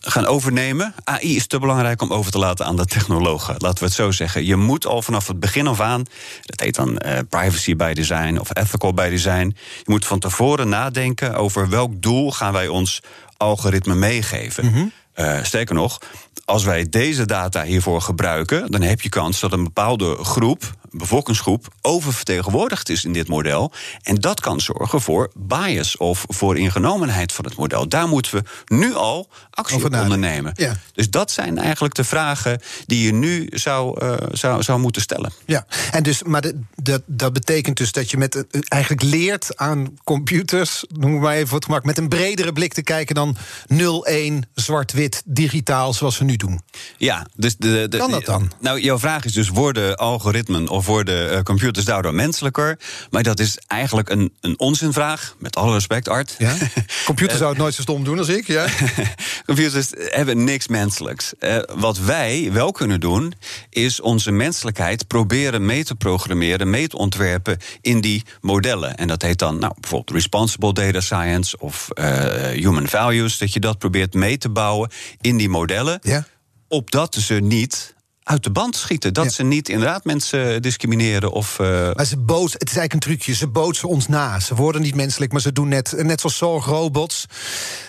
gaan 0.00 0.26
overnemen. 0.26 0.94
AI 1.04 1.36
is 1.36 1.46
te 1.46 1.58
belangrijk 1.58 2.02
om 2.02 2.12
over 2.12 2.32
te 2.32 2.38
laten 2.38 2.66
aan 2.66 2.76
de 2.76 2.84
technologen. 2.84 3.54
Laten 3.58 3.78
we 3.78 3.84
het 3.84 3.94
zo 3.94 4.10
zeggen. 4.10 4.44
Je 4.44 4.56
moet 4.56 4.86
al 4.86 5.02
vanaf 5.02 5.26
het 5.26 5.40
begin 5.40 5.66
af 5.66 5.80
aan, 5.80 6.04
dat 6.42 6.60
heet 6.60 6.74
dan 6.74 6.88
uh, 7.06 7.18
privacy 7.28 7.76
by 7.76 7.92
design 7.92 8.38
of 8.38 8.56
ethical 8.56 8.94
by 8.94 9.08
design. 9.08 9.56
Je 9.76 9.84
moet 9.84 10.06
van 10.06 10.18
tevoren 10.18 10.68
nadenken 10.68 11.34
over 11.34 11.68
welk 11.68 12.02
doel 12.02 12.32
gaan 12.32 12.52
wij 12.52 12.68
ons 12.68 13.02
algoritme 13.36 13.94
meegeven. 13.94 14.64
Mm 14.64 14.72
-hmm. 14.72 14.92
uh, 15.14 15.42
sterker 15.42 15.74
nog, 15.74 15.98
als 16.44 16.64
wij 16.64 16.88
deze 16.88 17.26
data 17.26 17.62
hiervoor 17.62 18.00
gebruiken, 18.00 18.70
dan 18.70 18.82
heb 18.82 19.00
je 19.00 19.08
kans 19.08 19.40
dat 19.40 19.52
een 19.52 19.64
bepaalde 19.64 20.24
groep, 20.24 20.74
bevolkingsgroep, 20.90 21.74
oververtegenwoordigd 21.80 22.88
is 22.88 23.04
in 23.04 23.12
dit 23.12 23.28
model. 23.28 23.72
En 24.02 24.14
dat 24.14 24.40
kan 24.40 24.60
zorgen 24.60 25.00
voor 25.00 25.30
bias 25.34 25.96
of 25.96 26.24
voor 26.28 26.58
ingenomenheid 26.58 27.32
van 27.32 27.44
het 27.44 27.56
model. 27.56 27.88
Daar 27.88 28.08
moeten 28.08 28.34
we 28.34 28.42
nu 28.74 28.94
al 28.94 29.28
actie 29.50 29.84
op 29.84 29.94
ondernemen. 29.94 30.52
Ja. 30.54 30.76
Dus 30.92 31.10
dat 31.10 31.30
zijn 31.30 31.58
eigenlijk 31.58 31.94
de 31.94 32.04
vragen 32.04 32.60
die 32.86 33.04
je 33.04 33.12
nu 33.12 33.46
zou, 33.50 34.04
uh, 34.04 34.14
zou, 34.32 34.62
zou 34.62 34.80
moeten 34.80 35.02
stellen. 35.02 35.32
Ja, 35.46 35.66
en 35.90 36.02
dus, 36.02 36.22
maar 36.22 36.40
de, 36.40 36.60
de, 36.74 37.02
dat 37.06 37.32
betekent 37.32 37.76
dus 37.76 37.92
dat 37.92 38.10
je 38.10 38.16
met, 38.16 38.44
eigenlijk 38.68 39.02
leert 39.02 39.56
aan 39.56 39.98
computers, 40.04 40.84
noem 40.88 41.20
maar 41.20 41.34
even 41.34 41.52
wat 41.52 41.64
gemak, 41.64 41.84
met 41.84 41.98
een 41.98 42.08
bredere 42.08 42.52
blik 42.52 42.72
te 42.72 42.82
kijken 42.82 43.14
dan 43.14 43.36
0-1 43.74 44.48
zwart-wit 44.54 45.22
digitaal 45.24 45.92
zoals 45.92 46.18
we 46.18 46.24
nu 46.24 46.36
doen. 46.36 46.60
Ja, 46.96 47.26
dus 47.36 47.56
de, 47.56 47.86
de, 47.88 47.98
kan 47.98 48.10
dat 48.10 48.24
dan? 48.24 48.50
Nou, 48.60 48.80
jouw 48.80 48.98
vraag 48.98 49.24
is 49.24 49.32
dus: 49.32 49.48
worden 49.48 49.96
algoritmen 49.96 50.68
of 50.68 50.79
worden 50.84 51.32
uh, 51.32 51.40
computers 51.40 51.84
daardoor 51.84 52.14
menselijker? 52.14 52.78
Maar 53.10 53.22
dat 53.22 53.40
is 53.40 53.58
eigenlijk 53.66 54.10
een, 54.10 54.32
een 54.40 54.58
onzinvraag, 54.58 55.34
met 55.38 55.56
alle 55.56 55.72
respect, 55.72 56.08
Art. 56.08 56.34
Ja? 56.38 56.54
Computer 57.04 57.36
zou 57.36 57.48
het 57.48 57.58
nooit 57.58 57.74
zo 57.74 57.82
stom 57.82 58.04
doen 58.04 58.18
als 58.18 58.28
ik, 58.28 58.46
ja? 58.46 58.66
computers 59.46 59.90
hebben 59.94 60.44
niks 60.44 60.68
menselijks. 60.68 61.32
Uh, 61.40 61.58
wat 61.74 61.98
wij 61.98 62.48
wel 62.52 62.72
kunnen 62.72 63.00
doen, 63.00 63.32
is 63.70 64.00
onze 64.00 64.30
menselijkheid 64.30 65.06
proberen 65.06 65.66
mee 65.66 65.84
te 65.84 65.94
programmeren, 65.94 66.70
mee 66.70 66.88
te 66.88 66.96
ontwerpen 66.96 67.58
in 67.80 68.00
die 68.00 68.24
modellen. 68.40 68.96
En 68.96 69.08
dat 69.08 69.22
heet 69.22 69.38
dan 69.38 69.58
nou, 69.58 69.72
bijvoorbeeld 69.80 70.16
responsible 70.16 70.72
data 70.72 71.00
science 71.00 71.58
of 71.58 71.88
uh, 71.94 72.04
human 72.46 72.88
values, 72.88 73.38
dat 73.38 73.52
je 73.52 73.60
dat 73.60 73.78
probeert 73.78 74.14
mee 74.14 74.38
te 74.38 74.48
bouwen 74.48 74.90
in 75.20 75.36
die 75.36 75.48
modellen. 75.48 75.98
Ja 76.02 76.26
opdat 76.70 77.14
ze 77.14 77.34
niet 77.34 77.94
uit 78.30 78.44
de 78.44 78.50
band 78.50 78.76
schieten. 78.76 79.14
Dat 79.14 79.24
ja. 79.24 79.30
ze 79.30 79.42
niet 79.42 79.68
inderdaad 79.68 80.04
mensen 80.04 80.62
discrimineren 80.62 81.32
of. 81.32 81.58
Uh... 81.58 81.90
Maar 81.94 82.04
ze 82.04 82.16
boot, 82.16 82.52
het 82.52 82.70
is 82.70 82.76
eigenlijk 82.76 82.92
een 82.92 83.00
trucje. 83.00 83.34
Ze 83.34 83.48
bootsen 83.48 83.88
ons 83.88 84.08
na. 84.08 84.40
Ze 84.40 84.54
worden 84.54 84.82
niet 84.82 84.94
menselijk, 84.94 85.32
maar 85.32 85.40
ze 85.40 85.52
doen 85.52 85.68
net, 85.68 85.94
net 85.96 86.20
zoals 86.20 86.36
zorgrobots. 86.36 87.26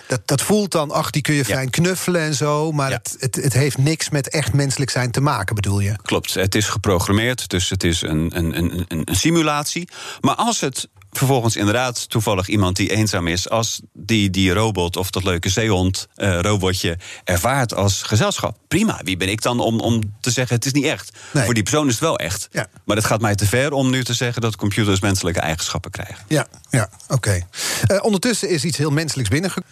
Dat, 0.06 0.20
dat 0.24 0.42
voelt 0.42 0.70
dan, 0.70 0.90
ach, 0.90 1.10
die 1.10 1.22
kun 1.22 1.34
je 1.34 1.44
fijn 1.44 1.64
ja. 1.64 1.70
knuffelen 1.70 2.20
en 2.20 2.34
zo. 2.34 2.72
Maar 2.72 2.90
ja. 2.90 2.96
het, 2.96 3.16
het, 3.18 3.34
het, 3.36 3.52
heeft 3.52 3.78
niks 3.78 4.10
met 4.10 4.28
echt 4.28 4.52
menselijk 4.52 4.90
zijn 4.90 5.10
te 5.10 5.20
maken, 5.20 5.54
bedoel 5.54 5.80
je? 5.80 5.96
Klopt. 6.02 6.34
Het 6.34 6.54
is 6.54 6.68
geprogrammeerd, 6.68 7.48
dus 7.48 7.70
het 7.70 7.84
is 7.84 8.02
een, 8.02 8.30
een, 8.34 8.58
een, 8.58 8.84
een 8.88 9.14
simulatie. 9.14 9.88
Maar 10.20 10.34
als 10.34 10.60
het 10.60 10.88
vervolgens 11.12 11.56
inderdaad 11.56 12.10
toevallig 12.10 12.48
iemand 12.48 12.76
die 12.76 12.90
eenzaam 12.90 13.26
is, 13.26 13.48
als 13.48 13.80
die, 13.92 14.30
die 14.30 14.52
robot 14.52 14.96
of 14.96 15.10
dat 15.10 15.24
leuke 15.24 15.48
zeehond 15.48 16.08
uh, 16.16 16.40
robotje 16.40 16.98
ervaart 17.24 17.74
als 17.74 18.02
gezelschap. 18.02 18.58
Prima, 18.68 19.00
wie 19.04 19.16
ben 19.16 19.28
ik 19.28 19.42
dan 19.42 19.60
om, 19.60 19.80
om 19.80 20.00
te 20.20 20.30
zeggen 20.30 20.56
het 20.56 20.64
is 20.64 20.72
niet 20.72 20.84
echt? 20.84 21.16
Nee. 21.32 21.44
Voor 21.44 21.54
die 21.54 21.62
persoon 21.62 21.86
is 21.86 21.92
het 21.92 22.02
wel 22.02 22.18
echt. 22.18 22.48
Ja. 22.52 22.66
Maar 22.84 22.96
het 22.96 23.04
gaat 23.04 23.20
mij 23.20 23.34
te 23.34 23.46
ver 23.46 23.72
om 23.72 23.90
nu 23.90 24.04
te 24.04 24.14
zeggen 24.14 24.42
dat 24.42 24.56
computers 24.56 25.00
menselijke 25.00 25.40
eigenschappen 25.40 25.90
krijgen. 25.90 26.24
Ja, 26.28 26.46
ja 26.70 26.88
oké. 27.02 27.14
Okay. 27.14 27.46
Uh, 27.90 28.04
ondertussen 28.04 28.48
is 28.48 28.64
iets 28.64 28.76
heel 28.76 28.90
menselijks 28.90 29.30
binnengekomen. 29.30 29.70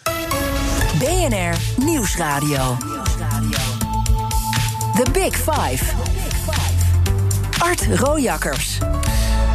BNR 0.99 1.84
Nieuwsradio. 1.84 2.76
The 4.95 5.11
Big 5.12 5.36
Five. 5.36 5.84
Art 7.59 7.86
Rojakkers. 7.86 8.78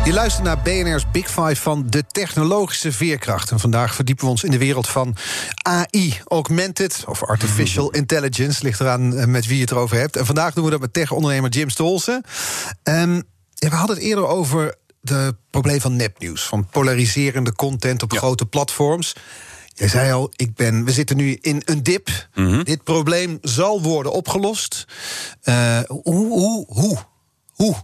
Je 0.06 0.14
luistert 0.14 0.44
naar 0.44 0.62
BNR's 0.62 1.12
Big 1.12 1.28
Five 1.28 1.56
van 1.56 1.90
de 1.90 2.04
technologische 2.08 2.92
veerkracht. 2.92 3.52
En 3.52 3.60
vandaag 3.60 3.96
verdiepen 3.96 4.26
we 4.26 4.32
ons 4.32 4.44
in 4.44 4.52
de 4.52 4.58
wereld 4.58 4.88
van 4.88 5.16
AI, 5.62 6.22
augmented 6.28 7.04
of 7.08 7.24
artificial 7.24 7.90
intelligence. 8.02 8.64
Ligt 8.64 8.80
eraan 8.80 9.32
met 9.32 9.46
wie 9.46 9.56
je 9.56 9.62
het 9.62 9.72
erover 9.72 9.98
hebt. 9.98 10.16
En 10.16 10.26
vandaag 10.26 10.54
doen 10.54 10.64
we 10.64 10.70
dat 10.70 10.80
met 10.80 10.94
tech-ondernemer 10.94 11.50
Jim 11.50 11.70
Stolzen. 11.70 12.24
Um, 12.84 13.24
ja, 13.54 13.70
we 13.70 13.76
hadden 13.76 13.96
het 13.96 14.06
eerder 14.06 14.28
over 14.28 14.76
het 15.04 15.36
probleem 15.50 15.82
van 15.82 15.96
nepnieuws. 15.96 16.44
Van 16.44 16.68
polariserende 16.68 17.54
content 17.54 18.04
op 18.04 18.12
ja. 18.12 18.18
grote 18.18 18.46
platforms. 18.46 19.16
Jij 19.74 19.88
zei 19.88 20.12
al, 20.12 20.32
ik 20.36 20.56
ben, 20.56 20.84
we 20.84 20.92
zitten 20.92 21.18
nu 21.18 21.38
in 21.42 21.62
een 21.66 21.84
dip. 21.84 22.28
Mm 22.34 22.48
-hmm. 22.48 22.64
Dit 22.64 22.84
probleem 22.84 23.38
zal 23.42 23.82
worden 23.82 24.12
opgelost. 24.12 24.86
Uh, 25.44 25.80
hoe, 25.88 26.28
hoe, 26.28 26.66
hoe, 26.68 26.98
hoe? 27.48 27.76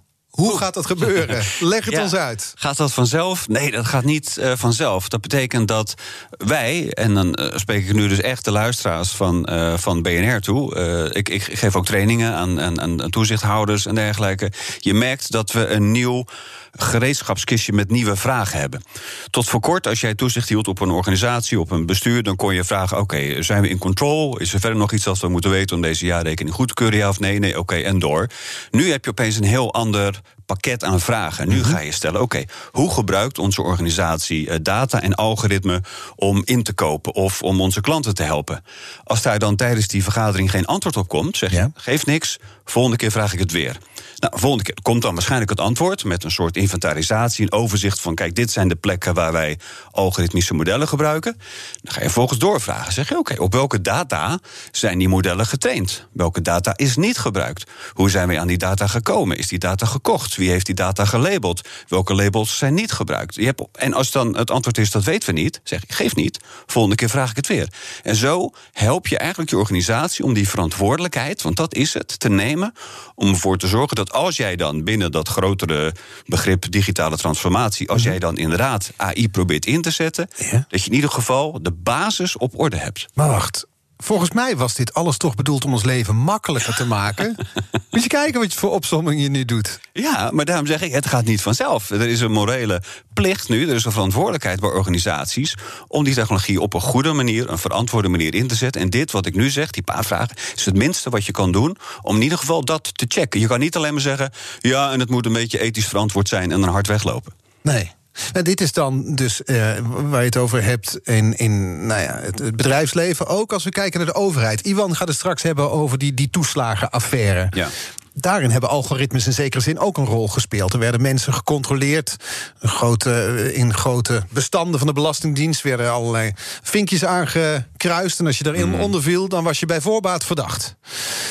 Hoe 0.42 0.58
gaat 0.58 0.74
dat 0.74 0.86
gebeuren? 0.86 1.44
Leg 1.60 1.86
het 1.86 1.94
ja, 1.94 2.02
ons 2.02 2.16
uit. 2.16 2.54
Gaat 2.56 2.78
dat 2.78 2.94
vanzelf? 2.94 3.48
Nee, 3.48 3.72
dat 3.72 3.86
gaat 3.86 4.04
niet 4.04 4.38
uh, 4.40 4.52
vanzelf. 4.56 5.10
Dat 5.10 5.22
betekent 5.22 5.68
dat 5.68 5.94
wij, 6.30 6.92
en 6.94 7.14
dan 7.14 7.38
uh, 7.40 7.56
spreek 7.56 7.88
ik 7.88 7.94
nu 7.94 8.08
dus 8.08 8.22
echt 8.22 8.46
de 8.46 8.52
luisteraars 8.52 9.12
van, 9.12 9.48
uh, 9.52 9.78
van 9.78 10.02
BNR 10.02 10.40
toe. 10.40 10.76
Ik, 11.14 11.30
ik, 11.30 11.44
geef 11.44 11.76
ook 11.76 11.86
trainingen 11.86 12.34
aan, 12.34 12.62
aan, 12.62 12.82
aan 12.82 13.10
toezichthouders 13.10 13.86
en 13.86 13.96
dergelijke. 13.96 14.52
Je 14.80 14.94
merkt 14.94 15.32
dat 15.32 15.52
we 15.52 15.68
een 15.68 15.92
nieuw 15.92 16.26
gereedschapskistje 16.72 17.74
met 17.74 17.92
nieuwe 17.92 18.16
vragen 18.16 18.60
hebben. 18.60 18.84
Tot 19.30 19.50
voor 19.50 19.60
kort, 19.60 19.88
als 19.88 20.02
jij 20.02 20.16
toezicht 20.16 20.50
hield 20.50 20.68
op 20.68 20.80
een 20.80 20.90
organisatie, 20.90 21.60
op 21.60 21.72
een 21.72 21.86
bestuur, 21.86 22.24
dan 22.24 22.36
kon 22.36 22.54
je 22.54 22.64
vragen: 22.64 23.00
oké, 23.00 23.16
okay, 23.16 23.44
zijn 23.44 23.62
we 23.62 23.70
in 23.70 23.78
control? 23.78 24.38
Is 24.38 24.54
er 24.54 24.60
verder 24.60 24.80
nog 24.80 24.92
iets 24.92 25.04
dat 25.04 25.20
we 25.20 25.28
moeten 25.28 25.52
weten 25.52 25.76
om 25.76 25.82
deze 25.82 26.06
jaarrekening 26.06 26.56
goed 26.56 26.68
te 26.68 26.74
keuren? 26.74 26.98
Ja 26.98 27.10
of 27.10 27.20
nee? 27.20 27.40
Nee, 27.40 27.50
oké, 27.50 27.60
okay, 27.60 27.84
en 27.84 28.00
door. 28.00 28.28
Nu 28.72 28.92
heb 28.92 29.04
je 29.04 29.10
opeens 29.10 29.36
een 29.36 29.44
heel 29.44 29.74
ander 29.74 30.22
pakket 30.46 30.84
aan 30.84 31.00
vragen. 31.00 31.48
Nu 31.48 31.64
ga 31.64 31.80
je 31.80 31.92
stellen: 31.92 32.22
oké, 32.22 32.38
okay, 32.38 32.48
hoe 32.72 32.92
gebruikt 32.94 33.40
onze 33.40 33.62
organisatie 33.62 34.48
uh, 34.48 34.56
data 34.62 35.02
en 35.02 35.16
algoritme 35.16 35.82
om 36.16 36.42
in 36.46 36.64
te 36.64 36.74
kopen 36.74 37.14
of 37.14 37.42
om 37.42 37.62
onze 37.62 37.82
klanten 37.82 38.16
te 38.16 38.24
helpen? 38.24 38.64
Als 39.04 39.22
daar 39.22 39.40
dan 39.40 39.56
tijdens 39.56 39.88
die 39.88 40.04
vergadering 40.04 40.52
geen 40.52 40.66
antwoord 40.66 40.98
op 40.98 41.08
komt, 41.08 41.38
zeg 41.38 41.50
je: 41.50 41.56
ja. 41.56 41.72
geef 41.76 42.06
niks, 42.06 42.40
volgende 42.66 42.98
keer 42.98 43.12
vraag 43.12 43.34
ik 43.34 43.40
het 43.40 43.52
weer. 43.52 43.78
Nou, 44.22 44.40
volgende 44.40 44.64
keer 44.64 44.82
komt 44.82 45.02
dan 45.02 45.14
waarschijnlijk 45.14 45.50
het 45.50 45.60
antwoord 45.60 46.04
met 46.04 46.24
een 46.24 46.32
soort 46.32 46.58
inventarisatie, 46.58 47.44
een 47.44 47.52
overzicht 47.52 48.02
van: 48.02 48.16
kijk, 48.16 48.36
dit 48.36 48.52
zijn 48.52 48.68
de 48.68 48.76
plekken 48.76 49.14
waar 49.14 49.32
wij 49.32 49.60
algoritmische 49.92 50.54
modellen 50.54 50.88
gebruiken. 50.88 51.38
Dan 51.82 51.94
ga 51.94 52.02
je 52.02 52.10
volgens 52.10 52.40
doorvragen. 52.40 52.94
Zeg 52.94 53.10
je: 53.10 53.18
oké, 53.18 53.42
op 53.42 53.54
welke 53.54 53.82
data 53.82 54.40
zijn 54.72 54.98
die 54.98 55.08
modellen 55.10 55.46
getraind? 55.46 56.08
Welke 56.14 56.42
data 56.42 56.74
is 56.76 56.96
niet 56.96 57.18
gebruikt? 57.18 57.70
Hoe 57.94 58.10
zijn 58.10 58.28
we 58.28 58.40
aan 58.40 58.48
die 58.48 58.58
data 58.58 58.88
gekomen? 58.88 59.38
Is 59.38 59.48
die 59.48 59.60
data 59.60 59.86
gekocht? 59.86 60.36
Wie 60.36 60.50
heeft 60.50 60.66
die 60.66 60.76
data 60.76 61.06
gelabeld? 61.06 61.68
Welke 61.88 62.14
labels 62.14 62.58
zijn 62.58 62.74
niet 62.74 62.92
gebruikt? 62.92 63.36
Je 63.36 63.46
hebt, 63.46 63.62
en 63.72 63.94
als 63.94 64.12
dan 64.12 64.38
het 64.38 64.52
antwoord 64.52 64.78
is 64.78 64.92
dat 64.92 65.04
weten 65.04 65.34
we 65.34 65.42
niet, 65.42 65.62
zeg 65.64 65.84
ik: 65.84 65.92
geef 65.92 66.16
niet. 66.16 66.40
Volgende 66.66 66.98
keer 66.98 67.10
vraag 67.10 67.30
ik 67.30 67.36
het 67.36 67.48
weer. 67.48 67.68
En 68.04 68.16
zo 68.16 68.52
help 68.72 69.08
je 69.08 69.18
eigenlijk 69.18 69.50
je 69.50 69.58
organisatie 69.58 70.26
om 70.26 70.34
die 70.34 70.50
verantwoordelijkheid, 70.50 71.42
want 71.42 71.56
dat 71.56 71.76
is 71.76 71.94
het, 71.94 72.20
te 72.20 72.30
nemen 72.30 72.74
om 73.16 73.30
ervoor 73.30 73.58
te 73.58 73.68
zorgen 73.68 73.96
dat 73.96 74.10
als 74.12 74.38
jij 74.38 74.56
dan 74.56 74.84
binnen 74.84 75.12
dat 75.12 75.28
grotere 75.28 75.94
begrip 76.26 76.72
digitale 76.72 77.18
transformatie, 77.18 77.90
als 77.90 78.04
jij 78.04 78.20
dan 78.20 78.38
inderdaad 78.38 78.92
AI 78.96 79.30
probeert 79.30 79.66
in 79.66 79.82
te 79.82 79.92
zetten, 79.92 80.28
ja. 80.38 80.66
dat 80.70 80.82
je 80.82 80.90
in 80.90 80.96
ieder 80.96 81.10
geval 81.10 81.60
de 81.62 81.72
basis 81.72 82.38
op 82.38 82.60
orde 82.60 82.78
hebt. 82.78 83.06
Maar 83.14 83.28
wacht. 83.28 83.70
Volgens 84.04 84.32
mij 84.32 84.58
was 84.58 84.74
dit 84.74 84.94
alles 84.94 85.18
toch 85.18 85.36
bedoeld 85.36 85.66
om 85.66 85.72
ons 85.72 85.84
leven 85.84 86.16
makkelijker 86.16 86.76
te 86.76 86.86
maken. 86.86 87.36
Moet 87.92 88.04
je 88.04 88.10
kijken 88.10 88.40
wat 88.40 88.54
je 88.54 88.60
voor 88.60 88.72
opzomming 88.72 89.22
je 89.22 89.30
nu 89.30 89.46
doet. 89.46 89.80
Ja, 89.94 90.30
maar 90.34 90.46
daarom 90.46 90.66
zeg 90.66 90.82
ik, 90.82 90.92
het 90.92 91.06
gaat 91.06 91.26
niet 91.26 91.42
vanzelf. 91.42 91.90
Er 91.90 92.08
is 92.08 92.20
een 92.20 92.32
morele 92.32 92.82
plicht 93.14 93.50
nu, 93.50 93.70
er 93.70 93.76
is 93.76 93.86
een 93.86 93.92
verantwoordelijkheid 93.92 94.60
bij 94.60 94.70
organisaties... 94.70 95.56
om 95.88 96.04
die 96.04 96.14
technologie 96.14 96.62
op 96.62 96.74
een 96.74 96.82
goede 96.82 97.14
manier, 97.14 97.50
een 97.50 97.58
verantwoorde 97.58 98.08
manier 98.08 98.36
in 98.36 98.48
te 98.48 98.56
zetten. 98.56 98.82
En 98.82 98.90
dit, 98.90 99.12
wat 99.12 99.26
ik 99.26 99.36
nu 99.36 99.50
zeg, 99.50 99.72
die 99.72 99.84
paar 99.84 100.06
vragen, 100.06 100.36
is 100.56 100.66
het 100.66 100.76
minste 100.76 101.10
wat 101.10 101.26
je 101.26 101.32
kan 101.32 101.52
doen... 101.52 101.78
om 102.02 102.16
in 102.16 102.22
ieder 102.22 102.38
geval 102.38 102.66
dat 102.66 102.98
te 102.98 103.06
checken. 103.08 103.40
Je 103.40 103.48
kan 103.48 103.60
niet 103.60 103.76
alleen 103.76 103.94
maar 103.94 104.02
zeggen, 104.02 104.32
ja, 104.60 104.92
en 104.92 105.00
het 105.00 105.10
moet 105.10 105.26
een 105.26 105.34
beetje 105.34 105.60
ethisch 105.60 105.88
verantwoord 105.88 106.28
zijn... 106.28 106.52
en 106.52 106.62
dan 106.62 106.70
hard 106.70 106.88
weglopen. 106.88 107.34
Nee. 107.62 107.92
En 108.34 108.44
dit 108.44 108.62
is 108.62 108.74
dan 108.74 109.16
dus 109.16 109.42
uh, 109.46 109.78
waar 110.10 110.20
je 110.20 110.26
het 110.26 110.38
over 110.38 110.64
hebt 110.64 111.00
in, 111.04 111.38
in 111.38 111.86
nou 111.86 112.02
ja, 112.02 112.20
het 112.22 112.56
bedrijfsleven. 112.56 113.28
Ook 113.28 113.54
als 113.54 113.64
we 113.64 113.70
kijken 113.70 114.00
naar 114.00 114.14
de 114.14 114.20
overheid. 114.20 114.62
Iwan 114.62 114.96
gaat 114.96 115.08
het 115.08 115.18
straks 115.18 115.44
hebben 115.44 115.72
over 115.72 115.98
die, 115.98 116.14
die 116.14 116.30
toeslagenaffaire. 116.30 117.48
Ja 117.50 117.68
daarin 118.14 118.50
hebben 118.50 118.70
algoritmes 118.70 119.26
in 119.26 119.34
zekere 119.34 119.64
zin 119.64 119.80
ook 119.80 119.98
een 119.98 120.06
rol 120.06 120.28
gespeeld. 120.28 120.74
Er 120.74 120.80
werden 120.80 121.02
mensen 121.02 121.34
gecontroleerd. 121.34 122.16
Grote, 122.60 123.50
in 123.54 123.74
grote 123.74 124.24
bestanden 124.30 124.80
van 124.80 124.88
de 124.88 124.94
Belastingdienst 124.94 125.62
werden 125.62 125.92
allerlei 125.92 126.32
vinkjes 126.62 127.06
aangekruist. 127.06 128.20
En 128.20 128.26
als 128.26 128.38
je 128.38 128.44
daarin 128.44 128.68
mm. 128.68 128.80
onder 128.80 129.02
viel, 129.02 129.28
dan 129.28 129.44
was 129.44 129.60
je 129.60 129.66
bij 129.66 129.82
voorbaat 129.82 130.26
verdacht. 130.26 130.76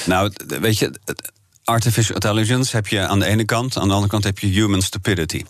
Nou, 0.04 0.32
weet 0.60 0.78
je. 0.78 0.92
Artificial 1.70 2.14
intelligence 2.14 2.76
heb 2.76 2.86
je 2.86 3.06
aan 3.06 3.18
de 3.18 3.26
ene 3.26 3.44
kant, 3.44 3.76
aan 3.76 3.88
de 3.88 3.94
andere 3.94 4.12
kant 4.12 4.24
heb 4.24 4.38
je 4.38 4.46
human 4.46 4.82
stupidity. 4.82 5.44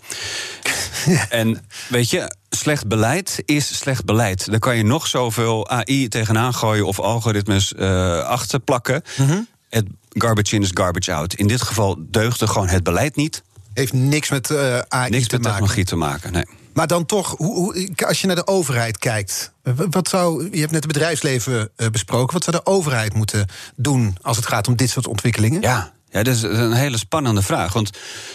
En 1.28 1.64
weet 1.88 2.10
je, 2.10 2.34
slecht 2.50 2.86
beleid 2.86 3.42
is 3.44 3.76
slecht 3.78 4.04
beleid. 4.04 4.50
Daar 4.50 4.58
kan 4.58 4.76
je 4.76 4.82
nog 4.82 5.06
zoveel 5.06 5.68
AI 5.68 6.08
tegenaan 6.08 6.54
gooien 6.54 6.86
of 6.86 7.00
algoritmes 7.00 7.72
uh, 7.72 8.18
achterplakken. 8.18 9.02
Mm 9.16 9.48
Het 9.68 9.86
garbage 10.08 10.54
in 10.54 10.62
is 10.62 10.70
garbage 10.74 11.12
out. 11.12 11.34
In 11.34 11.46
dit 11.46 11.62
geval 11.62 11.96
deugde 11.98 12.46
gewoon 12.46 12.68
het 12.68 12.82
beleid 12.82 13.16
niet. 13.16 13.42
Heeft 13.74 13.92
niks 13.92 14.30
met 14.30 14.50
uh, 14.50 14.78
eh, 14.78 14.84
AI 14.88 15.10
niks 15.10 15.26
te 15.26 15.34
met 15.34 15.44
maken. 15.44 15.58
technologie 15.58 15.84
te 15.84 15.96
maken, 15.96 16.32
nee. 16.32 16.44
Maar 16.72 16.86
dan 16.86 17.06
toch, 17.06 17.34
hoe, 17.36 17.54
hoe, 17.54 17.88
als 18.06 18.20
je 18.20 18.26
naar 18.26 18.36
de 18.36 18.46
overheid 18.46 18.98
kijkt, 18.98 19.52
wat 19.90 20.08
zou, 20.08 20.42
je 20.42 20.60
hebt 20.60 20.72
net 20.72 20.84
het 20.84 20.92
bedrijfsleven 20.92 21.70
besproken, 21.90 22.32
wat 22.32 22.44
zou 22.44 22.56
de 22.56 22.66
overheid 22.66 23.14
moeten 23.14 23.46
doen 23.76 24.16
als 24.22 24.36
het 24.36 24.46
gaat 24.46 24.68
om 24.68 24.76
dit 24.76 24.90
soort 24.90 25.06
ontwikkelingen? 25.06 25.60
Ja, 25.60 25.92
ja, 26.10 26.22
dat 26.22 26.34
is 26.34 26.42
een 26.42 26.72
hele 26.72 26.98
spannende 26.98 27.42
vraag. 27.42 27.72
Want 27.72 27.90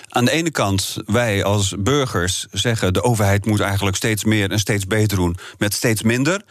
aan 0.10 0.26
de 0.26 0.32
ene 0.32 0.52
kant, 0.52 0.98
wij 1.06 1.44
als 1.44 1.74
burgers 1.80 2.46
zeggen... 2.52 2.94
de 2.94 3.04
overheid 3.04 3.46
moet 3.46 3.60
eigenlijk 3.60 3.96
steeds 3.96 4.24
meer 4.24 4.52
en 4.52 4.60
steeds 4.60 4.88
beter 4.88 5.18
doen 5.18 5.38
met 5.58 5.74
steeds 5.74 6.02
minder. 6.02 6.42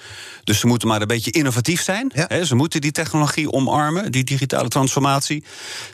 Dus 0.44 0.58
ze 0.58 0.66
moeten 0.66 0.88
maar 0.88 1.00
een 1.00 1.06
beetje 1.06 1.30
innovatief 1.30 1.82
zijn. 1.82 2.12
Ja. 2.14 2.44
ze 2.44 2.54
moeten 2.54 2.80
die 2.80 2.92
technologie 2.92 3.52
omarmen, 3.52 4.12
die 4.12 4.24
digitale 4.24 4.68
transformatie. 4.68 5.44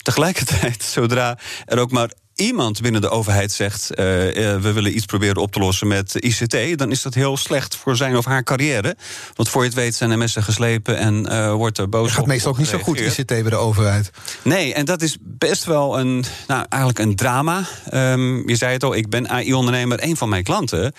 Tegelijkertijd, 0.03 0.83
zodra 0.95 1.39
er 1.67 1.79
ook 1.79 1.91
maar 1.91 2.11
iemand 2.41 2.81
binnen 2.81 3.01
de 3.01 3.09
overheid 3.09 3.53
zegt: 3.53 3.91
uh, 3.91 3.97
we 3.97 4.71
willen 4.75 4.97
iets 4.97 5.05
proberen 5.05 5.43
op 5.43 5.53
te 5.53 5.59
lossen 5.59 5.89
met 5.89 6.15
ICT, 6.15 6.79
dan 6.79 6.91
is 6.91 7.03
dat 7.03 7.15
heel 7.15 7.37
slecht 7.37 7.77
voor 7.77 7.97
zijn 7.97 8.17
of 8.17 8.25
haar 8.25 8.43
carrière. 8.43 8.97
Want 9.35 9.49
voor 9.49 9.63
je 9.63 9.69
het 9.69 9.77
weet 9.77 9.95
zijn 9.95 10.11
er 10.11 10.19
messen 10.19 10.43
geslepen 10.43 10.97
en 10.97 11.27
uh, 11.29 11.53
wordt 11.53 11.79
er 11.79 11.89
boos. 11.89 12.07
Het 12.07 12.15
gaat 12.15 12.27
meestal 12.27 12.51
ook 12.51 12.59
niet 12.59 12.69
zo 12.69 12.79
goed 12.79 13.01
ICT 13.01 13.27
bij 13.27 13.43
de 13.43 13.57
overheid. 13.57 14.11
Nee, 14.43 14.75
en 14.75 14.85
dat 14.85 15.03
is 15.03 15.17
best 15.21 15.65
wel 15.65 15.99
een, 15.99 16.25
nou, 16.47 16.67
eigenlijk 16.69 16.99
een 16.99 17.17
drama. 17.17 17.65
Um, 17.95 18.49
je 18.49 18.57
zei 18.57 18.73
het 18.73 18.85
al, 18.85 18.95
ik 18.95 19.09
ben 19.09 19.29
AI-ondernemer. 19.29 20.03
Een 20.03 20.17
van 20.17 20.29
mijn 20.29 20.45
klanten 20.45 20.93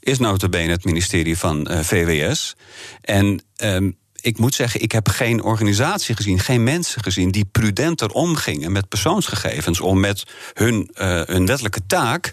is 0.00 0.18
notabene 0.18 0.72
het 0.72 0.84
ministerie 0.84 1.38
van 1.38 1.68
uh, 1.70 1.78
VWS. 1.80 2.56
En 3.00 3.42
um, 3.62 3.96
ik 4.20 4.38
moet 4.38 4.54
zeggen, 4.54 4.82
ik 4.82 4.92
heb 4.92 5.08
geen 5.08 5.42
organisatie 5.42 6.16
gezien, 6.16 6.38
geen 6.38 6.62
mensen 6.62 7.02
gezien 7.02 7.30
die 7.30 7.44
prudenter 7.44 8.10
omgingen 8.10 8.72
met 8.72 8.88
persoonsgegevens 8.88 9.80
om 9.80 10.00
met 10.00 10.24
hun, 10.52 10.90
uh, 10.94 11.20
hun 11.24 11.46
wettelijke 11.46 11.86
taak 11.86 12.32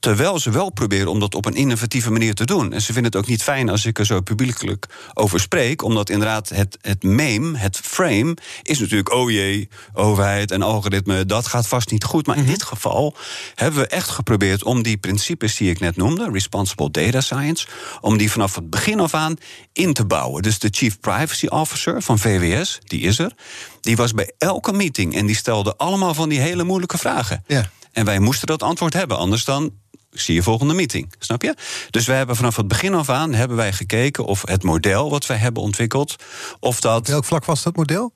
Terwijl 0.00 0.38
ze 0.38 0.50
wel 0.50 0.70
proberen 0.70 1.08
om 1.08 1.20
dat 1.20 1.34
op 1.34 1.46
een 1.46 1.54
innovatieve 1.54 2.10
manier 2.10 2.34
te 2.34 2.44
doen. 2.44 2.72
En 2.72 2.80
ze 2.80 2.92
vinden 2.92 3.12
het 3.12 3.20
ook 3.20 3.26
niet 3.26 3.42
fijn 3.42 3.68
als 3.68 3.86
ik 3.86 3.98
er 3.98 4.06
zo 4.06 4.20
publiekelijk 4.20 4.86
over 5.14 5.40
spreek. 5.40 5.82
Omdat 5.82 6.10
inderdaad 6.10 6.48
het, 6.48 6.78
het 6.80 7.02
meme, 7.02 7.58
het 7.58 7.76
frame, 7.76 8.36
is 8.62 8.78
natuurlijk... 8.78 9.12
oh 9.12 9.30
jee, 9.30 9.68
overheid 9.92 10.50
en 10.50 10.62
algoritme, 10.62 11.26
dat 11.26 11.46
gaat 11.46 11.68
vast 11.68 11.90
niet 11.90 12.04
goed. 12.04 12.26
Maar 12.26 12.36
in 12.36 12.42
mhm. 12.42 12.50
dit 12.50 12.62
geval 12.62 13.16
hebben 13.54 13.80
we 13.80 13.86
echt 13.86 14.08
geprobeerd 14.08 14.64
om 14.64 14.82
die 14.82 14.96
principes 14.96 15.56
die 15.56 15.70
ik 15.70 15.80
net 15.80 15.96
noemde... 15.96 16.30
responsible 16.32 16.90
data 16.90 17.20
science, 17.20 17.66
om 18.00 18.16
die 18.16 18.30
vanaf 18.30 18.54
het 18.54 18.70
begin 18.70 19.00
af 19.00 19.14
aan 19.14 19.36
in 19.72 19.92
te 19.92 20.04
bouwen. 20.04 20.42
Dus 20.42 20.58
de 20.58 20.68
Chief 20.70 21.00
Privacy 21.00 21.46
Officer 21.46 22.02
van 22.02 22.18
VWS, 22.18 22.78
die 22.84 23.00
is 23.00 23.18
er... 23.18 23.32
die 23.80 23.96
was 23.96 24.12
bij 24.12 24.32
elke 24.38 24.72
meeting 24.72 25.14
en 25.14 25.26
die 25.26 25.36
stelde 25.36 25.76
allemaal 25.76 26.14
van 26.14 26.28
die 26.28 26.40
hele 26.40 26.64
moeilijke 26.64 26.98
vragen. 26.98 27.44
Ja. 27.46 27.70
En 27.92 28.04
wij 28.04 28.18
moesten 28.18 28.46
dat 28.46 28.62
antwoord 28.62 28.92
hebben, 28.92 29.18
anders 29.18 29.44
dan 29.44 29.72
zie 30.10 30.34
je 30.34 30.42
volgende 30.42 30.74
meeting. 30.74 31.12
Snap 31.18 31.42
je? 31.42 31.54
Dus 31.90 32.06
we 32.06 32.12
hebben 32.12 32.36
vanaf 32.36 32.56
het 32.56 32.68
begin 32.68 32.94
af 32.94 33.08
aan 33.08 33.34
hebben 33.34 33.56
wij 33.56 33.72
gekeken 33.72 34.24
of 34.24 34.42
het 34.46 34.62
model 34.62 35.10
wat 35.10 35.26
wij 35.26 35.36
hebben 35.36 35.62
ontwikkeld, 35.62 36.16
of 36.60 36.80
dat. 36.80 37.08
Welk 37.08 37.24
vlak 37.24 37.44
was 37.44 37.62
dat 37.62 37.76
model? 37.76 38.12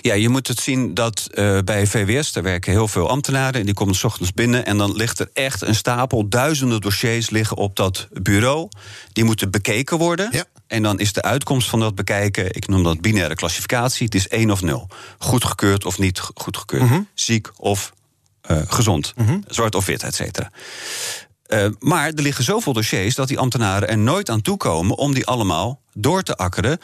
Ja, 0.00 0.14
je 0.14 0.28
moet 0.28 0.48
het 0.48 0.60
zien 0.60 0.94
dat 0.94 1.28
uh, 1.34 1.58
bij 1.64 1.86
VWS, 1.86 2.32
daar 2.32 2.42
werken 2.42 2.72
heel 2.72 2.88
veel 2.88 3.08
ambtenaren... 3.08 3.60
en 3.60 3.66
die 3.66 3.74
komen 3.74 3.94
s 3.94 4.04
ochtends 4.04 4.32
binnen 4.32 4.66
en 4.66 4.78
dan 4.78 4.96
ligt 4.96 5.18
er 5.18 5.30
echt 5.32 5.62
een 5.62 5.74
stapel... 5.74 6.28
duizenden 6.28 6.80
dossiers 6.80 7.30
liggen 7.30 7.56
op 7.56 7.76
dat 7.76 8.08
bureau. 8.10 8.68
Die 9.12 9.24
moeten 9.24 9.50
bekeken 9.50 9.98
worden. 9.98 10.28
Ja. 10.32 10.44
En 10.66 10.82
dan 10.82 10.98
is 10.98 11.12
de 11.12 11.22
uitkomst 11.22 11.68
van 11.68 11.80
dat 11.80 11.94
bekijken, 11.94 12.54
ik 12.54 12.68
noem 12.68 12.82
dat 12.82 13.00
binaire 13.00 13.34
klassificatie... 13.34 14.04
het 14.04 14.14
is 14.14 14.28
1 14.28 14.50
of 14.50 14.62
0. 14.62 14.88
Goedgekeurd 15.18 15.84
of 15.84 15.98
niet 15.98 16.20
goedgekeurd. 16.34 16.90
Mm 16.90 17.08
Ziek 17.14 17.50
of 17.56 17.92
uh, 18.50 18.58
gezond. 18.66 19.12
Mhm. 19.16 19.38
Zwart 19.46 19.74
of 19.74 19.86
wit, 19.86 20.02
et 20.02 20.14
cetera. 20.14 20.50
Uh, 21.48 21.66
maar 21.78 22.06
er 22.06 22.22
liggen 22.22 22.44
zoveel 22.44 22.72
dossiers 22.72 23.14
dat 23.14 23.28
die 23.28 23.38
ambtenaren 23.38 23.88
er 23.88 23.98
nooit 23.98 24.30
aan 24.30 24.42
toekomen 24.42 24.96
om 24.96 25.14
die 25.14 25.26
allemaal 25.26 25.80
door 25.92 26.22
te 26.22 26.36
akkeren. 26.36 26.78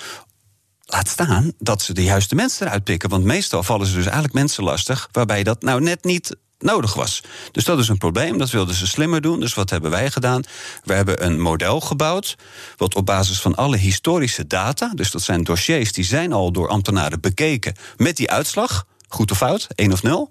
Laat 0.85 1.09
staan 1.09 1.53
dat 1.59 1.83
ze 1.83 1.93
de 1.93 2.03
juiste 2.03 2.35
mensen 2.35 2.67
eruit 2.67 2.85
pikken. 2.85 3.09
Want 3.09 3.25
meestal 3.25 3.63
vallen 3.63 3.87
ze 3.87 3.95
dus 3.95 4.05
eigenlijk 4.05 4.35
mensen 4.35 4.65
lastig 4.65 5.09
waarbij 5.13 5.43
dat 5.43 5.63
nou 5.63 5.81
net 5.81 6.05
niet 6.05 6.37
nodig 6.59 6.95
was. 6.95 7.23
Dus 7.53 7.65
dat 7.65 7.79
is 7.79 7.89
een 7.89 7.99
probleem. 7.99 8.39
Dat 8.39 8.51
wilden 8.51 8.75
ze 8.75 8.87
slimmer 8.87 9.21
doen. 9.21 9.41
Dus 9.41 9.55
wat 9.55 9.71
hebben 9.71 9.91
wij 9.91 10.11
gedaan? 10.11 10.43
We 10.85 10.95
hebben 10.95 11.25
een 11.25 11.41
model 11.41 11.81
gebouwd. 11.81 12.37
Wat 12.77 12.95
op 12.95 13.07
basis 13.07 13.41
van 13.41 13.55
alle 13.55 13.77
historische 13.77 14.47
data. 14.47 14.93
Dus 14.95 15.11
dat 15.11 15.23
zijn 15.23 15.45
dossiers 15.45 15.93
die 15.93 16.05
zijn 16.05 16.33
al 16.33 16.53
door 16.53 16.69
ambtenaren 16.69 17.21
bekeken. 17.21 17.75
Met 17.97 18.17
die 18.17 18.31
uitslag. 18.31 18.87
Goed 19.09 19.31
of 19.31 19.37
fout, 19.37 19.67
1 19.75 19.93
of 19.93 20.03
0. 20.03 20.31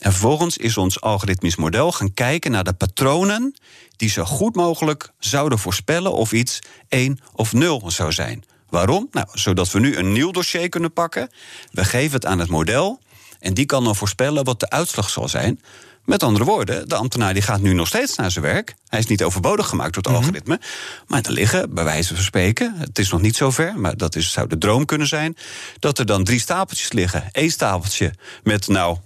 En 0.00 0.10
vervolgens 0.10 0.56
is 0.56 0.76
ons 0.76 1.00
algoritmisch 1.00 1.56
model 1.56 1.92
gaan 1.92 2.14
kijken 2.14 2.50
naar 2.50 2.64
de 2.64 2.72
patronen 2.72 3.54
die 3.96 4.10
zo 4.10 4.24
goed 4.24 4.56
mogelijk 4.56 5.12
zouden 5.18 5.58
voorspellen 5.58 6.12
of 6.12 6.32
iets 6.32 6.58
1 6.88 7.20
of 7.32 7.52
0 7.52 7.90
zou 7.90 8.12
zijn. 8.12 8.44
Waarom? 8.68 9.08
Nou, 9.10 9.26
zodat 9.32 9.70
we 9.70 9.80
nu 9.80 9.96
een 9.96 10.12
nieuw 10.12 10.30
dossier 10.30 10.68
kunnen 10.68 10.92
pakken. 10.92 11.30
We 11.72 11.84
geven 11.84 12.12
het 12.12 12.26
aan 12.26 12.38
het 12.38 12.48
model 12.48 13.00
en 13.40 13.54
die 13.54 13.66
kan 13.66 13.84
dan 13.84 13.96
voorspellen 13.96 14.44
wat 14.44 14.60
de 14.60 14.70
uitslag 14.70 15.10
zal 15.10 15.28
zijn. 15.28 15.60
Met 16.04 16.22
andere 16.22 16.44
woorden, 16.44 16.88
de 16.88 16.94
ambtenaar 16.94 17.32
die 17.32 17.42
gaat 17.42 17.60
nu 17.60 17.72
nog 17.72 17.86
steeds 17.86 18.16
naar 18.16 18.30
zijn 18.30 18.44
werk. 18.44 18.74
Hij 18.88 18.98
is 18.98 19.06
niet 19.06 19.22
overbodig 19.22 19.68
gemaakt 19.68 19.94
door 19.94 20.02
het 20.02 20.12
mhm. 20.12 20.22
algoritme. 20.22 20.60
Maar 21.06 21.22
er 21.22 21.32
liggen, 21.32 21.74
bij 21.74 21.84
wijze 21.84 22.14
van 22.14 22.24
spreken, 22.24 22.74
het 22.76 22.98
is 22.98 23.10
nog 23.10 23.20
niet 23.20 23.36
zover, 23.36 23.78
maar 23.78 23.96
dat 23.96 24.16
is, 24.16 24.32
zou 24.32 24.46
de 24.46 24.58
droom 24.58 24.84
kunnen 24.84 25.06
zijn. 25.06 25.36
Dat 25.78 25.98
er 25.98 26.06
dan 26.06 26.24
drie 26.24 26.40
stapeltjes 26.40 26.92
liggen. 26.92 27.28
Eén 27.32 27.50
stapeltje 27.50 28.14
met, 28.42 28.68
nou, 28.68 28.96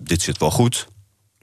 dit 0.00 0.22
zit 0.22 0.38
wel 0.38 0.50
goed. 0.50 0.86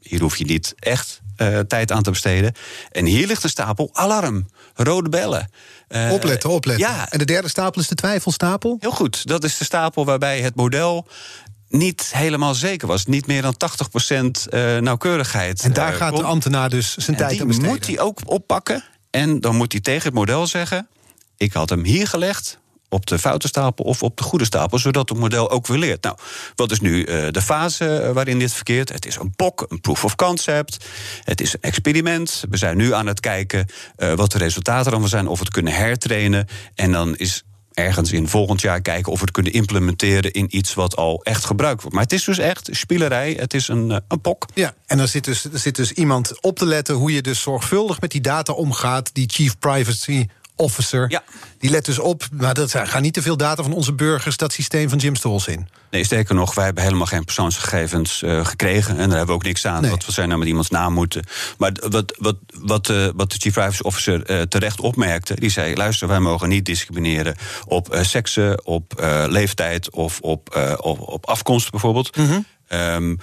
Hier 0.01 0.21
hoef 0.21 0.37
je 0.37 0.45
niet 0.45 0.73
echt 0.79 1.21
uh, 1.37 1.59
tijd 1.59 1.91
aan 1.91 2.03
te 2.03 2.09
besteden. 2.09 2.53
En 2.91 3.05
hier 3.05 3.27
ligt 3.27 3.43
een 3.43 3.49
stapel 3.49 3.89
alarm, 3.93 4.47
rode 4.73 5.09
bellen. 5.09 5.49
Uh, 5.89 6.11
opletten, 6.11 6.49
opletten. 6.49 6.87
Ja. 6.87 7.09
En 7.09 7.19
de 7.19 7.25
derde 7.25 7.47
stapel 7.47 7.81
is 7.81 7.87
de 7.87 7.95
twijfelstapel? 7.95 8.77
Heel 8.79 8.91
goed, 8.91 9.27
dat 9.27 9.43
is 9.43 9.57
de 9.57 9.63
stapel 9.63 10.05
waarbij 10.05 10.41
het 10.41 10.55
model 10.55 11.07
niet 11.69 12.11
helemaal 12.13 12.55
zeker 12.55 12.87
was. 12.87 13.05
Niet 13.05 13.27
meer 13.27 13.41
dan 13.41 13.55
80% 14.15 14.25
uh, 14.49 14.77
nauwkeurigheid. 14.77 15.61
En 15.61 15.73
daar 15.73 15.93
gaat 15.93 16.15
de 16.15 16.23
ambtenaar 16.23 16.69
dus 16.69 16.95
zijn 16.95 17.17
tijd 17.17 17.41
aan 17.41 17.47
besteden. 17.47 17.71
moet 17.71 17.87
hij 17.87 17.99
ook 17.99 18.19
oppakken. 18.25 18.83
En 19.09 19.41
dan 19.41 19.55
moet 19.55 19.71
hij 19.71 19.81
tegen 19.81 20.03
het 20.03 20.13
model 20.13 20.47
zeggen... 20.47 20.87
ik 21.37 21.53
had 21.53 21.69
hem 21.69 21.83
hier 21.83 22.07
gelegd, 22.07 22.59
op 22.95 23.05
de 23.05 23.19
foute 23.19 23.47
stapel 23.47 23.85
of 23.85 24.03
op 24.03 24.17
de 24.17 24.23
goede 24.23 24.45
stapel, 24.45 24.79
zodat 24.79 25.09
het 25.09 25.17
model 25.17 25.49
ook 25.49 25.67
weer 25.67 25.77
leert. 25.77 26.03
Nou, 26.03 26.17
wat 26.55 26.71
is 26.71 26.79
nu 26.79 27.05
uh, 27.05 27.27
de 27.31 27.41
fase 27.41 28.03
uh, 28.03 28.11
waarin 28.11 28.39
dit 28.39 28.53
verkeert? 28.53 28.91
Het 28.91 29.05
is 29.05 29.15
een 29.15 29.35
POC, 29.35 29.65
een 29.69 29.81
proof 29.81 30.03
of 30.03 30.15
concept. 30.15 30.85
Het 31.23 31.41
is 31.41 31.53
een 31.53 31.61
experiment. 31.61 32.43
We 32.49 32.57
zijn 32.57 32.77
nu 32.77 32.93
aan 32.93 33.07
het 33.07 33.19
kijken 33.19 33.67
uh, 33.97 34.13
wat 34.13 34.31
de 34.31 34.37
resultaten 34.37 34.91
dan 34.91 35.07
zijn, 35.07 35.27
of 35.27 35.37
we 35.37 35.43
het 35.43 35.53
kunnen 35.53 35.73
hertrainen. 35.73 36.47
En 36.75 36.91
dan 36.91 37.15
is 37.15 37.43
ergens 37.73 38.11
in 38.11 38.27
volgend 38.27 38.61
jaar 38.61 38.81
kijken 38.81 39.11
of 39.11 39.17
we 39.17 39.25
het 39.25 39.33
kunnen 39.33 39.53
implementeren 39.53 40.31
in 40.31 40.57
iets 40.57 40.73
wat 40.73 40.95
al 40.95 41.23
echt 41.23 41.45
gebruikt 41.45 41.81
wordt. 41.81 41.95
Maar 41.95 42.03
het 42.03 42.13
is 42.13 42.23
dus 42.23 42.37
echt 42.37 42.69
spielerij, 42.71 43.35
het 43.39 43.53
is 43.53 43.67
een, 43.67 44.01
een 44.07 44.21
pok. 44.21 44.45
Ja, 44.53 44.73
en 44.85 44.97
dan 44.97 45.07
zit 45.07 45.23
dus, 45.23 45.43
er 45.43 45.59
zit 45.59 45.75
dus 45.75 45.91
iemand 45.91 46.41
op 46.41 46.57
te 46.57 46.65
letten 46.65 46.95
hoe 46.95 47.13
je 47.13 47.21
dus 47.21 47.41
zorgvuldig 47.41 48.01
met 48.01 48.11
die 48.11 48.21
data 48.21 48.53
omgaat, 48.53 49.09
die 49.13 49.29
chief 49.29 49.59
privacy 49.59 50.27
officer. 50.55 51.09
Ja. 51.09 51.23
Die 51.59 51.69
let 51.69 51.85
dus 51.85 51.99
op, 51.99 52.23
maar 52.31 52.53
dat 52.53 52.71
gaan 52.75 53.01
niet 53.01 53.13
te 53.13 53.21
veel 53.21 53.37
data 53.37 53.63
van 53.63 53.73
onze 53.73 53.93
burgers 53.93 54.37
dat 54.37 54.53
systeem 54.53 54.89
van 54.89 54.97
Jim 54.97 55.15
Stolz 55.15 55.47
in. 55.47 55.67
Nee, 55.91 56.03
sterker 56.03 56.35
nog, 56.35 56.55
wij 56.55 56.65
hebben 56.65 56.83
helemaal 56.83 57.05
geen 57.05 57.25
persoonsgegevens 57.25 58.21
uh, 58.21 58.45
gekregen. 58.45 58.97
En 58.97 59.09
daar 59.09 59.17
hebben 59.17 59.27
we 59.27 59.33
ook 59.33 59.43
niks 59.43 59.65
aan. 59.65 59.81
Nee. 59.81 59.91
Wat 59.91 60.05
we 60.05 60.11
zijn 60.11 60.27
nou 60.27 60.39
met 60.39 60.47
iemands 60.47 60.69
naam 60.69 60.93
moeten. 60.93 61.25
Maar 61.57 61.71
wat, 61.89 62.15
wat, 62.17 62.35
wat, 62.53 62.89
uh, 62.89 63.07
wat 63.15 63.31
de 63.31 63.37
Chief 63.39 63.53
Privacy 63.53 63.81
Officer 63.81 64.31
uh, 64.31 64.41
terecht 64.41 64.79
opmerkte, 64.79 65.35
die 65.39 65.49
zei: 65.49 65.75
luister, 65.75 66.07
wij 66.07 66.19
mogen 66.19 66.49
niet 66.49 66.65
discrimineren 66.65 67.35
op 67.65 67.97
seksen, 68.01 68.65
op 68.65 68.93
leeftijd 69.27 69.89
of 69.89 70.19
op, 70.19 70.75
op, 70.77 70.99
op 70.99 71.25
afkomst 71.25 71.71
bijvoorbeeld. 71.71 72.17
Mm 72.17 72.27
-hmm. 72.27 72.45
um, 72.79 73.19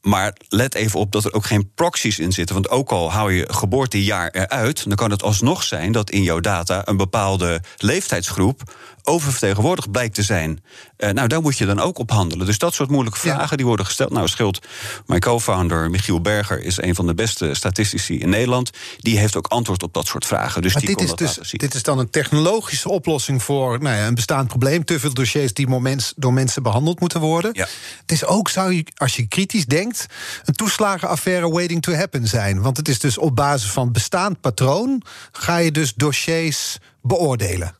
Maar 0.00 0.36
let 0.48 0.74
even 0.74 1.00
op 1.00 1.12
dat 1.12 1.24
er 1.24 1.32
ook 1.32 1.46
geen 1.46 1.72
proxies 1.74 2.18
in 2.18 2.32
zitten. 2.32 2.54
Want 2.54 2.68
ook 2.68 2.90
al 2.90 3.12
hou 3.12 3.32
je 3.32 3.52
geboortejaar 3.52 4.30
eruit, 4.30 4.84
dan 4.84 4.96
kan 4.96 5.10
het 5.10 5.22
alsnog 5.22 5.62
zijn 5.62 5.92
dat 5.92 6.10
in 6.10 6.22
jouw 6.22 6.40
data 6.40 6.82
een 6.84 6.96
bepaalde 6.96 7.60
leeftijdsgroep 7.76 8.62
oververtegenwoordigd 9.02 9.90
blijkt 9.90 10.14
te 10.14 10.22
zijn. 10.22 10.62
Uh, 10.98 11.10
nou, 11.10 11.28
daar 11.28 11.40
moet 11.40 11.58
je 11.58 11.66
dan 11.66 11.80
ook 11.80 11.98
op 11.98 12.10
handelen. 12.10 12.46
Dus 12.46 12.58
dat 12.58 12.74
soort 12.74 12.90
moeilijke 12.90 13.18
vragen 13.18 13.56
die 13.56 13.66
worden 13.66 13.86
gesteld. 13.86 14.12
Nou, 14.12 14.28
Schild, 14.28 14.66
mijn 15.06 15.20
co-founder 15.20 15.90
Michiel 15.90 16.20
Berger 16.20 16.62
is 16.62 16.82
een 16.82 16.94
van 16.94 17.06
de 17.06 17.14
beste 17.14 17.54
statistici 17.54 18.18
in 18.18 18.28
Nederland. 18.28 18.70
Die 18.98 19.18
heeft 19.18 19.36
ook 19.36 19.46
antwoord 19.46 19.82
op 19.82 19.94
dat 19.94 20.06
soort 20.06 20.26
vragen. 20.26 20.62
Dus 20.62 20.72
maar 20.72 20.82
die 20.82 20.96
dit, 20.96 20.98
kon 20.98 21.18
is 21.18 21.34
dat 21.34 21.36
dus, 21.36 21.50
dit 21.50 21.74
is 21.74 21.82
dan 21.82 21.98
een 21.98 22.10
technologische 22.10 22.88
oplossing 22.88 23.42
voor 23.42 23.82
nou 23.82 23.96
ja, 23.96 24.06
een 24.06 24.14
bestaand 24.14 24.48
probleem. 24.48 24.84
Te 24.84 25.00
veel 25.00 25.14
dossiers 25.14 25.54
die 25.54 25.66
moments, 25.66 26.12
door 26.16 26.32
mensen 26.32 26.62
behandeld 26.62 27.00
moeten 27.00 27.20
worden. 27.20 27.50
Ja. 27.54 27.66
Het 28.00 28.12
is 28.12 28.24
ook, 28.24 28.48
zou 28.48 28.74
je, 28.74 28.86
als 28.96 29.16
je 29.16 29.28
kritisch 29.28 29.66
denkt, 29.66 30.06
een 30.44 30.54
toeslagenaffaire 30.54 31.50
waiting 31.50 31.82
to 31.82 31.92
happen 31.92 32.28
zijn. 32.28 32.60
Want 32.60 32.76
het 32.76 32.88
is 32.88 32.98
dus 32.98 33.18
op 33.18 33.36
basis 33.36 33.70
van 33.70 33.92
bestaand 33.92 34.40
patroon 34.40 35.02
ga 35.32 35.56
je 35.56 35.72
dus 35.72 35.94
dossiers 35.94 36.78
beoordelen. 37.02 37.79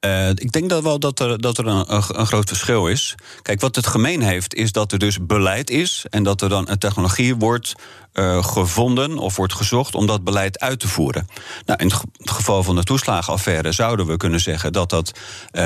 Uh, 0.00 0.28
ik 0.28 0.52
denk 0.52 0.68
dat 0.68 0.82
wel 0.82 0.98
dat 0.98 1.20
er, 1.20 1.40
dat 1.40 1.58
er 1.58 1.66
een, 1.66 1.94
een, 2.18 2.26
groot 2.26 2.48
verschil 2.48 2.86
is. 2.86 3.14
Kijk, 3.42 3.60
wat 3.60 3.76
het 3.76 3.86
gemeen 3.86 4.22
heeft, 4.22 4.54
is 4.54 4.72
dat 4.72 4.92
er 4.92 4.98
dus 4.98 5.26
beleid 5.26 5.70
is 5.70 6.04
en 6.10 6.22
dat 6.22 6.42
er 6.42 6.48
dan 6.48 6.68
een 6.68 6.78
technologie 6.78 7.36
wordt 7.36 7.74
uh, 8.14 8.44
gevonden 8.44 9.18
of 9.18 9.36
wordt 9.36 9.54
gezocht 9.54 9.94
om 9.94 10.06
dat 10.06 10.24
beleid 10.24 10.60
uit 10.60 10.80
te 10.80 10.88
voeren. 10.88 11.28
Nou, 11.64 11.80
in 11.80 11.86
het 11.86 12.30
geval 12.30 12.62
van 12.62 12.76
de 12.76 12.82
toeslagenaffaire 12.82 13.72
zouden 13.72 14.06
we 14.06 14.16
kunnen 14.16 14.40
zeggen 14.40 14.72
dat 14.72 14.90
dat. 14.90 15.12
Uh, 15.52 15.62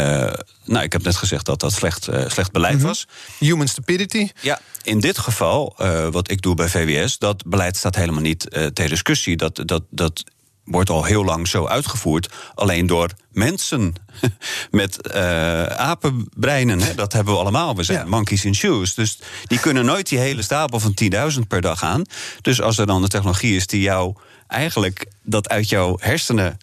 nou, 0.64 0.84
ik 0.84 0.92
heb 0.92 1.02
net 1.02 1.16
gezegd 1.16 1.46
dat 1.46 1.60
dat 1.60 1.72
slecht, 1.72 2.08
slecht 2.26 2.52
beleid 2.52 2.74
mm 2.74 2.78
-hmm. 2.78 2.88
was. 2.88 3.06
Human 3.38 3.68
stupidity. 3.68 4.28
Ja, 4.40 4.60
in 4.82 5.00
dit 5.00 5.18
geval, 5.18 5.74
wat 6.10 6.30
ik 6.30 6.42
doe 6.42 6.54
bij 6.54 6.68
VWS, 6.68 7.18
dat 7.18 7.46
beleid 7.46 7.76
staat 7.76 7.94
helemaal 7.94 8.22
niet 8.22 8.50
ter 8.50 8.88
discussie. 8.88 9.36
Dat, 9.36 9.62
dat, 9.64 9.82
dat 9.90 10.24
wordt 10.64 10.90
al 10.90 11.04
heel 11.04 11.24
lang 11.24 11.48
zo 11.48 11.66
uitgevoerd. 11.66 12.32
Alleen 12.54 12.86
door 12.86 13.10
mensen 13.32 13.94
met 14.70 15.08
uh, 15.14 15.64
apenbreinen. 15.64 16.80
Hè, 16.80 16.94
dat 16.94 17.12
hebben 17.12 17.34
we 17.34 17.40
allemaal. 17.40 17.76
We 17.76 17.82
zijn 17.82 17.98
ja. 17.98 18.04
monkeys 18.04 18.44
in 18.44 18.54
shoes. 18.54 18.94
Dus 18.94 19.18
die 19.44 19.60
kunnen 19.60 19.84
nooit 19.84 20.08
die 20.08 20.18
hele 20.18 20.42
stapel 20.42 20.80
van 20.80 20.94
10.000 21.32 21.38
per 21.48 21.60
dag 21.60 21.82
aan. 21.82 22.04
Dus 22.40 22.60
als 22.60 22.78
er 22.78 22.86
dan 22.86 23.02
een 23.02 23.08
technologie 23.08 23.56
is 23.56 23.66
die 23.66 23.80
jou 23.80 24.14
eigenlijk 24.46 25.06
dat 25.22 25.48
uit 25.48 25.68
jouw 25.68 25.96
hersenen 26.00 26.58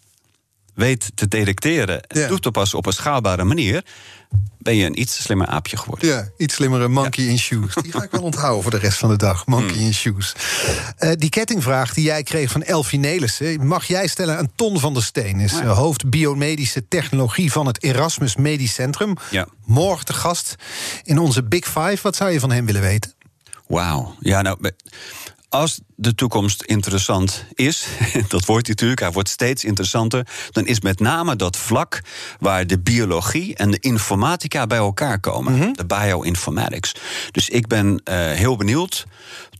weet 0.78 1.10
te 1.14 1.28
detecteren 1.28 2.02
en 2.02 2.20
ja. 2.20 2.28
toe 2.28 2.40
te 2.40 2.50
passen 2.50 2.78
op 2.78 2.86
een 2.86 2.92
schaalbare 2.92 3.44
manier, 3.44 3.84
ben 4.58 4.76
je 4.76 4.84
een 4.86 5.00
iets 5.00 5.22
slimmer 5.22 5.46
aapje 5.46 5.76
geworden. 5.76 6.08
Ja, 6.08 6.28
iets 6.36 6.54
slimmere 6.54 6.88
monkey 6.88 7.24
ja. 7.24 7.30
in 7.30 7.38
shoes. 7.38 7.74
Die 7.74 7.92
ga 7.92 8.02
ik 8.02 8.10
wel 8.10 8.22
onthouden 8.22 8.62
voor 8.62 8.70
de 8.70 8.78
rest 8.78 8.98
van 8.98 9.08
de 9.08 9.16
dag. 9.16 9.46
Monkey 9.46 9.76
Hmm. 9.76 9.84
in 9.84 9.94
shoes. 9.94 10.32
Uh, 10.98 11.12
die 11.14 11.28
kettingvraag 11.30 11.94
die 11.94 12.04
jij 12.04 12.22
kreeg 12.22 12.50
van 12.50 12.62
Elfie 12.62 12.98
Nelissen... 12.98 13.66
mag 13.66 13.84
jij 13.84 14.06
stellen 14.06 14.38
aan 14.38 14.48
Ton 14.54 14.80
van 14.80 14.94
der 14.94 15.02
Steen. 15.02 15.40
Is 15.40 15.52
Ja. 15.52 15.62
uh, 15.62 15.76
hoofd 15.76 16.10
biomedische 16.10 16.88
technologie 16.88 17.52
van 17.52 17.66
het 17.66 17.82
Erasmus 17.82 18.36
Medisch 18.36 18.74
Centrum. 18.74 19.16
Ja. 19.30 19.46
Morgen 19.64 20.04
te 20.04 20.12
gast 20.12 20.54
in 21.04 21.18
onze 21.18 21.42
Big 21.42 21.64
Five. 21.64 21.98
Wat 22.02 22.16
zou 22.16 22.30
je 22.30 22.40
van 22.40 22.50
hem 22.50 22.66
willen 22.66 22.82
weten? 22.82 23.12
Wauw. 23.66 24.14
Ja, 24.20 24.42
nou, 24.42 24.58
als 25.48 25.80
de 25.96 26.14
toekomst 26.14 26.62
interessant 26.62 27.44
is, 27.54 27.86
dat 28.28 28.44
wordt 28.44 28.66
hij 28.66 28.74
natuurlijk, 28.74 29.00
hij 29.00 29.12
wordt 29.12 29.28
steeds 29.28 29.64
interessanter, 29.64 30.26
dan 30.50 30.66
is 30.66 30.80
met 30.80 31.00
name 31.00 31.36
dat 31.36 31.56
vlak 31.56 32.00
waar 32.40 32.66
de 32.66 32.78
biologie 32.78 33.56
en 33.56 33.70
de 33.70 33.78
informatica 33.80 34.66
bij 34.66 34.78
elkaar 34.78 35.20
komen, 35.20 35.72
de 35.72 35.86
bioinformatics. 35.86 36.94
Dus 37.30 37.48
ik 37.48 37.66
ben 37.66 38.00
eh, 38.04 38.14
heel 38.30 38.56
benieuwd, 38.56 39.06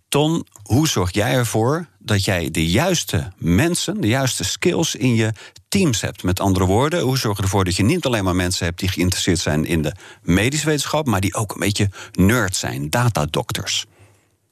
Ton, 0.09 0.47
hoe 0.62 0.89
zorg 0.89 1.14
jij 1.14 1.32
ervoor 1.32 1.86
dat 1.99 2.24
jij 2.24 2.51
de 2.51 2.66
juiste 2.66 3.32
mensen, 3.36 4.01
de 4.01 4.07
juiste 4.07 4.45
skills 4.45 4.95
in 4.95 5.14
je 5.14 5.32
teams 5.68 6.01
hebt? 6.01 6.22
Met 6.22 6.41
andere 6.41 6.64
woorden, 6.64 7.01
hoe 7.01 7.18
zorg 7.18 7.36
je 7.36 7.43
ervoor 7.43 7.64
dat 7.64 7.76
je 7.76 7.82
niet 7.82 8.05
alleen 8.05 8.24
maar 8.24 8.36
mensen 8.36 8.66
hebt 8.66 8.78
die 8.78 8.89
geïnteresseerd 8.89 9.39
zijn 9.39 9.64
in 9.64 9.82
de 9.82 9.93
medische 10.22 10.66
wetenschap, 10.66 11.07
maar 11.07 11.20
die 11.20 11.34
ook 11.34 11.53
een 11.53 11.61
beetje 11.61 11.91
nerd 12.12 12.57
zijn, 12.57 12.91
datadokters? 12.91 13.86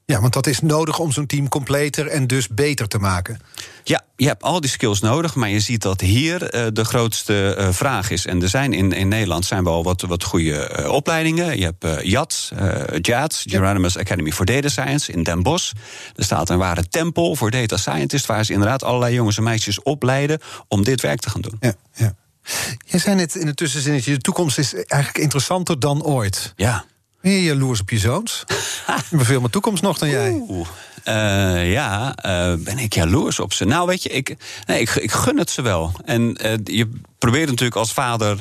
Ja, 0.09 0.21
want 0.21 0.33
dat 0.33 0.47
is 0.47 0.61
nodig 0.61 0.99
om 0.99 1.13
zo'n 1.13 1.27
team 1.27 1.49
completer 1.49 2.07
en 2.07 2.27
dus 2.27 2.49
beter 2.49 2.89
te 2.89 2.99
maken. 2.99 3.39
Ja, 3.85 4.05
je 4.17 4.27
hebt 4.27 4.43
al 4.43 4.61
die 4.61 4.71
skills 4.71 5.01
nodig, 5.01 5.35
maar 5.35 5.49
je 5.49 5.61
ziet 5.61 5.83
dat 5.83 6.01
hier 6.01 6.55
uh, 6.55 6.67
de 6.73 6.85
grootste 6.85 7.57
uh, 7.59 7.69
vraag 7.71 8.11
is. 8.11 8.27
En 8.27 8.43
er 8.43 8.49
zijn 8.49 8.73
in, 8.73 8.93
in 8.93 9.09
Nederland 9.09 9.45
zijn 9.45 9.65
wel 9.65 9.83
wat, 9.83 10.01
wat 10.03 10.25
goede 10.25 10.77
uh, 10.79 10.89
opleidingen. 10.89 11.59
Je 11.59 11.65
hebt 11.65 12.07
JATS, 12.07 12.53
JATS, 13.01 13.45
Geronimus 13.49 13.99
Academy 13.99 14.33
for 14.33 14.45
Data 14.45 14.69
Science 14.69 15.13
in 15.13 15.23
Den 15.23 15.43
Bosch. 15.43 15.73
Er 16.15 16.25
staat 16.25 16.51
een 16.51 16.59
ware 16.59 16.89
tempel 16.89 17.37
voor 17.37 17.51
data 17.51 17.77
scientists... 17.77 18.27
waar 18.27 18.45
ze 18.45 18.53
inderdaad 18.53 18.83
allerlei 18.83 19.15
jongens 19.15 19.37
en 19.37 19.43
meisjes 19.43 19.83
opleiden 19.83 20.41
om 20.69 20.85
dit 20.85 21.01
werk 21.01 21.21
te 21.21 21.31
gaan 21.31 21.41
doen. 21.41 21.57
Ja, 21.61 21.75
ja. 21.95 22.15
Jij 22.85 23.01
zei 23.01 23.17
net 23.17 23.35
in 23.35 23.47
het 23.47 23.57
tussenzinnetje... 23.57 24.13
de 24.13 24.21
toekomst 24.21 24.59
is 24.59 24.75
eigenlijk 24.75 25.19
interessanter 25.19 25.79
dan 25.79 26.05
ooit. 26.05 26.53
Ja. 26.57 26.85
Jaloers 27.31 27.81
op 27.81 27.91
je 27.91 27.99
zoons? 27.99 28.45
Hebt 28.87 29.27
veel 29.27 29.41
meer 29.41 29.51
toekomst 29.51 29.83
nog 29.83 29.99
dan 29.99 30.09
jij. 30.09 30.31
Oeh. 30.49 30.69
Uh, 31.09 31.73
ja, 31.73 32.15
uh, 32.27 32.65
ben 32.65 32.79
ik 32.79 32.95
jaloers 32.95 33.41
op 33.41 33.53
ze? 33.53 33.65
Nou, 33.65 33.87
weet 33.87 34.03
je, 34.03 34.09
ik, 34.09 34.37
nee, 34.67 34.81
ik, 34.81 34.91
ik 34.91 35.13
gun 35.13 35.39
het 35.39 35.51
ze 35.51 35.63
wel. 35.63 35.93
En 36.05 36.39
uh, 36.47 36.53
je 36.65 36.91
probeert 37.19 37.49
natuurlijk 37.49 37.77
als 37.77 37.93
vader 37.93 38.39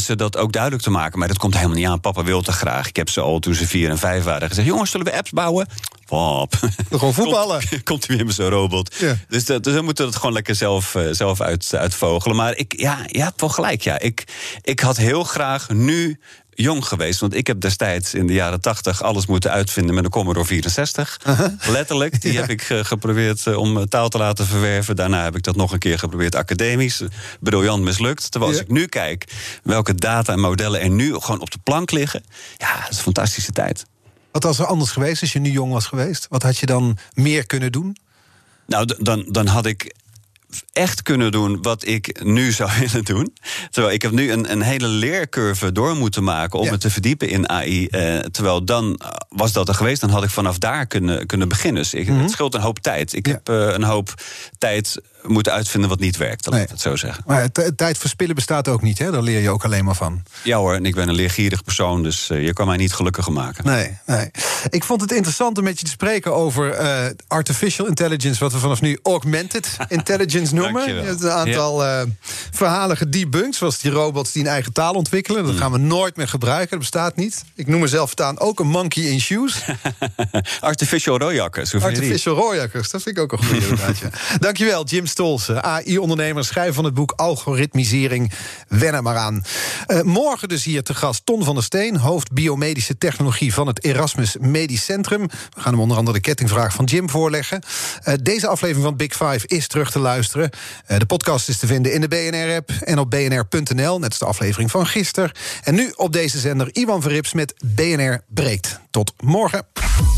ze 0.00 0.16
dat 0.16 0.36
ook 0.36 0.52
duidelijk 0.52 0.82
te 0.82 0.90
maken. 0.90 1.18
Maar 1.18 1.28
dat 1.28 1.38
komt 1.38 1.54
helemaal 1.54 1.76
niet 1.76 1.86
aan. 1.86 2.00
Papa 2.00 2.24
wil 2.24 2.42
te 2.42 2.52
graag. 2.52 2.88
Ik 2.88 2.96
heb 2.96 3.08
ze 3.08 3.20
al 3.20 3.38
toen 3.38 3.54
ze 3.54 3.66
vier 3.66 3.90
en 3.90 3.98
vijf 3.98 4.24
waren 4.24 4.48
gezegd... 4.48 4.66
jongens, 4.66 4.90
zullen 4.90 5.06
we 5.06 5.16
apps 5.16 5.30
bouwen? 5.30 5.68
Pap. 6.06 6.54
Gewoon 6.90 7.14
voetballen. 7.20 7.68
Komt, 7.68 7.82
komt 7.90 8.06
hij 8.06 8.16
weer 8.16 8.26
met 8.26 8.34
zo'n 8.34 8.48
robot. 8.48 8.94
Ja. 8.98 9.16
Dus, 9.28 9.44
dat, 9.44 9.64
dus 9.64 9.74
dan 9.74 9.84
moeten 9.84 10.04
we 10.04 10.10
het 10.10 10.18
gewoon 10.18 10.34
lekker 10.34 10.54
zelf, 10.54 10.96
zelf 11.10 11.40
uit, 11.40 11.74
uitvogelen. 11.74 12.36
Maar 12.36 12.56
ik, 12.56 12.80
ja, 12.80 12.98
je 13.06 13.22
hebt 13.22 13.40
wel 13.40 13.50
gelijk. 13.50 13.82
Ja. 13.82 13.98
Ik, 13.98 14.24
ik 14.62 14.80
had 14.80 14.96
heel 14.96 15.24
graag 15.24 15.68
nu 15.68 16.18
jong 16.60 16.84
geweest. 16.84 17.20
Want 17.20 17.34
ik 17.34 17.46
heb 17.46 17.60
destijds 17.60 18.14
in 18.14 18.26
de 18.26 18.32
jaren 18.32 18.60
80 18.60 19.02
alles 19.02 19.26
moeten 19.26 19.50
uitvinden 19.50 19.94
met 19.94 20.04
een 20.04 20.10
Commodore 20.10 20.46
64. 20.46 21.20
Uh 21.26 21.38
-huh. 21.38 21.52
Letterlijk. 21.68 22.20
Die 22.20 22.32
ja. 22.32 22.40
heb 22.40 22.50
ik 22.50 22.68
uh, 22.68 22.84
geprobeerd 22.84 23.46
uh, 23.46 23.56
om 23.56 23.88
taal 23.88 24.08
te 24.08 24.18
laten 24.18 24.46
verwerven. 24.46 24.96
Daarna 24.96 25.24
heb 25.24 25.36
ik 25.36 25.42
dat 25.42 25.56
nog 25.56 25.72
een 25.72 25.78
keer 25.78 25.98
geprobeerd 25.98 26.34
academisch. 26.34 27.02
Briljant 27.40 27.82
mislukt. 27.82 28.30
Terwijl 28.30 28.52
als 28.52 28.60
ja. 28.60 28.66
ik 28.66 28.72
nu 28.72 28.86
kijk 28.86 29.24
welke 29.62 29.94
data 29.94 30.32
en 30.32 30.40
modellen 30.40 30.80
er 30.80 30.90
nu 30.90 31.14
gewoon 31.14 31.40
op 31.40 31.50
de 31.50 31.58
plank 31.62 31.90
liggen. 31.90 32.24
Ja, 32.56 32.80
dat 32.80 32.90
is 32.90 32.96
een 32.96 33.02
fantastische 33.02 33.52
tijd. 33.52 33.84
Wat 34.32 34.42
was 34.42 34.58
er 34.58 34.66
anders 34.66 34.90
geweest 34.90 35.20
als 35.20 35.32
je 35.32 35.38
nu 35.38 35.50
jong 35.50 35.72
was 35.72 35.86
geweest? 35.86 36.26
Wat 36.28 36.42
had 36.42 36.58
je 36.58 36.66
dan 36.66 36.98
meer 37.12 37.46
kunnen 37.46 37.72
doen? 37.72 37.96
Nou, 38.66 38.88
dan, 38.98 39.26
dan 39.28 39.46
had 39.46 39.66
ik 39.66 39.94
echt 40.72 41.02
kunnen 41.02 41.32
doen 41.32 41.62
wat 41.62 41.86
ik 41.86 42.24
nu 42.24 42.52
zou 42.52 42.70
willen 42.80 43.04
doen. 43.04 43.34
Terwijl 43.70 43.94
ik 43.94 44.02
heb 44.02 44.12
nu 44.12 44.32
een, 44.32 44.50
een 44.50 44.62
hele 44.62 44.88
leercurve 44.88 45.72
door 45.72 45.96
moeten 45.96 46.24
maken 46.24 46.58
om 46.58 46.64
ja. 46.64 46.70
me 46.70 46.78
te 46.78 46.90
verdiepen 46.90 47.28
in 47.28 47.48
AI. 47.48 47.86
Eh, 47.86 48.18
terwijl 48.18 48.64
dan 48.64 49.00
was 49.28 49.52
dat 49.52 49.68
er 49.68 49.74
geweest, 49.74 50.00
dan 50.00 50.10
had 50.10 50.24
ik 50.24 50.30
vanaf 50.30 50.58
daar 50.58 50.86
kunnen, 50.86 51.26
kunnen 51.26 51.48
beginnen. 51.48 51.82
Dus 51.82 51.94
ik, 51.94 52.06
mm 52.06 52.14
-hmm. 52.14 52.22
het 52.22 52.30
scheelt 52.30 52.54
een 52.54 52.60
hoop 52.60 52.78
tijd. 52.78 53.12
Ik 53.14 53.26
ja. 53.26 53.32
heb 53.32 53.48
uh, 53.48 53.72
een 53.72 53.82
hoop 53.82 54.14
tijd 54.58 55.00
moeten 55.26 55.52
uitvinden 55.52 55.90
wat 55.90 55.98
niet 55.98 56.16
werkt, 56.16 56.44
dan 56.44 56.52
nee. 56.52 56.62
ik 56.62 56.68
het 56.68 56.80
zo 56.80 56.96
zeggen. 56.96 57.24
Maar 57.26 57.48
tijd 57.76 57.98
verspillen 57.98 58.34
bestaat 58.34 58.68
ook 58.68 58.82
niet, 58.82 58.98
hè? 58.98 59.10
Daar 59.10 59.22
leer 59.22 59.40
je 59.40 59.50
ook 59.50 59.64
alleen 59.64 59.84
maar 59.84 59.94
van. 59.94 60.22
Ja 60.42 60.56
hoor, 60.56 60.74
en 60.74 60.86
ik 60.86 60.94
ben 60.94 61.08
een 61.08 61.14
leergierig 61.14 61.64
persoon, 61.64 62.02
dus 62.02 62.30
uh, 62.30 62.44
je 62.44 62.52
kan 62.52 62.66
mij 62.66 62.76
niet 62.76 62.92
gelukkiger 62.92 63.32
maken. 63.32 63.64
Nee, 63.64 63.98
nee. 64.06 64.30
Ik 64.68 64.84
vond 64.84 65.00
het 65.00 65.12
interessant 65.12 65.58
om 65.58 65.64
met 65.64 65.78
je 65.78 65.84
te 65.84 65.90
spreken 65.90 66.34
over 66.34 66.80
uh, 66.80 67.04
artificial 67.26 67.86
intelligence, 67.86 68.40
wat 68.40 68.52
we 68.52 68.58
vanaf 68.58 68.80
nu 68.80 68.98
augmented 69.02 69.76
intelligence 69.88 70.54
noemen. 70.54 70.94
Je 70.94 71.00
hebt 71.00 71.22
een 71.22 71.30
aantal 71.30 71.84
ja. 71.84 72.00
uh, 72.00 72.06
verhalen 72.50 72.96
gedebunked, 72.96 73.54
zoals 73.54 73.78
die 73.78 73.90
robots 73.90 74.32
die 74.32 74.42
een 74.42 74.48
eigen 74.48 74.72
taal 74.72 74.94
ontwikkelen. 74.94 75.44
Dat 75.44 75.52
mm. 75.52 75.58
gaan 75.58 75.72
we 75.72 75.78
nooit 75.78 76.16
meer 76.16 76.28
gebruiken, 76.28 76.70
dat 76.70 76.78
bestaat 76.78 77.16
niet. 77.16 77.44
Ik 77.54 77.66
noem 77.66 77.80
mezelf 77.80 78.10
staan 78.10 78.38
ook 78.38 78.60
een 78.60 78.68
monkey 78.68 79.02
in 79.02 79.20
shoes. 79.20 79.64
artificial 80.60 81.18
rooijakkers. 81.18 81.74
Artificial 81.74 82.36
rooijakkers, 82.36 82.90
dat 82.90 83.02
vind 83.02 83.16
ik 83.16 83.22
ook 83.22 83.32
een 83.32 83.38
goede 83.38 83.62
inderdaad. 83.62 83.98
Ja. 83.98 84.10
Dankjewel, 84.38 84.84
Jim 84.84 85.06
Stolze, 85.10 85.62
AI-ondernemer, 85.62 86.44
schrijver 86.44 86.74
van 86.74 86.84
het 86.84 86.94
boek 86.94 87.12
Algoritmisering. 87.16 88.32
Wen 88.68 88.94
er 88.94 89.02
maar 89.02 89.16
aan. 89.16 89.44
Uh, 89.86 90.02
morgen 90.02 90.48
dus 90.48 90.64
hier 90.64 90.82
te 90.82 90.94
gast 90.94 91.26
Ton 91.26 91.44
van 91.44 91.54
der 91.54 91.64
Steen, 91.64 91.96
hoofd 91.96 92.32
biomedische 92.32 92.98
technologie 92.98 93.54
van 93.54 93.66
het 93.66 93.84
Erasmus 93.84 94.36
Medisch 94.40 94.84
Centrum. 94.84 95.26
We 95.26 95.60
gaan 95.60 95.72
hem 95.72 95.80
onder 95.80 95.96
andere 95.96 96.16
de 96.16 96.22
kettingvraag 96.22 96.74
van 96.74 96.84
Jim 96.84 97.10
voorleggen. 97.10 97.62
Uh, 98.04 98.14
deze 98.22 98.46
aflevering 98.46 98.84
van 98.84 98.96
Big 98.96 99.12
Five 99.12 99.46
is 99.46 99.66
terug 99.66 99.90
te 99.90 99.98
luisteren. 99.98 100.50
Uh, 100.88 100.98
de 100.98 101.06
podcast 101.06 101.48
is 101.48 101.58
te 101.58 101.66
vinden 101.66 101.92
in 101.92 102.00
de 102.00 102.08
BNR-app 102.08 102.70
en 102.70 102.98
op 102.98 103.10
bnr.nl, 103.10 103.98
net 103.98 104.08
als 104.08 104.18
de 104.18 104.24
aflevering 104.24 104.70
van 104.70 104.86
gisteren. 104.86 105.32
En 105.62 105.74
nu 105.74 105.92
op 105.96 106.12
deze 106.12 106.38
zender 106.38 106.68
Iwan 106.72 107.02
Verrips 107.02 107.32
met 107.32 107.54
BNR 107.64 108.20
Breekt. 108.28 108.80
Tot 108.90 109.12
morgen. 109.20 109.66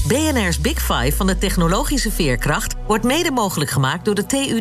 BNR's 0.09 0.61
Big 0.61 0.79
Five 0.79 1.13
van 1.17 1.27
de 1.27 1.39
technologische 1.39 2.11
veerkracht 2.11 2.75
wordt 2.87 3.05
mede 3.05 3.31
mogelijk 3.31 3.71
gemaakt 3.71 4.05
door 4.05 4.15
de 4.15 4.27
TU 4.27 4.61